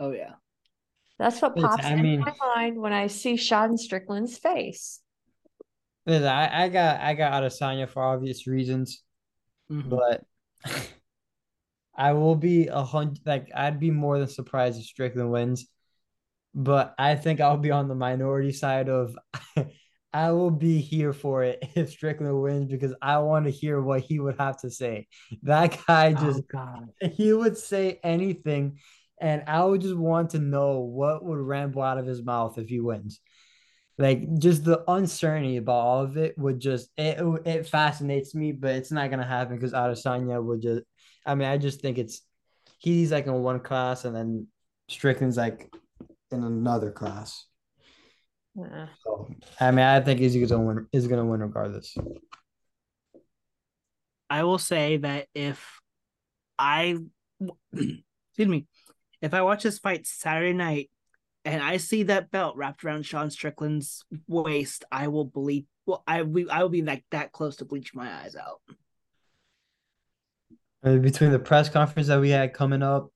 oh 0.00 0.10
yeah. 0.10 0.32
That's 1.18 1.40
what 1.40 1.52
It's- 1.56 1.64
pops 1.76 1.86
I 1.86 1.92
in 1.94 2.02
mean- 2.02 2.20
my 2.20 2.34
mind 2.40 2.78
when 2.78 2.92
I 2.92 3.06
see 3.06 3.36
Sean 3.36 3.78
Strickland's 3.78 4.36
face. 4.36 5.00
Listen, 6.10 6.26
I, 6.26 6.64
I 6.64 6.68
got 6.68 7.00
I 7.00 7.14
got 7.14 7.40
Adesanya 7.40 7.88
for 7.88 8.02
obvious 8.02 8.48
reasons, 8.48 9.04
Mhm. 9.70 9.88
but 9.88 10.24
I 11.94 12.14
will 12.14 12.34
be 12.34 12.66
a 12.66 12.82
hundred. 12.82 13.20
Like 13.24 13.52
I'd 13.54 13.78
be 13.78 13.92
more 13.92 14.18
than 14.18 14.26
surprised 14.26 14.80
if 14.80 14.86
Strickland 14.86 15.30
wins, 15.30 15.68
but 16.52 16.96
I 16.98 17.14
think 17.14 17.40
I'll 17.40 17.58
be 17.58 17.70
on 17.70 17.86
the 17.86 17.94
minority 17.94 18.50
side 18.50 18.88
of. 18.88 19.16
I 20.12 20.32
will 20.32 20.50
be 20.50 20.80
here 20.80 21.12
for 21.12 21.44
it 21.44 21.62
if 21.76 21.90
Strickland 21.90 22.42
wins 22.42 22.68
because 22.68 22.92
I 23.00 23.18
want 23.18 23.44
to 23.44 23.52
hear 23.52 23.80
what 23.80 24.00
he 24.00 24.18
would 24.18 24.34
have 24.40 24.60
to 24.62 24.70
say. 24.70 25.06
That 25.44 25.78
guy 25.86 26.12
just 26.14 26.42
oh 26.56 26.86
he 27.12 27.32
would 27.32 27.56
say 27.56 28.00
anything, 28.02 28.80
and 29.20 29.44
I 29.46 29.64
would 29.64 29.80
just 29.80 29.94
want 29.96 30.30
to 30.30 30.40
know 30.40 30.80
what 30.80 31.24
would 31.24 31.38
ramble 31.38 31.82
out 31.82 31.98
of 31.98 32.06
his 32.06 32.20
mouth 32.20 32.58
if 32.58 32.68
he 32.68 32.80
wins. 32.80 33.20
Like 34.00 34.38
just 34.38 34.64
the 34.64 34.82
uncertainty 34.90 35.58
about 35.58 35.84
all 35.84 36.02
of 36.02 36.16
it 36.16 36.36
would 36.38 36.58
just 36.58 36.88
it 36.96 37.20
it 37.44 37.66
fascinates 37.66 38.34
me, 38.34 38.50
but 38.50 38.74
it's 38.74 38.90
not 38.90 39.10
gonna 39.10 39.26
happen 39.26 39.56
because 39.56 39.74
Adesanya 39.74 40.42
would 40.42 40.62
just. 40.62 40.84
I 41.26 41.34
mean, 41.34 41.46
I 41.46 41.58
just 41.58 41.82
think 41.82 41.98
it's 41.98 42.22
he's 42.78 43.12
like 43.12 43.26
in 43.26 43.34
one 43.34 43.60
class, 43.60 44.06
and 44.06 44.16
then 44.16 44.46
Strickland's 44.88 45.36
like 45.36 45.70
in 46.30 46.42
another 46.42 46.90
class. 46.90 47.44
Uh, 48.58 48.86
So 49.04 49.28
I 49.60 49.70
mean, 49.70 49.84
I 49.84 50.00
think 50.00 50.18
he's 50.18 50.34
gonna 50.34 50.64
win. 50.64 50.86
Is 50.94 51.06
gonna 51.06 51.26
win 51.26 51.40
regardless. 51.40 51.94
I 54.30 54.44
will 54.44 54.58
say 54.58 54.96
that 54.96 55.26
if 55.34 55.78
I 56.58 56.96
excuse 57.74 58.48
me, 58.48 58.66
if 59.20 59.34
I 59.34 59.42
watch 59.42 59.64
this 59.64 59.78
fight 59.78 60.06
Saturday 60.06 60.54
night 60.54 60.90
and 61.44 61.62
I 61.62 61.78
see 61.78 62.04
that 62.04 62.30
belt 62.30 62.56
wrapped 62.56 62.84
around 62.84 63.04
Sean 63.04 63.30
Strickland's 63.30 64.04
waist, 64.28 64.84
I 64.92 65.08
will 65.08 65.24
bleed. 65.24 65.66
Well, 65.86 66.02
I 66.06 66.22
will. 66.22 66.50
I 66.50 66.62
will 66.62 66.68
be 66.68 66.82
like 66.82 67.04
that 67.10 67.32
close 67.32 67.56
to 67.56 67.64
bleach 67.64 67.94
my 67.94 68.12
eyes 68.22 68.36
out. 68.36 68.60
Uh, 70.82 70.96
between 70.96 71.30
the 71.30 71.38
press 71.38 71.68
conference 71.68 72.08
that 72.08 72.20
we 72.20 72.30
had 72.30 72.54
coming 72.54 72.82
up 72.82 73.10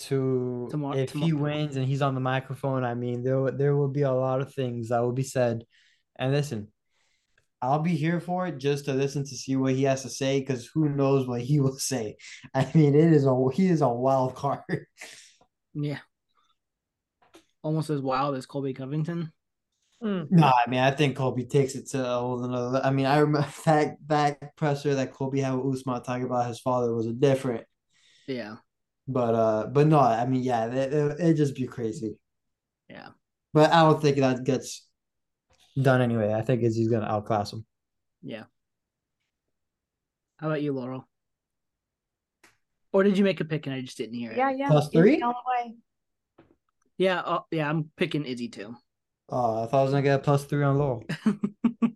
to 0.00 0.66
Tomorrow- 0.70 0.96
if 0.96 1.12
he 1.12 1.32
wins 1.32 1.76
and 1.76 1.86
he's 1.86 2.02
on 2.02 2.14
the 2.14 2.20
microphone, 2.20 2.84
I 2.84 2.94
mean 2.94 3.22
there 3.22 3.38
will- 3.40 3.56
there 3.56 3.76
will 3.76 3.88
be 3.88 4.02
a 4.02 4.12
lot 4.12 4.40
of 4.40 4.52
things 4.54 4.88
that 4.88 5.00
will 5.00 5.12
be 5.12 5.22
said. 5.22 5.66
And 6.16 6.32
listen, 6.32 6.72
I'll 7.60 7.78
be 7.82 7.94
here 7.96 8.18
for 8.20 8.46
it 8.46 8.58
just 8.58 8.86
to 8.86 8.92
listen 8.94 9.22
to 9.24 9.36
see 9.36 9.56
what 9.56 9.74
he 9.74 9.84
has 9.84 10.02
to 10.02 10.08
say 10.08 10.40
because 10.40 10.66
who 10.66 10.88
knows 10.88 11.28
what 11.28 11.42
he 11.42 11.60
will 11.60 11.76
say. 11.92 12.16
I 12.54 12.70
mean, 12.74 12.94
it 12.94 13.12
is 13.12 13.26
a 13.26 13.34
he 13.52 13.66
is 13.68 13.82
a 13.82 13.88
wild 13.88 14.34
card. 14.42 14.86
Yeah, 15.74 16.00
almost 17.62 17.90
as 17.90 18.00
wild 18.00 18.36
as 18.36 18.46
Colby 18.46 18.74
Covington. 18.74 19.32
mm. 20.02 20.30
No, 20.30 20.46
I 20.46 20.68
mean 20.68 20.80
I 20.80 20.90
think 20.90 21.16
Colby 21.16 21.44
takes 21.44 21.74
it 21.74 21.88
to 21.90 22.00
a 22.04 22.18
whole 22.20 22.44
another. 22.44 22.80
I 22.84 22.90
mean 22.90 23.06
I 23.06 23.18
remember 23.18 23.48
that 23.64 23.96
that 24.06 24.56
presser 24.56 24.94
that 24.96 25.12
Colby 25.12 25.40
had 25.40 25.54
with 25.54 25.74
Usman 25.74 26.02
talking 26.02 26.24
about 26.24 26.48
his 26.48 26.60
father 26.60 26.92
was 26.94 27.06
a 27.06 27.12
different. 27.12 27.64
Yeah, 28.26 28.56
But 29.08 29.34
uh, 29.34 29.66
but 29.66 29.86
no, 29.86 30.00
I 30.00 30.26
mean 30.26 30.42
yeah, 30.42 30.66
it, 30.66 30.92
it, 30.92 31.20
it'd 31.20 31.36
just 31.36 31.54
be 31.54 31.66
crazy. 31.66 32.18
yeah. 32.88 33.10
But 33.52 33.72
I 33.72 33.82
don't 33.82 34.00
think 34.00 34.16
that 34.18 34.44
gets 34.44 34.86
done 35.80 36.00
anyway. 36.02 36.32
I 36.32 36.42
think 36.42 36.62
he's 36.62 36.88
gonna 36.88 37.06
outclass 37.06 37.52
him. 37.52 37.66
Yeah. 38.22 38.44
How 40.38 40.48
about 40.48 40.62
you, 40.62 40.72
Laurel? 40.72 41.08
Or 42.92 43.02
did 43.04 43.16
you 43.16 43.24
make 43.24 43.40
a 43.40 43.44
pick 43.44 43.66
and 43.66 43.74
I 43.74 43.80
just 43.80 43.96
didn't 43.96 44.14
hear 44.16 44.32
it? 44.32 44.36
Yeah, 44.36 44.50
yeah. 44.50 44.80
Three? 44.92 45.20
all 45.22 45.32
the 45.32 45.68
way. 45.70 45.74
Yeah, 46.98 47.20
uh, 47.20 47.40
yeah, 47.50 47.68
I'm 47.68 47.90
picking 47.96 48.24
Izzy 48.24 48.48
too. 48.48 48.76
Oh, 49.28 49.62
I 49.62 49.66
thought 49.66 49.80
I 49.80 49.82
was 49.82 49.92
gonna 49.92 50.02
get 50.02 50.20
a 50.20 50.22
plus 50.22 50.44
three 50.44 50.62
on 50.62 50.78
Laurel. 50.78 51.04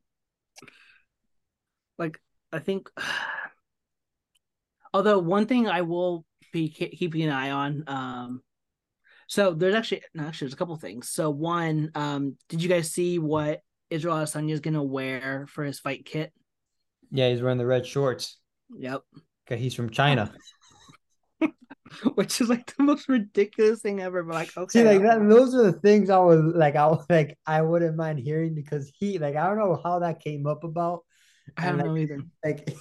like 1.98 2.18
I 2.52 2.58
think 2.58 2.90
although 4.94 5.18
one 5.18 5.46
thing 5.46 5.68
I 5.68 5.82
will 5.82 6.24
be 6.52 6.68
keeping 6.70 7.22
an 7.22 7.30
eye 7.30 7.50
on 7.50 7.84
um 7.86 8.42
so 9.26 9.52
there's 9.52 9.74
actually 9.74 10.02
no, 10.14 10.24
actually 10.26 10.46
there's 10.46 10.54
a 10.54 10.56
couple 10.56 10.76
things. 10.76 11.10
So 11.10 11.30
one, 11.30 11.90
um 11.94 12.36
did 12.48 12.62
you 12.62 12.68
guys 12.68 12.92
see 12.92 13.18
what 13.18 13.60
Israel 13.90 14.16
Adesanya 14.16 14.52
is 14.52 14.60
to 14.60 14.82
wear 14.82 15.46
for 15.48 15.64
his 15.64 15.78
fight 15.80 16.04
kit? 16.06 16.32
Yeah, 17.10 17.30
he's 17.30 17.42
wearing 17.42 17.58
the 17.58 17.66
red 17.66 17.86
shorts. 17.86 18.38
Yep. 18.76 19.02
Okay, 19.46 19.60
he's 19.60 19.74
from 19.74 19.90
China. 19.90 20.32
Which 22.14 22.40
is 22.40 22.48
like 22.48 22.74
the 22.76 22.82
most 22.82 23.08
ridiculous 23.08 23.80
thing 23.80 24.00
ever 24.00 24.22
but 24.22 24.34
like 24.34 24.56
okay. 24.56 24.80
See, 24.80 24.84
like 24.84 25.02
that. 25.02 25.28
Those 25.28 25.54
are 25.54 25.70
the 25.70 25.80
things 25.80 26.10
I 26.10 26.18
was 26.18 26.40
like, 26.54 26.76
I 26.76 26.86
was 26.86 27.04
like, 27.08 27.38
I 27.46 27.62
wouldn't 27.62 27.96
mind 27.96 28.18
hearing 28.18 28.54
because 28.54 28.90
he, 28.98 29.18
like, 29.18 29.36
I 29.36 29.46
don't 29.46 29.58
know 29.58 29.80
how 29.82 30.00
that 30.00 30.20
came 30.20 30.46
up 30.46 30.64
about. 30.64 31.04
I 31.56 31.66
don't 31.66 31.78
know 31.78 31.96
either. 31.96 32.20
Like, 32.44 32.74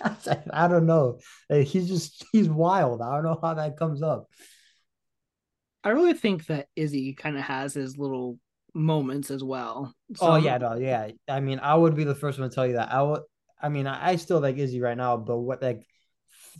I 0.52 0.68
don't 0.68 0.86
know. 0.86 1.18
Like, 1.50 1.66
he's 1.66 1.88
just 1.88 2.24
he's 2.32 2.48
wild. 2.48 3.02
I 3.02 3.14
don't 3.14 3.24
know 3.24 3.38
how 3.40 3.54
that 3.54 3.76
comes 3.76 4.02
up. 4.02 4.28
I 5.84 5.90
really 5.90 6.14
think 6.14 6.46
that 6.46 6.66
Izzy 6.74 7.14
kind 7.14 7.36
of 7.36 7.42
has 7.42 7.74
his 7.74 7.96
little 7.96 8.38
moments 8.74 9.30
as 9.30 9.44
well. 9.44 9.94
So 10.16 10.26
oh 10.26 10.36
yeah, 10.36 10.58
no, 10.58 10.74
yeah. 10.74 11.10
I 11.28 11.40
mean, 11.40 11.60
I 11.60 11.74
would 11.74 11.94
be 11.94 12.04
the 12.04 12.14
first 12.14 12.38
one 12.38 12.48
to 12.48 12.54
tell 12.54 12.66
you 12.66 12.74
that. 12.74 12.92
I 12.92 13.02
would. 13.02 13.22
I 13.60 13.68
mean, 13.68 13.86
I, 13.86 14.10
I 14.10 14.16
still 14.16 14.40
like 14.40 14.56
Izzy 14.56 14.80
right 14.80 14.96
now, 14.96 15.16
but 15.16 15.38
what 15.38 15.62
like 15.62 15.86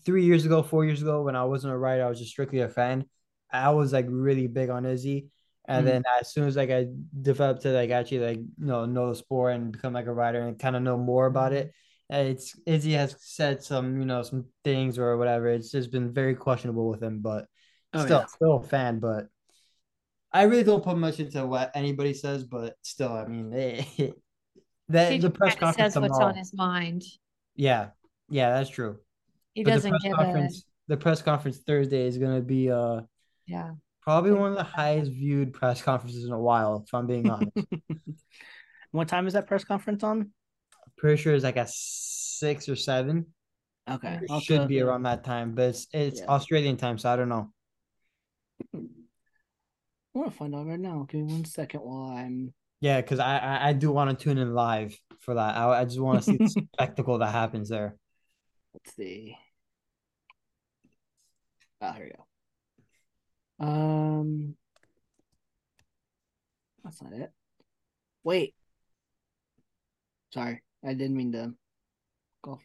three 0.04 0.24
years 0.24 0.44
ago, 0.46 0.62
four 0.62 0.84
years 0.84 1.02
ago, 1.02 1.22
when 1.22 1.36
I 1.36 1.44
wasn't 1.44 1.72
a 1.74 1.78
writer, 1.78 2.04
I 2.04 2.08
was 2.08 2.18
just 2.18 2.30
strictly 2.30 2.60
a 2.60 2.68
fan. 2.68 3.06
I 3.50 3.70
was 3.70 3.92
like 3.92 4.06
really 4.08 4.46
big 4.48 4.70
on 4.70 4.84
Izzy, 4.86 5.28
And 5.68 5.86
Mhm. 5.86 5.90
then 5.90 6.02
as 6.20 6.32
soon 6.32 6.46
as 6.46 6.56
like 6.56 6.70
I 6.70 6.86
developed 7.22 7.62
to 7.62 7.70
like 7.70 7.90
actually 7.90 8.20
like 8.20 8.38
you 8.38 8.66
know 8.66 8.86
know 8.86 9.08
the 9.10 9.16
sport 9.16 9.54
and 9.54 9.72
become 9.72 9.92
like 9.94 10.06
a 10.06 10.12
writer 10.12 10.40
and 10.46 10.58
kind 10.58 10.76
of 10.76 10.82
know 10.82 10.96
more 10.98 11.26
about 11.26 11.52
it, 11.52 11.72
uh, 12.12 12.18
it's 12.18 12.58
Izzy 12.66 12.92
has 12.92 13.16
said 13.20 13.62
some 13.62 13.98
you 14.00 14.06
know 14.06 14.22
some 14.22 14.46
things 14.64 14.98
or 14.98 15.16
whatever. 15.16 15.48
It's 15.48 15.70
just 15.72 15.90
been 15.90 16.12
very 16.12 16.34
questionable 16.36 16.88
with 16.88 17.02
him, 17.02 17.20
but 17.20 17.46
Oh, 17.94 18.04
still 18.04 18.20
yeah. 18.20 18.26
still 18.26 18.56
a 18.58 18.62
fan. 18.62 19.00
But 19.00 19.28
I 20.32 20.42
really 20.42 20.64
don't 20.64 20.84
put 20.84 20.98
much 20.98 21.18
into 21.18 21.46
what 21.46 21.70
anybody 21.74 22.12
says, 22.14 22.44
but 22.44 22.76
still, 22.82 23.12
I 23.12 23.26
mean, 23.26 23.52
eh, 23.54 23.84
that 24.88 25.20
the 25.20 25.30
press 25.30 25.56
conference. 25.56 25.94
says 25.94 26.00
what's 26.02 26.12
tomorrow- 26.12 26.28
on 26.30 26.36
his 26.36 26.52
mind. 26.54 27.02
Yeah, 27.54 27.90
yeah, 28.28 28.50
that's 28.50 28.70
true. 28.70 28.98
He 29.56 29.64
But 29.64 29.70
the 29.70 29.74
doesn't 29.76 29.90
press 29.92 30.02
give 30.02 30.12
conference, 30.12 30.64
the 30.86 30.96
press 30.98 31.22
conference 31.22 31.58
Thursday 31.58 32.06
is 32.06 32.18
gonna 32.18 32.42
be 32.42 32.70
uh 32.70 33.00
yeah. 33.46 33.70
probably 34.02 34.32
one 34.32 34.50
of 34.50 34.58
the 34.58 34.62
highest 34.62 35.10
viewed 35.10 35.54
press 35.54 35.80
conferences 35.80 36.26
in 36.26 36.32
a 36.32 36.38
while, 36.38 36.84
if 36.86 36.92
I'm 36.92 37.06
being 37.06 37.30
honest. 37.30 37.56
what 38.90 39.08
time 39.08 39.26
is 39.26 39.32
that 39.32 39.46
press 39.46 39.64
conference 39.64 40.04
on? 40.04 40.30
Pretty 40.98 41.16
sure 41.22 41.34
it's 41.34 41.42
like 41.42 41.56
a 41.56 41.66
six 41.70 42.68
or 42.68 42.76
seven. 42.76 43.28
Okay. 43.90 44.20
It 44.28 44.42
should 44.42 44.68
be 44.68 44.82
around 44.82 45.04
that 45.04 45.24
time, 45.24 45.54
but 45.54 45.70
it's 45.70 45.86
it's 45.94 46.20
Yeah. 46.20 46.26
Australian 46.26 46.76
time, 46.76 46.98
so 46.98 47.08
I 47.08 47.16
don't 47.16 47.30
know. 47.30 47.50
I'm 48.74 48.90
gonna 50.14 50.30
find 50.32 50.54
out 50.54 50.66
right 50.66 50.78
now. 50.78 51.06
Give 51.08 51.22
me 51.24 51.32
one 51.32 51.46
second 51.46 51.80
while 51.80 52.10
I'm. 52.10 52.52
Yeah, 52.82 53.00
because 53.00 53.20
I, 53.20 53.38
I 53.38 53.68
I 53.68 53.72
do 53.72 53.90
want 53.90 54.10
to 54.10 54.22
tune 54.22 54.36
in 54.36 54.52
live 54.52 54.94
for 55.20 55.32
that. 55.32 55.56
I, 55.56 55.80
I 55.80 55.84
just 55.86 55.98
want 55.98 56.22
to 56.22 56.24
see 56.30 56.36
the 56.36 56.66
spectacle 56.74 57.16
that 57.20 57.32
happens 57.32 57.70
there. 57.70 57.96
Let's 58.74 58.94
see. 58.94 59.38
Ah, 61.80 61.92
here 61.92 62.04
we 62.06 63.64
go. 63.64 63.66
Um, 63.66 64.54
that's 66.84 67.02
not 67.02 67.12
it. 67.12 67.30
Wait. 68.24 68.54
Sorry, 70.32 70.62
I 70.84 70.94
didn't 70.94 71.16
mean 71.16 71.32
to 71.32 71.52
go. 72.42 72.60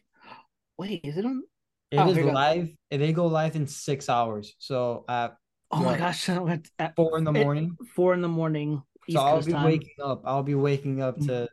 Wait, 0.78 1.00
is 1.04 1.16
it 1.16 1.24
on? 1.24 1.42
It 1.90 1.98
Oh, 1.98 2.08
is 2.10 2.16
here 2.16 2.26
go. 2.26 2.32
live. 2.32 2.68
They 2.90 3.12
go 3.12 3.26
live 3.26 3.54
in 3.56 3.66
six 3.66 4.08
hours. 4.08 4.54
So 4.58 5.04
at 5.08 5.36
Oh 5.70 5.82
my 5.82 5.96
gosh! 5.96 6.28
At, 6.28 6.66
at 6.78 6.96
four 6.96 7.16
in 7.16 7.24
the 7.24 7.32
It- 7.32 7.42
morning. 7.44 7.76
four 7.94 8.12
in 8.12 8.20
the 8.20 8.28
morning 8.28 8.82
East 9.08 9.16
So 9.16 9.24
I'll 9.24 9.34
Coast 9.36 9.46
be 9.46 9.52
time. 9.52 9.64
waking 9.64 9.94
up. 10.02 10.22
I'll 10.26 10.42
be 10.42 10.54
waking 10.54 11.00
up 11.00 11.18
to 11.20 11.48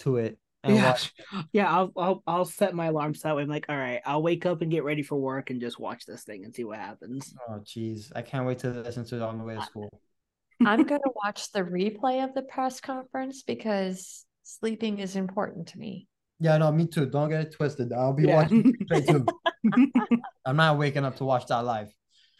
to 0.00 0.16
it 0.16 0.30
and 0.30 0.36
yeah, 0.74 0.90
watch. 0.90 1.12
yeah. 1.52 1.70
I'll, 1.70 1.92
I'll 1.96 2.22
I'll 2.26 2.44
set 2.44 2.74
my 2.74 2.86
alarm 2.86 3.14
so 3.14 3.28
that 3.28 3.36
way. 3.36 3.42
I'm 3.42 3.48
like, 3.48 3.66
all 3.68 3.76
right, 3.76 4.00
I'll 4.04 4.22
wake 4.22 4.46
up 4.46 4.62
and 4.62 4.70
get 4.70 4.84
ready 4.84 5.02
for 5.02 5.16
work 5.16 5.50
and 5.50 5.60
just 5.60 5.78
watch 5.78 6.06
this 6.06 6.24
thing 6.24 6.44
and 6.44 6.54
see 6.54 6.64
what 6.64 6.78
happens. 6.78 7.34
Oh 7.48 7.60
jeez, 7.60 8.10
I 8.14 8.22
can't 8.22 8.46
wait 8.46 8.58
to 8.60 8.70
listen 8.70 9.04
to 9.06 9.16
it 9.16 9.22
on 9.22 9.38
the 9.38 9.44
way 9.44 9.54
to 9.54 9.62
school. 9.62 9.90
I'm 10.64 10.84
going 10.84 11.00
to 11.04 11.10
watch 11.14 11.52
the 11.52 11.62
replay 11.62 12.24
of 12.24 12.34
the 12.34 12.42
press 12.42 12.80
conference 12.80 13.42
because 13.42 14.24
sleeping 14.42 14.98
is 14.98 15.16
important 15.16 15.68
to 15.68 15.78
me. 15.78 16.08
Yeah, 16.38 16.58
no, 16.58 16.70
me 16.70 16.86
too. 16.86 17.06
Don't 17.06 17.30
get 17.30 17.40
it 17.40 17.52
twisted. 17.52 17.92
I'll 17.92 18.12
be 18.12 18.24
Yeah. 18.24 18.42
watching 18.42 18.62
replay 18.62 19.06
too. 19.06 19.26
I'm 20.44 20.56
not 20.56 20.78
waking 20.78 21.04
up 21.04 21.16
to 21.16 21.24
watch 21.24 21.46
that 21.46 21.64
live. 21.64 21.88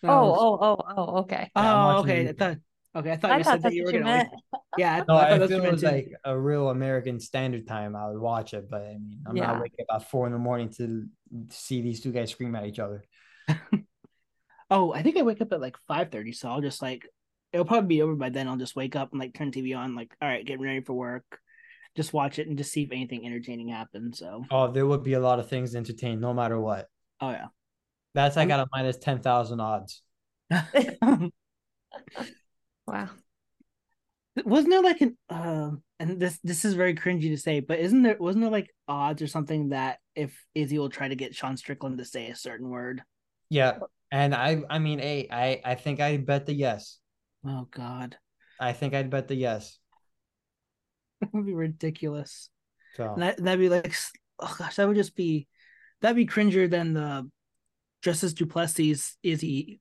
Oh, 0.02 0.08
oh, 0.08 0.58
oh, 0.60 0.76
oh, 0.78 0.94
oh 0.96 1.16
okay. 1.20 1.50
Yeah, 1.56 1.96
oh, 1.96 1.98
okay. 2.00 2.24
the 2.24 2.30
I 2.30 2.32
thought. 2.32 2.58
Okay, 2.96 3.12
I 3.12 3.16
thought 3.16 3.30
I 3.32 3.38
you 3.38 3.44
thought 3.44 3.52
said 3.54 3.62
that 3.62 3.74
you 3.74 3.84
were 3.84 3.92
you 3.92 3.98
gonna. 4.00 4.10
meant. 4.16 4.28
Wait. 4.32 4.60
Yeah, 4.78 4.94
I, 4.96 5.04
No, 5.08 5.16
I 5.16 5.30
thought 5.30 5.32
it 5.32 5.40
was 5.40 5.50
meant 5.62 5.80
too. 5.80 5.86
like 5.86 6.12
a 6.24 6.38
real 6.38 6.68
American 6.70 7.18
Standard 7.20 7.66
Time, 7.66 7.94
I 7.96 8.08
would 8.10 8.20
watch 8.20 8.52
it. 8.54 8.68
But 8.70 8.82
I 8.82 8.88
mean, 8.98 9.20
I'm 9.26 9.36
Yeah. 9.36 9.46
not 9.46 9.62
waking 9.62 9.84
up 9.88 10.02
at 10.02 10.10
four 10.10 10.26
in 10.26 10.32
the 10.32 10.38
morning 10.38 10.68
to 10.78 11.06
see 11.50 11.80
these 11.82 12.00
two 12.02 12.12
guys 12.12 12.30
scream 12.30 12.54
at 12.56 12.66
each 12.66 12.78
other. 12.78 13.04
Oh, 14.68 14.92
I 14.92 15.02
think 15.04 15.16
I 15.16 15.22
wake 15.22 15.40
up 15.40 15.52
at 15.52 15.60
like 15.60 15.76
five 15.86 16.10
thirty, 16.10 16.32
so 16.32 16.48
I'll 16.50 16.60
just 16.60 16.82
like 16.82 17.06
it'll 17.52 17.64
probably 17.64 17.86
be 17.86 18.02
over 18.02 18.16
by 18.16 18.30
then. 18.30 18.48
I'll 18.48 18.56
just 18.56 18.74
wake 18.74 18.96
up 18.96 19.12
and 19.12 19.20
like 19.20 19.32
turn 19.32 19.52
TV 19.52 19.78
on, 19.78 19.94
like 19.94 20.12
all 20.20 20.28
right, 20.28 20.44
getting 20.44 20.60
ready 20.64 20.80
for 20.80 20.92
work, 20.92 21.24
just 21.96 22.12
watch 22.12 22.40
it 22.40 22.48
and 22.48 22.58
just 22.58 22.72
see 22.72 22.82
if 22.82 22.90
anything 22.90 23.24
entertaining 23.24 23.68
happens. 23.68 24.18
So, 24.18 24.44
Oh, 24.50 24.72
there 24.72 24.84
would 24.84 25.04
be 25.04 25.12
a 25.12 25.20
lot 25.20 25.38
of 25.38 25.48
things 25.48 25.70
to 25.70 25.76
entertain, 25.78 26.18
no 26.18 26.34
matter 26.34 26.58
what. 26.60 26.88
oh 27.20 27.30
yeah, 27.30 27.46
That's 28.14 28.36
I'm- 28.36 28.50
at 28.50 28.58
a 28.58 28.66
minus 28.72 28.96
ten 28.98 29.20
thousand 29.20 29.60
odds. 29.60 30.02
Wow. 32.86 33.10
wasn't 34.44 34.70
there 34.70 34.82
like 34.82 35.00
an 35.00 35.16
uh, 35.28 35.70
and 35.98 36.20
this 36.20 36.38
this 36.44 36.64
is 36.64 36.74
very 36.74 36.94
cringy 36.94 37.28
to 37.30 37.38
say, 37.38 37.60
but 37.60 37.78
isn't 37.78 38.02
there 38.02 38.16
wasn't 38.18 38.42
there 38.42 38.50
like 38.50 38.74
odds 38.86 39.22
or 39.22 39.26
something 39.26 39.70
that 39.70 39.98
if 40.14 40.36
Izzy 40.54 40.78
will 40.78 40.90
try 40.90 41.08
to 41.08 41.16
get 41.16 41.34
Sean 41.34 41.56
Strickland 41.56 41.98
to 41.98 42.04
say 42.04 42.28
a 42.28 42.36
certain 42.36 42.68
word? 42.68 43.02
Yeah, 43.48 43.78
and 44.10 44.34
I, 44.34 44.62
I 44.68 44.78
mean, 44.78 44.98
hey, 44.98 45.28
I, 45.30 45.60
I 45.64 45.74
think 45.74 46.00
I'd 46.00 46.26
bet 46.26 46.46
the 46.46 46.52
yes. 46.52 46.98
Oh 47.46 47.66
God, 47.70 48.16
I 48.60 48.72
think 48.72 48.94
I'd 48.94 49.10
bet 49.10 49.28
the 49.28 49.34
yes. 49.34 49.78
that 51.20 51.32
would 51.32 51.46
be 51.46 51.54
ridiculous. 51.54 52.50
So 52.94 53.12
And 53.12 53.22
that 53.22 53.42
that'd 53.42 53.60
be 53.60 53.68
like, 53.68 53.94
oh 54.38 54.54
gosh, 54.58 54.76
that 54.76 54.86
would 54.86 54.96
just 54.96 55.16
be 55.16 55.46
that'd 56.00 56.16
be 56.16 56.26
cringer 56.26 56.68
than 56.68 56.92
the 56.92 57.30
Dricus 58.04 58.34
Du 58.34 58.46
Plessis 58.46 59.16
Izzy 59.22 59.80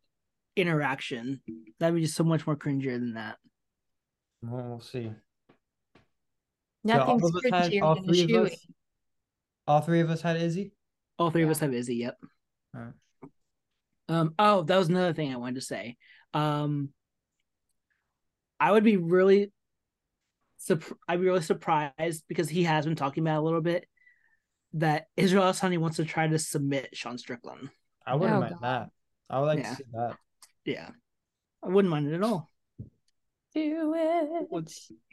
interaction. 0.55 1.41
That'd 1.79 1.95
be 1.95 2.01
just 2.01 2.15
so 2.15 2.23
much 2.23 2.45
more 2.47 2.55
cringier 2.55 2.93
than 2.99 3.13
that. 3.15 3.37
well, 4.41 4.63
we'll 4.69 4.79
see. 4.81 5.11
Nothing's 6.83 7.23
all 7.23 7.29
of 7.29 7.35
us 7.35 7.41
had- 7.51 7.71
cringier 7.71 7.81
all 7.81 7.95
than 7.95 8.05
three 8.05 8.33
a 8.33 8.39
of 8.39 8.45
us- 8.51 8.67
All 9.67 9.81
three 9.81 9.99
of 10.01 10.09
us 10.09 10.21
had 10.21 10.37
Izzy. 10.37 10.71
All 11.17 11.31
three 11.31 11.43
of 11.43 11.49
us 11.49 11.59
have 11.59 11.73
Izzy. 11.73 11.95
Yep. 11.95 12.17
Alright. 12.75 12.93
Um. 14.07 14.35
Oh, 14.37 14.61
that 14.63 14.77
was 14.77 14.89
another 14.89 15.13
thing 15.13 15.33
I 15.33 15.37
wanted 15.37 15.55
to 15.55 15.61
say. 15.61 15.97
Um. 16.33 16.89
I 18.59 18.71
would 18.71 18.83
be 18.83 18.97
really. 18.97 19.51
Surp- 20.61 20.95
I'd 21.07 21.19
be 21.19 21.25
really 21.25 21.41
surprised 21.41 22.23
because 22.27 22.49
he 22.49 22.63
has 22.63 22.85
been 22.85 22.95
talking 22.95 23.23
about 23.23 23.35
it 23.37 23.39
a 23.39 23.41
little 23.41 23.61
bit 23.61 23.87
that 24.73 25.07
Israel 25.17 25.43
Adesanya 25.43 25.77
wants 25.79 25.97
to 25.97 26.05
try 26.05 26.27
to 26.27 26.37
submit 26.39 26.89
Sean 26.95 27.17
Strickland. 27.17 27.69
I 28.05 28.15
wouldn't 28.15 28.37
Oh, 28.37 28.39
mind 28.41 28.55
God. 28.59 28.63
that. 28.63 28.89
I 29.29 29.39
would 29.39 29.45
like 29.47 29.59
Yeah. 29.59 29.69
to 29.71 29.75
see 29.75 29.83
that. 29.93 30.17
Yeah, 30.65 30.89
I 31.63 31.69
wouldn't 31.69 31.91
mind 31.91 32.07
it 32.07 32.15
at 32.15 32.23
all. 32.23 32.51
Do 33.53 33.93
it. 33.95 34.47
would 34.49 34.69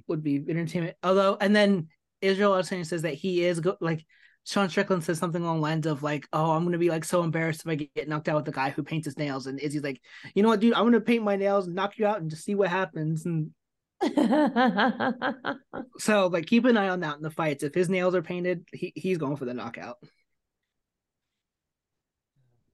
would 0.09 0.23
be 0.23 0.37
entertainment. 0.49 0.97
Although, 1.03 1.37
and 1.41 1.55
then 1.55 1.89
Israel 2.21 2.53
Adesanya 2.53 2.87
says 2.87 3.03
that 3.03 3.15
he 3.15 3.45
is 3.45 3.61
go- 3.61 3.77
like 3.81 4.05
Sean 4.45 4.69
Strickland 4.69 5.05
says 5.05 5.19
something 5.19 5.43
along 5.43 5.57
the 5.57 5.63
lines 5.63 5.87
of 5.87 6.03
like, 6.03 6.27
"Oh, 6.33 6.51
I'm 6.53 6.65
gonna 6.65 6.79
be 6.79 6.91
like 6.91 7.05
so 7.05 7.23
embarrassed 7.23 7.61
if 7.61 7.69
I 7.69 7.75
get 7.77 8.09
knocked 8.09 8.29
out 8.29 8.37
with 8.37 8.45
the 8.47 8.53
guy 8.53 8.71
who 8.71 8.83
paints 8.83 9.07
his 9.07 9.19
nails." 9.19 9.47
And 9.47 9.61
Izzy's 9.61 9.83
like, 9.83 10.01
"You 10.35 10.43
know 10.43 10.49
what, 10.49 10.61
dude? 10.61 10.75
I'm 10.75 10.85
gonna 10.85 11.01
paint 11.01 11.25
my 11.25 11.37
nails 11.37 11.67
and 11.67 11.77
knock 11.77 11.99
you 11.99 12.07
out 12.07 12.21
and 12.21 12.31
just 12.31 12.45
see 12.45 12.55
what 12.55 12.69
happens." 12.71 13.25
And 13.27 13.53
so, 15.99 16.27
like, 16.27 16.47
keep 16.47 16.65
an 16.65 16.77
eye 16.77 16.89
on 16.89 17.01
that 17.01 17.17
in 17.17 17.23
the 17.23 17.31
fights. 17.31 17.63
If 17.63 17.75
his 17.75 17.89
nails 17.89 18.15
are 18.15 18.23
painted, 18.23 18.67
he 18.73 18.93
he's 18.97 19.19
going 19.19 19.37
for 19.37 19.45
the 19.45 19.55
knockout. 19.55 19.99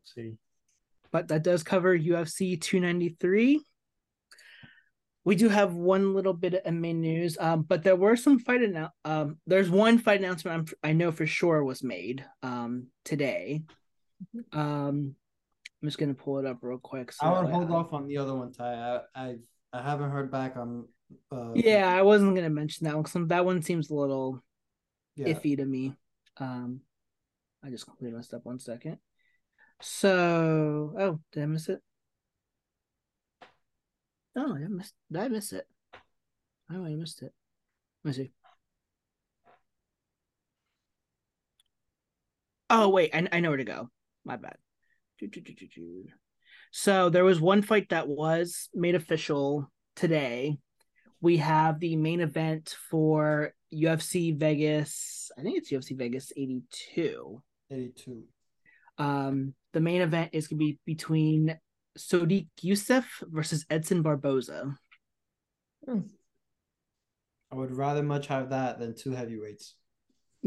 see. 0.05 0.39
But 1.12 1.28
that 1.28 1.42
does 1.42 1.62
cover 1.62 1.96
UFC 1.96 2.61
293. 2.61 3.61
We 5.24 5.34
do 5.34 5.48
have 5.48 5.74
one 5.74 6.14
little 6.14 6.32
bit 6.32 6.54
of 6.54 6.74
main 6.74 7.00
news, 7.02 7.36
um, 7.38 7.62
but 7.62 7.82
there 7.84 7.96
were 7.96 8.16
some 8.16 8.38
fight 8.38 8.61
annou- 8.62 8.90
um, 9.04 9.38
There's 9.46 9.68
one 9.68 9.98
fight 9.98 10.20
announcement 10.20 10.70
I'm, 10.82 10.90
I 10.90 10.92
know 10.94 11.12
for 11.12 11.26
sure 11.26 11.62
was 11.62 11.82
made 11.82 12.24
um, 12.42 12.86
today. 13.04 13.62
Um, 14.52 15.14
I'm 15.82 15.88
just 15.88 15.98
gonna 15.98 16.14
pull 16.14 16.38
it 16.38 16.46
up 16.46 16.59
real 16.62 16.78
quick. 16.78 17.12
So 17.12 17.26
I 17.26 17.38
would 17.40 17.46
way 17.46 17.52
hold 17.52 17.70
I- 17.70 17.74
off 17.74 17.92
on 17.92 18.06
the 18.06 18.16
other 18.18 18.34
one, 18.34 18.52
Ty. 18.52 19.00
I, 19.14 19.22
I, 19.28 19.36
I 19.72 19.82
haven't 19.82 20.11
heard 20.11 20.30
back 20.30 20.56
on. 20.56 20.86
Uh, 21.30 21.52
Yeah, 21.54 21.88
I 21.94 22.02
wasn't 22.02 22.34
gonna 22.34 22.48
mention 22.50 22.86
that 22.86 22.94
one 22.94 23.02
because 23.02 23.28
that 23.28 23.44
one 23.44 23.61
seems 23.62 23.90
a 23.90 23.94
little 23.94 24.42
yeah. 25.14 25.26
iffy 25.28 25.56
to 25.59 25.64
me. 25.64 25.94
Um, 26.38 26.80
I 27.62 27.70
just 27.70 27.84
completely 27.84 28.16
messed 28.16 28.32
up. 28.32 28.44
One 28.46 28.61
second. 28.61 28.98
So, 29.81 30.95
oh, 30.99 31.20
did 31.33 31.43
I 31.43 31.47
miss 31.47 31.68
it? 31.68 31.81
Oh, 34.37 34.55
I 34.55 34.68
missed. 34.68 34.95
Did 35.11 35.22
I 35.22 35.29
miss 35.29 35.53
it? 35.53 35.66
I 36.70 36.76
missed 36.76 37.22
it. 37.22 37.33
Let 38.05 38.16
me 38.16 38.24
see. 38.24 38.33
Oh 42.70 42.89
wait, 42.91 43.14
I 43.14 43.26
I 43.33 43.41
know 43.41 43.49
where 43.49 43.57
to 43.57 43.64
go. 43.64 43.91
My 44.24 44.37
bad. 44.37 44.57
So 46.70 47.09
there 47.09 47.24
was 47.24 47.41
one 47.41 47.62
fight 47.62 47.89
that 47.89 48.09
was 48.09 48.68
made 48.74 48.95
official 48.95 49.70
today. 49.97 50.59
We 51.20 51.39
have 51.39 51.81
the 51.81 51.97
main 51.97 52.20
event 52.20 52.76
for 52.91 53.55
UFC 53.72 54.39
Vegas. 54.39 55.31
I 55.39 55.43
think 55.43 55.59
it's 55.59 55.72
UFC 55.72 55.97
Vegas 55.97 56.33
82. 56.37 57.43
82. 57.70 58.24
Um, 58.99 59.55
the 59.72 59.80
main 59.80 60.01
event 60.01 60.30
is 60.32 60.49
gonna 60.49 60.59
be 60.59 60.78
between 60.84 61.59
Sodiq 61.99 62.49
Yusuff 62.62 63.05
versus 63.22 63.64
Edson 63.70 64.03
Barboza. 64.03 64.76
I 67.51 67.55
would 67.55 67.72
rather 67.72 68.03
much 68.03 68.26
have 68.26 68.51
that 68.51 68.78
than 68.78 68.94
two 68.94 69.12
heavyweights. 69.12 69.74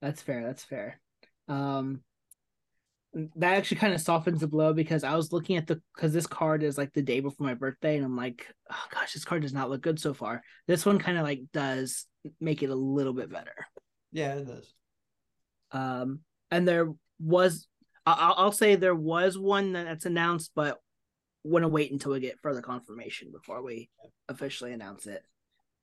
That's 0.00 0.22
fair. 0.22 0.42
That's 0.44 0.64
fair. 0.64 1.00
Um, 1.48 2.00
that 3.36 3.54
actually 3.56 3.78
kind 3.78 3.94
of 3.94 4.00
softens 4.00 4.40
the 4.40 4.46
blow 4.46 4.72
because 4.72 5.02
I 5.02 5.16
was 5.16 5.32
looking 5.32 5.56
at 5.56 5.66
the 5.66 5.80
because 5.94 6.12
this 6.12 6.26
card 6.26 6.62
is 6.62 6.78
like 6.78 6.92
the 6.92 7.02
day 7.02 7.20
before 7.20 7.46
my 7.46 7.54
birthday, 7.54 7.96
and 7.96 8.04
I'm 8.04 8.16
like, 8.16 8.46
oh 8.70 8.84
gosh, 8.92 9.12
this 9.12 9.24
card 9.24 9.42
does 9.42 9.52
not 9.54 9.70
look 9.70 9.82
good 9.82 9.98
so 9.98 10.14
far. 10.14 10.42
This 10.66 10.86
one 10.86 10.98
kind 10.98 11.18
of 11.18 11.24
like 11.24 11.42
does 11.52 12.06
make 12.40 12.62
it 12.62 12.70
a 12.70 12.74
little 12.74 13.12
bit 13.12 13.30
better. 13.30 13.54
Yeah, 14.12 14.34
it 14.34 14.46
does. 14.46 14.72
Um, 15.72 16.20
and 16.50 16.66
there 16.66 16.92
was, 17.18 17.66
I'll, 18.06 18.34
I'll 18.36 18.52
say 18.52 18.74
there 18.76 18.94
was 18.94 19.38
one 19.38 19.72
that's 19.72 20.06
announced, 20.06 20.52
but 20.54 20.78
want 21.44 21.62
to 21.62 21.68
wait 21.68 21.92
until 21.92 22.12
we 22.12 22.20
get 22.20 22.40
further 22.40 22.62
confirmation 22.62 23.30
before 23.32 23.62
we 23.62 23.88
officially 24.28 24.72
announce 24.72 25.06
it. 25.06 25.22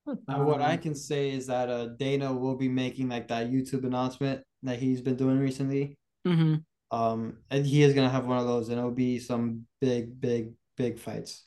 Uh, 0.08 0.14
what 0.38 0.62
I 0.62 0.78
can 0.78 0.94
say 0.94 1.32
is 1.32 1.48
that 1.48 1.68
uh 1.68 1.88
Dana 1.98 2.32
will 2.32 2.56
be 2.56 2.70
making 2.70 3.10
like 3.10 3.28
that 3.30 3.50
YouTube 3.50 3.86
announcement 3.86 4.44
that 4.62 4.78
he's 4.78 5.02
been 5.02 5.16
doing 5.16 5.40
recently. 5.40 5.98
mhm. 6.26 6.64
Um, 6.92 7.38
and 7.50 7.66
he 7.66 7.82
is 7.82 7.94
gonna 7.94 8.10
have 8.10 8.28
one 8.28 8.38
of 8.38 8.46
those, 8.46 8.70
and 8.70 8.78
it'll 8.78 8.92
be 8.92 9.18
some 9.20 9.66
big, 9.82 10.22
big, 10.22 10.54
big 10.78 11.00
fights. 11.00 11.46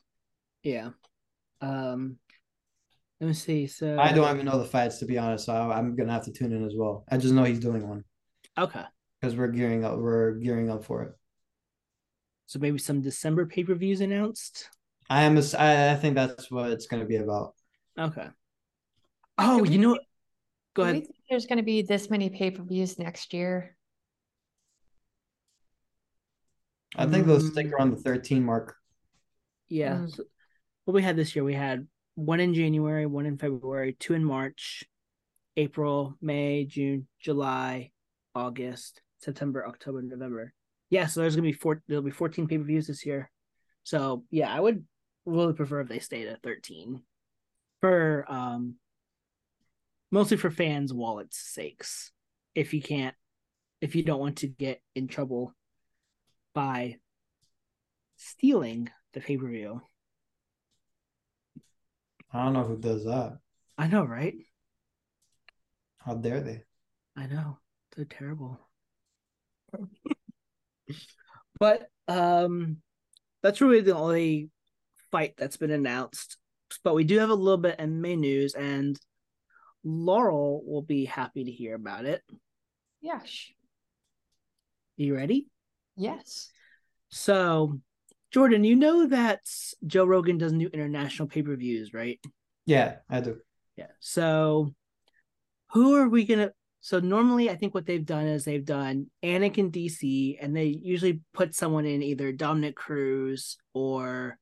Yeah. 0.65 0.91
Um, 1.61 2.17
let 3.21 3.29
me 3.29 3.33
see. 3.33 3.67
So 3.69 3.99
I 3.99 4.13
don't 4.13 4.33
even 4.35 4.47
know 4.47 4.59
the 4.59 4.65
fights 4.65 4.99
to 4.99 5.07
be 5.07 5.19
honest, 5.19 5.47
so 5.47 5.53
I'm 5.55 5.95
gonna 5.95 6.13
have 6.13 6.25
to 6.25 6.33
tune 6.33 6.53
in 6.53 6.65
as 6.65 6.75
well. 6.77 7.05
I 7.09 7.17
just 7.17 7.35
know 7.35 7.45
he's 7.45 7.61
doing 7.61 7.89
one 7.89 8.05
Okay. 8.59 8.83
Because 9.21 9.37
we're 9.37 9.49
gearing 9.49 9.85
up. 9.85 9.99
We're 9.99 10.33
gearing 10.33 10.71
up 10.71 10.85
for 10.85 11.03
it. 11.03 11.13
So 12.47 12.59
maybe 12.59 12.79
some 12.79 13.01
December 13.03 13.47
pay 13.47 13.65
per 13.65 13.75
views 13.75 14.01
announced. 14.01 14.69
I 15.11 15.23
am. 15.25 15.37
ass- 15.39 15.55
I, 15.55 15.93
I 15.93 15.97
think 15.97 16.15
that's 16.15 16.51
what 16.51 16.71
it's 16.71 16.87
gonna 16.87 17.05
be 17.05 17.17
about. 17.17 17.55
Okay. 17.99 18.29
Oh, 19.39 19.65
Do 19.65 19.71
you 19.73 19.79
know 19.79 19.95
think- 19.95 20.05
Go 20.75 20.83
ahead. 20.83 20.95
think 21.05 21.17
there's 21.29 21.47
going 21.47 21.57
to 21.59 21.65
be 21.65 21.83
this 21.83 22.09
many 22.11 22.31
pay 22.31 22.51
per 22.53 22.63
views 22.63 22.99
next 22.99 23.33
year? 23.35 23.77
I 26.97 27.07
think 27.07 27.27
they'll 27.27 27.41
stick 27.41 27.67
Mm. 27.67 27.73
around 27.73 27.91
the 27.91 27.97
13 28.03 28.45
mark. 28.45 28.77
Yeah. 29.69 29.97
Mm. 29.99 30.11
So 30.15 30.25
what 30.85 30.95
we 30.95 31.03
had 31.03 31.17
this 31.17 31.35
year, 31.37 31.45
we 31.45 31.55
had 31.55 31.87
one 32.15 32.41
in 32.41 32.55
January, 32.55 33.07
one 33.07 33.27
in 33.27 33.37
February, 33.39 33.95
two 33.99 34.15
in 34.15 34.25
March, 34.25 34.85
April, 35.57 36.17
May, 36.21 36.65
June, 36.65 37.07
July, 37.21 37.91
August, 38.35 39.03
September, 39.19 39.67
October, 39.67 40.03
November. 40.03 40.53
Yeah, 40.91 41.07
so 41.07 41.21
there's 41.21 41.37
gonna 41.37 41.49
be 41.49 41.53
four. 41.53 41.83
There'll 41.89 42.03
be 42.03 42.11
14 42.11 42.47
pay 42.47 42.59
per 42.59 42.65
views 42.65 42.87
this 42.87 43.05
year. 43.05 43.31
So 43.83 44.25
yeah, 44.31 44.53
I 44.53 44.61
would 44.61 44.85
really 45.27 45.53
prefer 45.53 45.81
if 45.81 45.89
they 45.89 45.99
stayed 45.99 46.29
at 46.29 46.43
13 46.43 47.03
for 47.81 48.25
um 48.29 48.77
mostly 50.11 50.37
for 50.37 50.51
fans' 50.51 50.93
wallets' 50.93 51.39
sakes. 51.39 52.11
If 52.55 52.73
you 52.75 52.83
can't, 52.83 53.15
if 53.81 53.95
you 53.95 54.03
don't 54.03 54.21
want 54.21 54.39
to 54.39 54.49
get 54.49 54.81
in 54.95 55.09
trouble 55.09 55.55
by 56.55 56.97
stealing 58.17 58.91
the 59.13 59.21
pay 59.21 59.37
per 59.37 59.49
view. 59.49 59.81
I 62.33 62.45
don't 62.45 62.53
know 62.53 62.65
who 62.65 62.77
does 62.77 63.05
that. 63.05 63.39
I 63.79 63.87
know, 63.87 64.05
right? 64.05 64.35
How 65.99 66.15
dare 66.15 66.41
they? 66.41 66.63
I 67.17 67.27
know. 67.27 67.59
They're 67.95 68.05
terrible. 68.05 68.68
but 71.61 71.89
um 72.07 72.79
that's 73.43 73.61
really 73.61 73.81
the 73.81 73.97
only 73.97 74.51
fight 75.11 75.35
that's 75.37 75.57
been 75.57 75.71
announced. 75.71 76.37
But 76.85 76.95
we 76.95 77.05
do 77.05 77.19
have 77.19 77.31
a 77.31 77.35
little 77.35 77.59
bit 77.59 77.79
of 77.79 77.89
MMA 77.89 78.19
news 78.19 78.55
and 78.55 78.99
Laurel 79.85 80.63
will 80.67 80.83
be 80.83 81.05
happy 81.05 81.45
to 81.45 81.51
hear 81.51 81.75
about 81.75 82.05
it. 82.05 82.23
Yes. 83.01 83.47
You 84.97 85.15
ready? 85.15 85.47
Yes. 85.97 86.51
So, 87.11 87.81
Jordan, 88.33 88.65
you 88.65 88.77
know 88.77 89.07
that 89.07 89.41
Joe 89.87 90.05
Rogan 90.05 90.37
does 90.37 90.53
new 90.53 90.69
international 90.69 91.29
pay-per-views, 91.29 91.95
right? 91.95 92.21
Yeah, 92.67 92.97
I 93.09 93.21
do. 93.21 93.39
Yeah. 93.77 93.87
So 94.01 94.75
who 95.71 95.95
are 95.95 96.09
we 96.09 96.25
gonna 96.25 96.51
so 96.89 97.01
normally 97.01 97.51
I 97.51 97.55
think 97.55 97.75
what 97.75 97.85
they've 97.85 98.03
done 98.03 98.27
is 98.27 98.47
they've 98.47 98.65
done 98.65 99.11
Anik 99.23 99.59
in 99.59 99.71
DC 99.71 100.39
and 100.41 100.57
they 100.57 100.65
usually 100.65 101.21
put 101.35 101.55
someone 101.55 101.85
in 101.85 102.03
either 102.03 102.33
Dominick 102.33 102.77
Cruz 102.77 103.59
or 103.75 104.39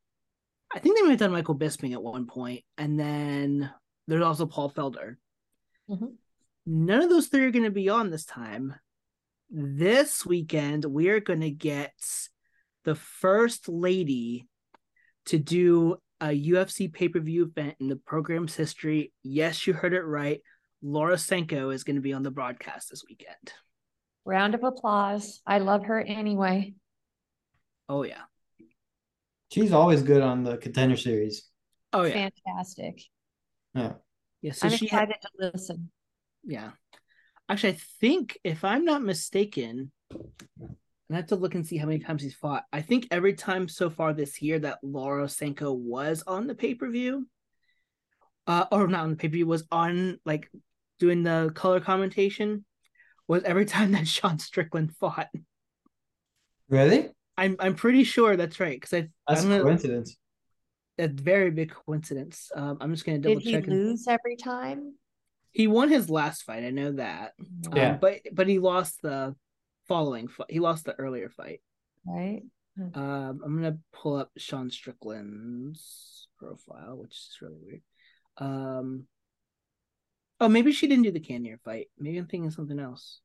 I 0.72 0.78
think 0.78 0.96
they 0.96 1.02
might 1.02 1.10
have 1.10 1.18
done 1.18 1.32
Michael 1.32 1.58
Bisping 1.58 1.92
at 1.92 2.00
one 2.00 2.28
point, 2.28 2.62
and 2.78 3.00
then 3.00 3.68
there's 4.06 4.22
also 4.22 4.46
Paul 4.46 4.70
Felder. 4.70 5.16
Mhm. 5.90 6.14
None 6.66 7.02
of 7.02 7.10
those 7.10 7.26
three 7.26 7.44
are 7.46 7.50
gonna 7.50 7.68
be 7.68 7.88
on 7.88 8.10
this 8.10 8.24
time. 8.24 8.76
This 9.50 10.24
weekend 10.24 10.84
we 10.84 11.08
are 11.08 11.18
gonna 11.18 11.50
get 11.50 11.94
the 12.84 12.94
first 12.94 13.68
lady 13.68 14.46
to 15.24 15.40
do 15.40 15.96
a 16.20 16.28
UFC 16.28 16.86
pay 16.86 17.08
per 17.08 17.18
view 17.18 17.46
event 17.46 17.74
in 17.80 17.88
the 17.88 17.96
program's 17.96 18.54
history. 18.54 19.12
Yes, 19.24 19.66
you 19.66 19.72
heard 19.72 19.94
it 19.94 20.02
right. 20.02 20.42
Laura 20.82 21.18
Sanko 21.18 21.70
is 21.70 21.84
going 21.84 21.96
to 21.96 22.02
be 22.02 22.12
on 22.12 22.22
the 22.22 22.30
broadcast 22.30 22.90
this 22.90 23.02
weekend. 23.08 23.52
Round 24.24 24.54
of 24.54 24.64
applause. 24.64 25.40
I 25.46 25.58
love 25.58 25.84
her 25.86 26.00
anyway. 26.00 26.74
Oh 27.88 28.02
yeah, 28.02 28.22
She's 29.50 29.72
always 29.72 30.02
good 30.02 30.22
on 30.22 30.42
the 30.42 30.56
contender 30.56 30.96
series. 30.96 31.48
oh 31.92 32.02
yeah, 32.02 32.28
Fantastic. 32.46 33.02
Yeah. 33.74 33.92
yeah. 34.42 34.52
So 34.52 34.66
I'm 34.66 34.76
she 34.76 34.86
had, 34.88 35.08
to 35.08 35.28
listen. 35.38 35.90
yeah. 36.44 36.70
Actually, 37.48 37.74
I 37.74 37.78
think 38.00 38.38
if 38.42 38.64
I'm 38.64 38.84
not 38.84 39.02
mistaken, 39.02 39.92
I 40.12 41.14
have 41.14 41.28
to 41.28 41.36
look 41.36 41.54
and 41.54 41.64
see 41.64 41.76
how 41.76 41.86
many 41.86 42.00
times 42.00 42.22
he's 42.22 42.34
fought. 42.34 42.64
I 42.72 42.82
think 42.82 43.06
every 43.12 43.34
time 43.34 43.68
so 43.68 43.88
far 43.88 44.12
this 44.12 44.42
year 44.42 44.58
that 44.58 44.78
Laura 44.82 45.28
Sanko 45.28 45.72
was 45.72 46.24
on 46.26 46.48
the 46.48 46.54
pay 46.56 46.74
per 46.74 46.90
view, 46.90 47.28
uh, 48.46 48.66
or 48.72 48.86
not 48.88 49.04
on 49.04 49.10
the 49.10 49.16
pay 49.16 49.28
per 49.28 49.32
view, 49.32 49.46
was 49.46 49.64
on 49.72 50.18
like 50.24 50.50
doing 50.98 51.22
the 51.22 51.50
color 51.54 51.80
commentation, 51.80 52.64
was 53.28 53.42
every 53.44 53.64
time 53.74 53.92
that 53.92 54.06
Sean 54.08 54.38
Strickland 54.38 54.94
fought. 54.96 55.28
Really? 56.68 57.10
I'm 57.36 57.56
I'm 57.60 57.74
pretty 57.74 58.04
sure 58.04 58.36
that's 58.36 58.58
right 58.60 58.80
because 58.80 58.92
I 58.94 59.08
That's 59.28 59.42
I'm 59.44 59.50
a 59.52 59.58
gonna- 59.58 59.64
coincidence. 59.64 60.16
a 60.98 61.08
very 61.08 61.50
big 61.50 61.72
coincidence. 61.72 62.50
Um, 62.54 62.78
I'm 62.80 62.92
just 62.92 63.04
gonna 63.04 63.18
double 63.18 63.36
check. 63.36 63.44
Did 63.44 63.48
he 63.50 63.52
check. 63.56 63.64
and- 63.66 63.72
lose 63.88 64.08
every 64.08 64.36
time? 64.36 64.94
He 65.52 65.66
won 65.68 65.88
his 65.88 66.10
last 66.10 66.42
fight. 66.42 66.64
I 66.64 66.70
know 66.70 66.92
that. 66.92 67.32
Um, 67.40 67.76
Yeah. 67.76 67.96
but 67.98 68.20
but 68.32 68.48
he 68.48 68.58
lost 68.58 69.00
the 69.02 69.34
following 69.88 70.28
fight. 70.28 70.50
He 70.50 70.60
lost 70.60 70.84
the 70.86 70.94
earlier 70.98 71.28
fight. 71.30 71.60
Right. 72.06 72.42
Um, 72.94 73.40
I'm 73.44 73.54
gonna 73.56 73.78
pull 73.92 74.16
up 74.16 74.30
Sean 74.36 74.70
Strickland's 74.70 76.28
profile, 76.38 76.96
which 76.98 77.12
is 77.12 77.38
really 77.40 77.58
weird. 77.62 77.82
Um, 78.38 79.06
oh, 80.40 80.48
maybe 80.48 80.72
she 80.72 80.86
didn't 80.86 81.04
do 81.04 81.12
the 81.12 81.20
Canier 81.20 81.60
fight. 81.64 81.88
Maybe 81.98 82.18
I'm 82.18 82.26
thinking 82.26 82.50
something 82.50 82.78
else. 82.78 83.20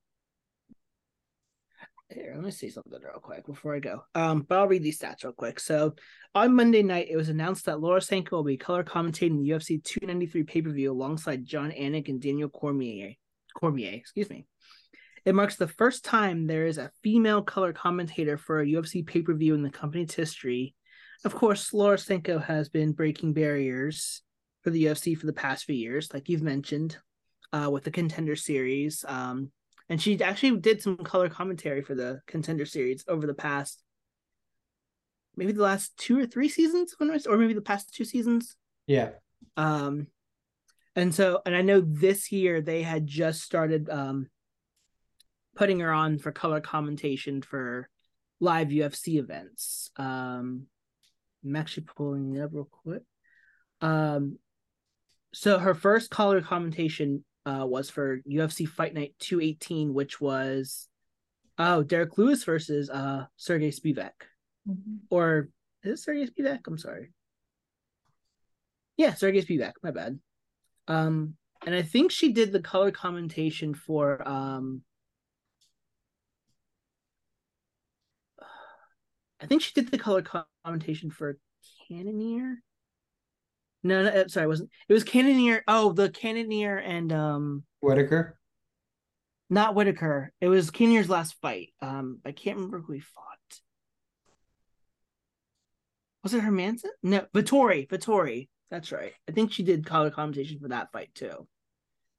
Here, 2.09 2.34
let 2.36 2.43
me 2.43 2.51
see 2.51 2.70
something 2.70 2.99
real 3.01 3.22
quick 3.22 3.45
before 3.45 3.74
I 3.74 3.80
go. 3.80 4.03
Um, 4.16 4.45
but 4.47 4.57
I'll 4.57 4.68
read 4.68 4.84
these 4.84 4.99
stats 4.99 5.24
real 5.24 5.32
quick. 5.32 5.62
So 5.62 5.95
on 6.36 6.55
Monday 6.55 6.84
night, 6.84 7.07
it 7.09 7.16
was 7.16 7.30
announced 7.30 7.66
that 7.66 7.80
Laura 7.80 8.01
Sanko 8.01 8.36
will 8.36 8.43
be 8.43 8.57
color 8.57 8.84
commentating 8.84 9.38
the 9.38 9.49
UFC 9.49 9.82
293 9.82 10.43
pay 10.43 10.62
per 10.62 10.72
view 10.72 10.91
alongside 10.91 11.45
Jon 11.45 11.72
Anik 11.72 12.09
and 12.09 12.22
Daniel 12.22 12.49
Cormier. 12.49 13.14
Cormier, 13.55 13.93
excuse 13.93 14.30
me. 14.30 14.45
It 15.24 15.36
marks 15.36 15.55
the 15.55 15.68
first 15.68 16.03
time 16.03 16.47
there 16.47 16.66
is 16.66 16.78
a 16.78 16.91
female 17.01 17.43
color 17.43 17.72
commentator 17.72 18.38
for 18.38 18.59
a 18.59 18.66
UFC 18.66 19.05
pay 19.05 19.22
per 19.22 19.34
view 19.34 19.53
in 19.53 19.62
the 19.62 19.70
company's 19.70 20.14
history. 20.14 20.76
Of 21.24 21.36
course, 21.36 21.72
Laura 21.72 21.97
Sanko 21.97 22.39
has 22.39 22.68
been 22.68 22.91
breaking 22.91 23.34
barriers 23.34 24.22
for 24.62 24.70
the 24.70 24.86
UFC 24.86 25.18
for 25.18 25.26
the 25.26 25.34
past 25.34 25.66
few 25.66 25.76
years, 25.76 26.14
like 26.14 26.30
you've 26.30 26.41
mentioned, 26.41 26.97
uh, 27.53 27.70
with 27.72 27.84
the 27.84 27.91
Contender 27.91 28.36
Series. 28.36 29.03
Um, 29.07 29.51
and 29.89 30.01
she 30.01 30.22
actually 30.22 30.57
did 30.59 30.82
some 30.82 30.97
color 30.97 31.30
commentary 31.30 31.82
for 31.82 31.95
the 31.95 32.22
Contender 32.28 32.66
Series 32.66 33.03
over 33.07 33.28
the 33.28 33.34
past, 33.34 33.84
maybe 35.36 35.51
the 35.51 35.64
last 35.64 35.97
two 35.97 36.20
or 36.20 36.26
three 36.26 36.49
seasons, 36.49 36.95
or 37.28 37.38
maybe 37.38 37.53
the 37.53 37.62
past 37.62 37.93
two 37.93 38.05
seasons. 38.05 38.55
Yeah. 38.88 39.09
Um, 39.57 40.07
and 40.95 41.14
so, 41.14 41.41
and 41.45 41.55
I 41.55 41.62
know 41.62 41.82
this 41.82 42.32
year 42.32 42.62
they 42.62 42.84
had 42.84 43.07
just 43.07 43.41
started 43.41 43.89
um, 43.89 44.28
putting 45.55 45.80
her 45.80 45.91
on 45.91 46.20
for 46.20 46.32
color 46.32 46.62
commentation 46.62 47.41
for 47.41 47.89
live 48.39 48.70
UFC 48.70 49.20
events. 49.20 49.91
Um, 49.97 50.68
I'm 51.43 51.55
actually 51.55 51.84
pulling 51.95 52.36
it 52.36 52.41
up 52.41 52.51
real 52.53 52.70
quick. 52.70 53.03
Um, 53.82 54.38
so 55.34 55.57
her 55.59 55.73
first 55.73 56.09
color 56.09 56.41
commentation 56.41 57.23
uh, 57.45 57.65
was 57.65 57.89
for 57.89 58.19
UFC 58.29 58.67
Fight 58.67 58.93
Night 58.93 59.15
218, 59.19 59.93
which 59.93 60.19
was 60.21 60.88
oh 61.57 61.84
Derrick 61.84 62.17
Lewis 62.17 62.43
versus 62.43 62.89
uh 62.89 63.25
Serghei 63.39 63.73
Spivac 63.73 64.11
Mhm. 64.69 64.99
or 65.09 65.49
is 65.84 66.05
it 66.05 66.09
Serghei 66.11 66.29
Spivac? 66.29 66.59
I'm 66.67 66.77
sorry. 66.77 67.11
Yeah, 68.97 69.11
Serghei 69.13 69.43
Spivac. 69.45 69.73
My 69.82 69.89
bad. 69.91 70.19
Um, 70.88 71.36
and 71.65 71.73
I 71.73 71.82
think 71.82 72.11
she 72.11 72.32
did 72.34 72.51
the 72.51 72.61
color 72.61 72.91
commentation 72.91 73.73
for 73.73 74.27
um 74.27 74.84
I 79.41 79.45
think 79.47 79.61
she 79.61 79.73
did 79.73 79.89
the 79.91 79.97
color 79.97 80.23
commentation 80.63 81.09
for 81.09 81.38
Cannonier. 81.88 82.61
No, 83.84 84.03
no, 84.03 84.09
uh, 84.09 84.27
sorry, 84.27 84.45
it 84.45 84.49
wasn't. 84.49 84.69
It 84.88 84.93
was 84.93 85.03
Cannonier. 85.03 85.63
Oh, 85.67 85.91
the 85.91 86.09
Cannonier 86.09 86.77
and 86.77 87.11
um, 87.11 87.63
Whitaker. 87.79 88.38
not 89.49 89.73
Whitaker. 89.75 90.32
It 90.39 90.49
was 90.49 90.69
Cannonier's 90.69 91.09
last 91.09 91.36
fight. 91.41 91.73
Um, 91.82 92.19
I 92.25 92.32
can't 92.32 92.57
remember 92.57 92.79
who 92.79 92.93
he 92.93 92.99
fought. 92.99 93.25
Was 96.23 96.34
it 96.36 96.43
Hermansson? 96.43 96.89
No, 97.01 97.25
Vettori. 97.34 97.88
Vettori. 97.88 98.49
That's 98.69 98.91
right. 98.91 99.13
I 99.27 99.32
think 99.32 99.51
she 99.51 99.63
did 99.63 99.86
call 99.86 100.01
color 100.01 100.11
commentation 100.11 100.59
for 100.59 100.69
that 100.69 100.91
fight 100.91 101.09
too, 101.15 101.47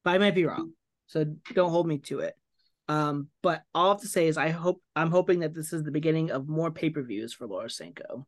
but 0.04 0.14
I 0.14 0.18
might 0.18 0.34
be 0.34 0.44
wrong. 0.44 0.72
So 1.06 1.24
don't 1.54 1.70
hold 1.70 1.86
me 1.86 1.98
to 1.98 2.20
it. 2.20 2.34
Um, 2.88 3.28
but 3.42 3.62
all 3.74 3.86
I 3.86 3.92
have 3.92 4.00
to 4.00 4.08
say 4.08 4.26
is 4.26 4.36
I 4.36 4.48
hope 4.48 4.82
I'm 4.96 5.10
hoping 5.10 5.40
that 5.40 5.54
this 5.54 5.72
is 5.72 5.84
the 5.84 5.92
beginning 5.92 6.30
of 6.32 6.48
more 6.48 6.70
pay 6.72 6.90
per 6.90 7.02
views 7.02 7.32
for 7.32 7.46
Laura 7.46 7.70
Sanko. 7.70 8.26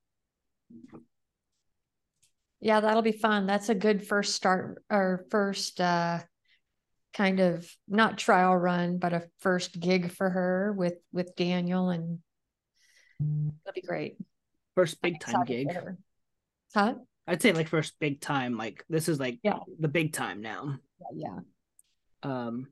Yeah, 2.65 2.81
that'll 2.81 3.03
be 3.03 3.12
fun. 3.12 3.47
That's 3.47 3.69
a 3.69 3.75
good 3.75 4.07
first 4.07 4.35
start 4.35 4.83
or 4.91 5.27
first 5.31 5.83
uh 5.83 6.21
kind 7.12 7.39
of 7.39 7.71
not 7.87 8.17
trial 8.17 8.57
run, 8.57 8.97
but 8.97 9.12
a 9.12 9.29
first 9.41 9.79
gig 9.79 10.11
for 10.11 10.31
her 10.31 10.73
with 10.73 10.95
with 11.12 11.37
Daniel 11.37 11.91
and 11.91 12.21
that'll 13.21 13.75
be 13.75 13.83
great. 13.83 14.17
First 14.75 15.03
big 15.03 15.21
time 15.21 15.45
gig. 15.45 15.69
Huh? 16.75 16.95
I'd 17.27 17.43
say 17.43 17.53
like 17.53 17.69
first 17.69 17.93
big 18.01 18.23
time. 18.23 18.57
Like 18.57 18.83
this 18.89 19.11
is 19.11 19.21
like 19.21 19.41
Yeah. 19.43 19.59
the 19.79 19.89
big 19.89 20.15
time 20.15 20.41
now. 20.41 20.79
Yeah. 21.15 21.41
Um, 22.23 22.69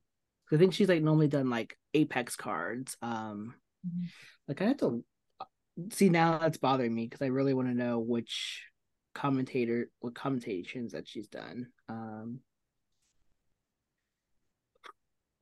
I 0.50 0.56
think 0.56 0.72
she's 0.72 0.88
like 0.88 1.02
normally 1.02 1.28
done 1.28 1.50
like 1.50 1.76
Apex 1.92 2.34
cards. 2.34 2.96
Um, 3.02 3.54
Mhm. 3.86 4.08
like 4.48 4.62
I 4.62 4.68
have 4.68 4.78
to 4.78 5.04
see 5.90 6.08
now 6.08 6.38
that's 6.38 6.56
bothering 6.56 6.94
me 6.94 7.04
because 7.04 7.20
I 7.20 7.26
really 7.26 7.52
want 7.52 7.68
to 7.68 7.74
know 7.74 7.98
which 7.98 8.64
commentator, 9.14 9.90
what 10.00 10.14
commentations 10.14 10.92
that 10.92 11.08
she's 11.08 11.28
done. 11.28 11.68
Um, 11.88 12.40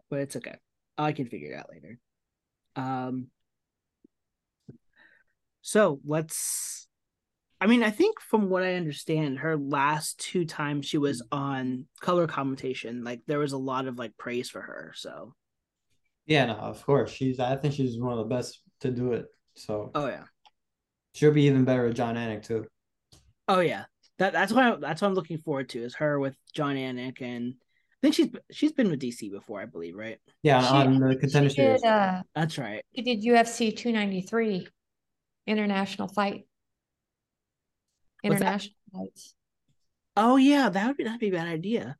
but 0.08 0.20
it's 0.20 0.36
okay. 0.36 0.56
I 0.98 1.12
can 1.12 1.26
figure 1.26 1.52
it 1.52 1.56
out 1.56 1.70
later. 1.70 1.98
Um, 2.76 3.28
so 5.62 6.00
let's. 6.04 6.88
I 7.60 7.66
mean, 7.66 7.82
I 7.82 7.90
think 7.90 8.20
from 8.20 8.48
what 8.48 8.62
I 8.62 8.74
understand, 8.74 9.40
her 9.40 9.56
last 9.56 10.18
two 10.18 10.46
times 10.46 10.86
she 10.86 10.96
was 10.96 11.22
on 11.30 11.86
color 12.00 12.26
commentation, 12.26 13.04
like 13.04 13.20
there 13.26 13.38
was 13.38 13.52
a 13.52 13.58
lot 13.58 13.86
of 13.86 13.98
like 13.98 14.16
praise 14.16 14.48
for 14.48 14.62
her. 14.62 14.92
So, 14.96 15.34
Yeah, 16.26 16.46
no, 16.46 16.54
of 16.54 16.84
course. 16.84 17.10
She's 17.12 17.38
I 17.38 17.56
think 17.56 17.74
she's 17.74 17.98
one 17.98 18.12
of 18.12 18.18
the 18.18 18.34
best 18.34 18.60
to 18.80 18.90
do 18.90 19.12
it. 19.12 19.26
So 19.56 19.90
oh 19.94 20.06
yeah, 20.06 20.24
she'll 21.14 21.32
be 21.32 21.44
even 21.44 21.64
better 21.64 21.84
with 21.86 21.96
Jon 21.96 22.14
Anik 22.16 22.46
too. 22.46 22.66
Oh 23.50 23.58
yeah. 23.58 23.84
That 24.18 24.32
that's 24.32 24.52
why 24.52 24.76
that's 24.80 25.02
what 25.02 25.08
I'm 25.08 25.14
looking 25.14 25.38
forward 25.38 25.70
to 25.70 25.82
is 25.82 25.96
her 25.96 26.20
with 26.20 26.36
Jon 26.54 26.76
Anik 26.76 27.20
and 27.20 27.54
I 27.58 27.96
think 28.00 28.14
she's 28.14 28.28
she's 28.52 28.72
been 28.72 28.88
with 28.88 29.00
DC 29.00 29.28
before, 29.30 29.60
I 29.60 29.66
believe, 29.66 29.96
right? 29.96 30.18
Yeah, 30.42 30.62
She- 30.62 30.68
on 30.74 31.00
the 31.00 31.16
contender 31.16 31.50
She 31.50 31.56
series. 31.56 31.82
did 31.82 31.88
uh 31.88 32.22
That's 32.34 32.58
right. 32.58 32.84
she 32.94 33.02
did 33.02 33.22
UFC 33.24 33.76
two 33.76 33.90
ninety 33.92 34.20
three 34.22 34.68
international 35.48 36.06
fight. 36.06 36.46
International 38.22 38.74
fights. 38.92 39.34
Oh 40.16 40.36
yeah, 40.36 40.68
that 40.68 40.86
would 40.86 40.96
be 40.96 41.04
that'd 41.04 41.18
be 41.18 41.28
a 41.30 41.32
bad 41.32 41.48
idea. 41.48 41.96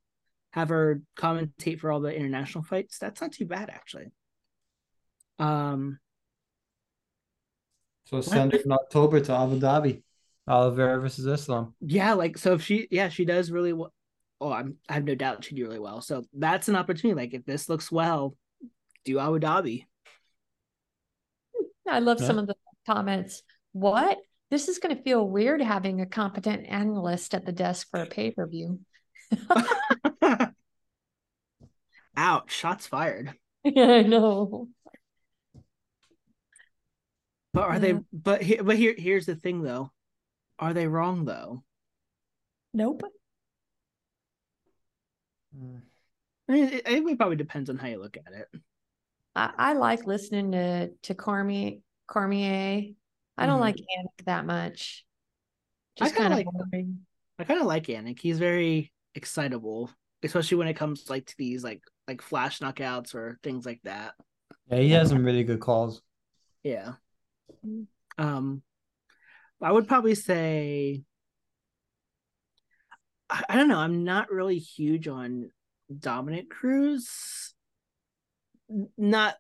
Have 0.53 0.69
her 0.69 1.03
commentate 1.19 1.81
for 1.81 1.91
all 1.91 2.01
the 2.01 2.15
international 2.15 2.63
fights. 2.63 2.99
That's 2.99 3.21
not 3.21 3.33
too 3.33 3.47
bad 3.47 3.71
actually. 3.71 4.13
Um, 5.39 5.99
So 8.05 8.21
send 8.21 8.53
her 8.53 8.59
in 8.59 8.71
October 8.73 9.21
to 9.21 9.33
Abu 9.33 9.59
Dhabi. 9.59 10.03
Oliveira 10.51 11.01
versus 11.01 11.27
Islam. 11.27 11.75
yeah, 11.81 12.13
like 12.15 12.37
so 12.39 12.55
if 12.55 12.63
she 12.63 12.89
yeah 12.91 13.09
she 13.09 13.25
does 13.25 13.51
really 13.51 13.73
well. 13.73 13.93
Oh, 14.41 14.53
I'm 14.53 14.77
I 14.89 14.95
have 14.95 15.05
no 15.05 15.15
doubt 15.15 15.45
she'd 15.45 15.55
do 15.57 15.65
really 15.67 15.79
well. 15.79 16.01
So 16.01 16.25
that's 16.33 16.69
an 16.69 16.77
opportunity. 16.77 17.15
Like 17.21 17.35
if 17.35 17.45
this 17.45 17.69
looks 17.69 17.93
well, 17.93 18.35
do 19.05 19.19
Abu 19.19 19.39
Dhabi. 19.39 19.85
I 21.89 21.99
love 22.01 22.21
Yeah. 22.21 22.27
some 22.27 22.39
of 22.39 22.47
the 22.47 22.55
comments. 22.87 23.43
What? 23.73 24.19
This 24.51 24.69
is 24.69 24.79
going 24.79 24.97
to 24.97 25.03
feel 25.03 25.29
weird 25.29 25.61
having 25.61 26.01
a 26.01 26.07
competent 26.07 26.67
analyst 26.67 27.35
at 27.35 27.47
the 27.47 27.53
desk 27.53 27.89
for 27.91 28.01
a 28.03 28.07
pay 28.07 28.31
per 28.33 28.47
view. 28.47 28.81
Ouch! 32.17 32.51
Shots 32.53 32.87
fired. 32.87 33.33
Yeah, 33.65 33.85
I 33.91 34.03
know. 34.03 34.69
But 37.53 37.63
are 37.65 37.79
they? 37.79 37.95
But 38.13 38.43
here, 38.43 38.63
but 38.63 38.77
here, 38.77 38.95
here's 38.97 39.27
the 39.27 39.35
thing 39.37 39.63
though. 39.63 39.93
Are 40.61 40.73
they 40.75 40.87
wrong 40.87 41.25
though? 41.25 41.65
Nope. 42.73 43.03
I 46.49 46.53
mean, 46.53 46.65
it, 46.69 46.83
it 46.87 47.19
probably 47.19 47.37
depends 47.37 47.71
on 47.71 47.79
how 47.79 47.89
you 47.89 48.01
look 48.01 48.17
at 48.17 48.33
it. 48.33 48.49
I, 49.35 49.51
I 49.57 49.73
like 49.75 50.07
listening 50.07 50.53
to 50.53 50.89
to 51.03 51.15
Cormier. 51.15 51.79
Cormier. 52.07 52.93
I 53.39 53.47
don't 53.47 53.59
Mhm. 53.59 53.61
like 53.61 53.77
Anik 53.77 54.25
that 54.27 54.45
much. 54.47 55.05
I 56.01 56.05
Just 56.05 56.15
kinda 56.17 56.31
kind 56.37 56.47
of 56.49 56.55
like- 56.55 56.71
boring. 56.71 57.07
I 57.39 57.45
kind 57.45 57.61
of 57.61 57.67
like 57.67 57.87
Anik. 57.87 58.21
He's 58.21 58.39
very 58.39 58.93
excitable, 59.15 59.91
especially 60.23 60.59
when 60.59 60.69
it 60.69 60.75
comes 60.75 61.09
like 61.09 61.27
to 61.27 61.35
these 61.39 61.65
like 61.65 61.83
like 62.07 62.21
flash 62.23 62.59
knockouts 62.61 63.15
or 63.15 63.39
things 63.43 63.65
like 63.65 63.81
that. 63.85 64.15
Yeah, 64.69 64.79
he 64.79 64.91
has 64.91 65.09
some 65.09 65.25
really 65.25 65.45
good 65.45 65.61
calls. 65.61 66.03
Yeah. 66.63 66.95
Mm. 67.67 67.87
Um, 68.19 68.63
I 69.63 69.73
would 69.73 69.89
probably 69.89 70.15
say. 70.15 71.03
I, 73.29 73.43
I 73.49 73.57
don't 73.57 73.69
know. 73.69 73.79
I'm 73.79 74.05
not 74.05 74.31
really 74.31 74.59
huge 74.59 75.09
on 75.09 75.51
Dominick 75.97 76.51
Cruz. 76.51 77.55
Not 78.97 79.37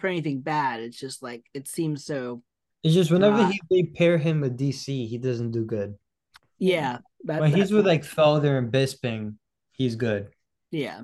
for 0.00 0.06
anything 0.06 0.40
bad. 0.40 0.80
It's 0.80 0.98
just 0.98 1.22
like 1.22 1.44
it 1.54 1.68
seems 1.68 2.04
so. 2.04 2.42
It's 2.82 2.94
just 2.94 3.12
whenever 3.12 3.46
he 3.46 3.60
they 3.70 3.84
pair 3.84 4.18
him 4.18 4.40
with 4.40 4.58
DC, 4.58 5.08
he 5.08 5.18
doesn't 5.18 5.52
do 5.52 5.64
good. 5.64 5.94
Yeah. 6.58 6.98
That, 7.24 7.40
When 7.40 7.54
he's 7.54 7.72
with 7.72 7.86
like 7.86 8.02
Felder 8.02 8.58
and 8.58 8.72
Bisping, 8.72 9.36
he's 9.72 9.94
good. 9.94 10.28
Yeah. 10.70 11.02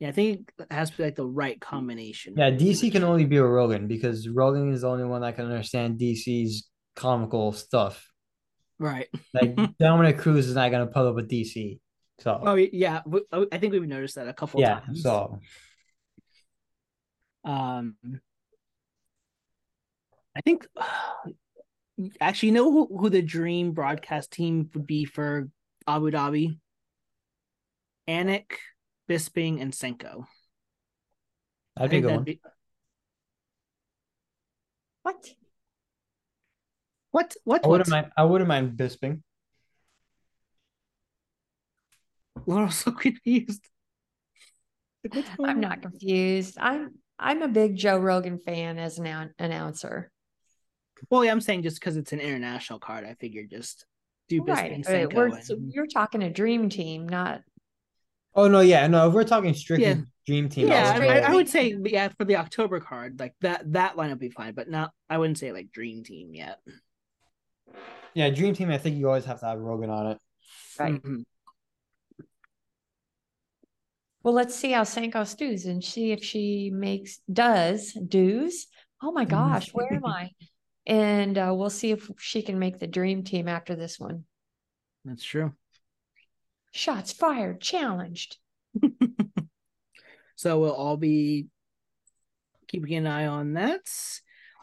Yeah, 0.00 0.08
I 0.08 0.12
think 0.12 0.52
it 0.58 0.72
has 0.72 0.90
to 0.90 0.96
be 0.96 1.02
like 1.04 1.14
the 1.14 1.26
right 1.26 1.60
combination. 1.60 2.34
Yeah, 2.36 2.50
DC 2.50 2.90
can 2.90 3.04
only 3.04 3.24
be 3.24 3.36
a 3.36 3.44
Rogan 3.44 3.86
because 3.86 4.28
Rogan 4.28 4.72
is 4.72 4.80
the 4.80 4.88
only 4.88 5.04
one 5.04 5.20
that 5.20 5.36
can 5.36 5.44
understand 5.44 6.00
DC's 6.00 6.68
comical 6.94 7.52
stuff. 7.52 8.10
Right. 8.78 9.08
Like 9.34 9.56
Dominick 9.78 10.18
Cruz 10.18 10.48
is 10.48 10.54
not 10.54 10.70
gonna 10.70 10.86
put 10.86 11.06
up 11.06 11.14
with 11.14 11.28
DC. 11.28 11.80
So 12.20 12.40
Oh 12.42 12.54
yeah, 12.54 13.02
oh, 13.32 13.46
I 13.50 13.58
think 13.58 13.72
we've 13.72 13.86
noticed 13.86 14.14
that 14.16 14.28
a 14.28 14.32
couple 14.32 14.60
yeah, 14.60 14.80
times. 14.80 15.02
so 15.02 15.40
um, 17.44 17.96
I 20.36 20.40
think 20.40 20.66
actually, 22.20 22.50
you 22.50 22.54
know 22.54 22.70
who, 22.70 22.96
who 22.96 23.10
the 23.10 23.22
dream 23.22 23.72
broadcast 23.72 24.30
team 24.30 24.70
would 24.74 24.86
be 24.86 25.04
for 25.04 25.48
Abu 25.86 26.10
Dhabi? 26.10 26.58
Anik, 28.08 28.52
Bisping, 29.08 29.60
and 29.60 29.74
Sanko. 29.74 30.26
I 31.76 31.86
that'd 31.86 31.90
be 31.90 31.98
a 31.98 32.00
good 32.00 32.08
that'd 32.08 32.16
one. 32.16 32.24
be 32.24 32.40
What? 35.02 35.34
What 37.12 37.34
what 37.44 37.64
I 37.64 37.68
wouldn't 37.68 37.88
what? 37.88 37.92
mind 38.04 38.12
I 38.16 38.24
wouldn't 38.24 38.48
mind 38.48 38.76
Bisping. 38.76 39.22
We're 42.44 42.62
all 42.62 42.70
so 42.70 42.90
confused. 43.06 43.68
Like, 45.12 45.24
I'm 45.44 45.60
not 45.60 45.82
confused. 45.82 46.56
I'm 46.60 46.94
I'm 47.18 47.42
a 47.42 47.48
big 47.48 47.76
Joe 47.76 47.98
Rogan 47.98 48.38
fan 48.38 48.78
as 48.78 48.98
an 48.98 49.06
an- 49.06 49.34
announcer. 49.38 50.10
Well, 51.10 51.24
yeah, 51.24 51.32
I'm 51.32 51.40
saying 51.40 51.62
just 51.62 51.80
because 51.80 51.96
it's 51.96 52.12
an 52.12 52.20
international 52.20 52.78
card, 52.78 53.04
I 53.04 53.14
figured 53.14 53.50
just 53.50 53.84
do 54.28 54.40
Bisping, 54.40 54.46
Right. 54.48 54.72
and 54.72 54.86
uh, 54.86 54.88
Sanko. 54.88 55.16
We're, 55.16 55.42
so 55.42 55.56
you're 55.68 55.86
talking 55.86 56.22
a 56.22 56.30
dream 56.30 56.68
team, 56.68 57.08
not 57.08 57.42
Oh 58.34 58.48
no, 58.48 58.60
yeah, 58.60 58.86
no. 58.86 59.08
If 59.08 59.14
we're 59.14 59.24
talking 59.24 59.52
strictly 59.54 59.86
Yeah. 59.86 59.96
Dream 60.26 60.48
Team, 60.48 60.68
yeah, 60.68 60.92
I 60.94 60.98
would 61.00 61.08
I, 61.08 61.18
I 61.18 61.34
would 61.34 61.48
say 61.48 61.76
yeah 61.84 62.08
for 62.16 62.24
the 62.24 62.36
October 62.36 62.78
card, 62.80 63.18
like 63.18 63.34
that 63.40 63.70
that 63.72 63.96
line 63.96 64.10
would 64.10 64.20
be 64.20 64.30
fine, 64.30 64.54
but 64.54 64.70
not 64.70 64.92
I 65.10 65.18
wouldn't 65.18 65.38
say 65.38 65.52
like 65.52 65.72
Dream 65.72 66.04
Team 66.04 66.32
yet. 66.32 66.60
Yeah, 68.14 68.30
Dream 68.30 68.54
Team. 68.54 68.70
I 68.70 68.78
think 68.78 68.96
you 68.96 69.08
always 69.08 69.24
have 69.24 69.40
to 69.40 69.46
have 69.46 69.58
Rogan 69.58 69.90
on 69.90 70.06
it. 70.12 70.18
right. 70.78 71.02
Mhm. 71.02 71.24
Well, 74.22 74.34
let's 74.34 74.54
see 74.54 74.70
how 74.70 74.82
Sankos 74.82 75.36
does 75.36 75.66
and 75.66 75.82
see 75.82 76.12
if 76.12 76.22
she 76.22 76.70
makes 76.72 77.18
does 77.32 77.92
does. 77.92 78.68
Oh 79.02 79.10
my 79.10 79.24
gosh, 79.24 79.74
where 79.74 79.92
am 79.92 80.06
I? 80.06 80.30
And 80.86 81.36
uh, 81.36 81.52
we'll 81.56 81.70
see 81.70 81.90
if 81.90 82.08
she 82.18 82.42
can 82.42 82.58
make 82.58 82.78
the 82.78 82.86
dream 82.86 83.24
team 83.24 83.48
after 83.48 83.74
this 83.74 83.98
one. 83.98 84.24
That's 85.04 85.24
true. 85.24 85.52
Shots 86.72 87.12
fired, 87.12 87.60
challenged. 87.60 88.38
So 90.34 90.58
we'll 90.58 90.72
all 90.72 90.96
be 90.96 91.46
keeping 92.66 92.94
an 92.94 93.06
eye 93.06 93.26
on 93.26 93.52
that. 93.52 93.82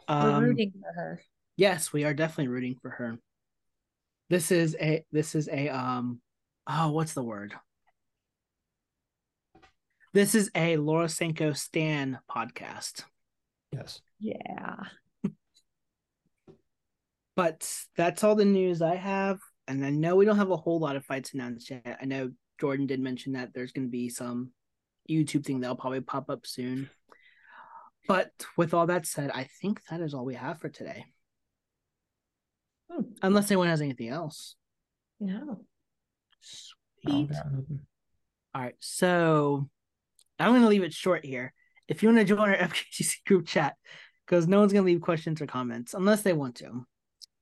We're 0.10 0.32
Um, 0.32 0.44
rooting 0.44 0.74
for 0.74 0.92
her. 0.94 1.22
Yes, 1.60 1.92
we 1.92 2.06
are 2.06 2.14
definitely 2.14 2.48
rooting 2.48 2.78
for 2.82 2.90
her. 2.90 3.20
This 4.30 4.50
is 4.50 4.78
a 4.80 5.04
this 5.12 5.36
is 5.36 5.50
a 5.50 5.68
um 5.68 6.22
oh 6.66 6.92
what's 6.92 7.14
the 7.14 7.22
word? 7.22 7.54
This 10.14 10.36
is 10.36 10.50
a 10.56 10.78
Laura 10.78 11.10
Sanko 11.10 11.52
Stan 11.52 12.18
podcast. 12.32 13.04
Yes. 13.74 14.00
Yeah. 14.22 14.78
But 17.36 17.70
that's 17.98 18.24
all 18.24 18.36
the 18.36 18.46
news 18.46 18.82
I 18.82 18.96
have. 18.96 19.40
And 19.68 19.86
I 19.86 19.90
know 19.90 20.16
we 20.16 20.24
don't 20.24 20.38
have 20.38 20.52
a 20.52 20.56
whole 20.56 20.80
lot 20.80 20.96
of 20.96 21.04
fights 21.04 21.34
announced 21.34 21.70
yet. 21.70 21.98
I 22.02 22.06
know 22.06 22.32
Jordan 22.62 22.88
did 22.88 23.02
mention 23.02 23.34
that 23.34 23.54
there's 23.54 23.74
going 23.74 23.88
to 23.88 23.92
be 23.92 24.08
some 24.08 24.52
YouTube 25.10 25.46
thing 25.46 25.60
that'll 25.60 25.76
probably 25.76 26.00
pop 26.00 26.30
up 26.30 26.48
soon. 26.48 26.90
But 28.08 28.32
with 28.56 28.74
all 28.74 28.88
that 28.88 29.06
said, 29.06 29.30
I 29.32 29.50
think 29.62 29.82
that 29.90 30.00
is 30.00 30.14
all 30.14 30.24
we 30.24 30.36
have 30.36 30.62
for 30.62 30.70
today. 30.70 31.04
Hmm. 32.90 33.02
Unless 33.22 33.52
anyone 33.52 33.68
has 33.68 33.82
anything 33.82 34.10
else. 34.10 34.56
No. 35.20 35.40
No, 35.40 35.62
Sweet. 36.42 37.32
All 38.56 38.62
right, 38.62 38.76
so 38.80 39.70
I'm 40.40 40.52
going 40.52 40.62
to 40.62 40.68
leave 40.68 40.84
it 40.84 40.94
short 40.94 41.24
here. 41.24 41.54
If 41.88 42.02
you 42.02 42.10
want 42.10 42.20
to 42.20 42.26
join 42.26 42.50
our 42.50 42.56
FKTC 42.56 43.24
group 43.26 43.48
chat, 43.48 43.76
because 44.26 44.48
no 44.48 44.60
one's 44.60 44.74
going 44.74 44.86
to 44.86 44.92
leave 44.92 45.02
questions 45.02 45.42
or 45.42 45.48
comments 45.48 45.94
unless 45.94 46.22
they 46.22 46.34
want 46.34 46.56
to, 46.56 46.86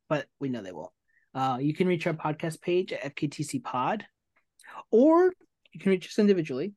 but 0.10 0.28
we 0.40 0.50
know 0.50 0.62
they 0.62 0.72
won't. 0.72 0.92
Uh, 1.34 1.58
you 1.60 1.74
can 1.74 1.88
reach 1.88 2.08
our 2.08 2.14
podcast 2.14 2.62
page 2.62 2.92
at 2.94 3.16
FKTC 3.16 3.64
Pod, 3.64 4.06
or 4.92 5.34
you 5.72 5.80
can 5.80 5.92
reach 5.92 6.08
us 6.08 6.20
individually, 6.20 6.74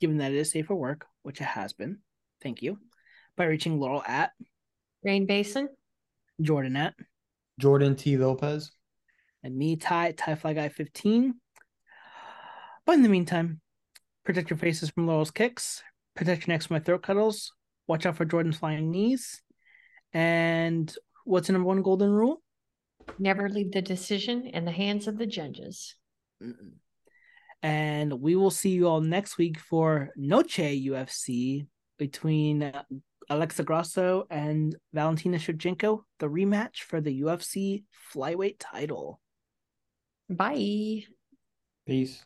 given 0.00 0.18
that 0.18 0.32
it 0.32 0.38
is 0.38 0.50
safe 0.50 0.66
for 0.66 0.74
work, 0.74 1.06
which 1.22 1.40
it 1.40 1.44
has 1.44 1.72
been. 1.72 1.98
Thank 2.42 2.62
you. 2.62 2.78
By 3.36 3.44
reaching 3.44 3.78
Laurel 3.78 4.02
at 4.06 4.32
Rain 5.04 5.26
Basin. 5.26 5.68
Jordan 6.40 6.76
at 6.76 6.94
Jordan 7.60 7.94
T. 7.94 8.16
Lopez. 8.16 8.72
and 9.42 9.56
me, 9.56 9.76
Ty, 9.76 10.12
Ty 10.12 10.34
Fly 10.34 10.54
Guy 10.54 10.68
15. 10.68 11.34
But 12.86 12.92
in 12.92 13.02
the 13.02 13.08
meantime, 13.08 13.60
protect 14.24 14.50
your 14.50 14.58
faces 14.58 14.90
from 14.90 15.06
Laurel's 15.06 15.30
kicks, 15.30 15.82
protect 16.16 16.46
your 16.46 16.54
necks 16.54 16.66
from 16.66 16.76
my 16.76 16.80
throat 16.80 17.02
cuddles, 17.02 17.52
watch 17.86 18.06
out 18.06 18.16
for 18.16 18.24
Jordan's 18.24 18.56
flying 18.56 18.90
knees. 18.90 19.42
And 20.12 20.92
what's 21.24 21.46
the 21.46 21.52
number 21.52 21.68
one 21.68 21.82
golden 21.82 22.10
rule? 22.10 22.42
Never 23.18 23.48
leave 23.48 23.72
the 23.72 23.82
decision 23.82 24.46
in 24.46 24.64
the 24.64 24.72
hands 24.72 25.06
of 25.06 25.18
the 25.18 25.26
judges. 25.26 25.94
Mm-mm. 26.42 26.72
And 27.62 28.20
we 28.20 28.36
will 28.36 28.50
see 28.50 28.70
you 28.70 28.88
all 28.88 29.02
next 29.02 29.36
week 29.36 29.58
for 29.58 30.10
Noche 30.16 30.58
UFC 30.58 31.66
between 31.98 32.62
uh, 32.62 32.82
Alexa 33.30 33.62
Grasso 33.62 34.26
and 34.28 34.74
Valentina 34.92 35.38
Shevchenko, 35.38 36.02
the 36.18 36.26
rematch 36.26 36.82
for 36.82 37.00
the 37.00 37.22
UFC 37.22 37.84
flyweight 38.12 38.56
title. 38.58 39.20
Bye. 40.28 41.04
Peace. 41.86 42.24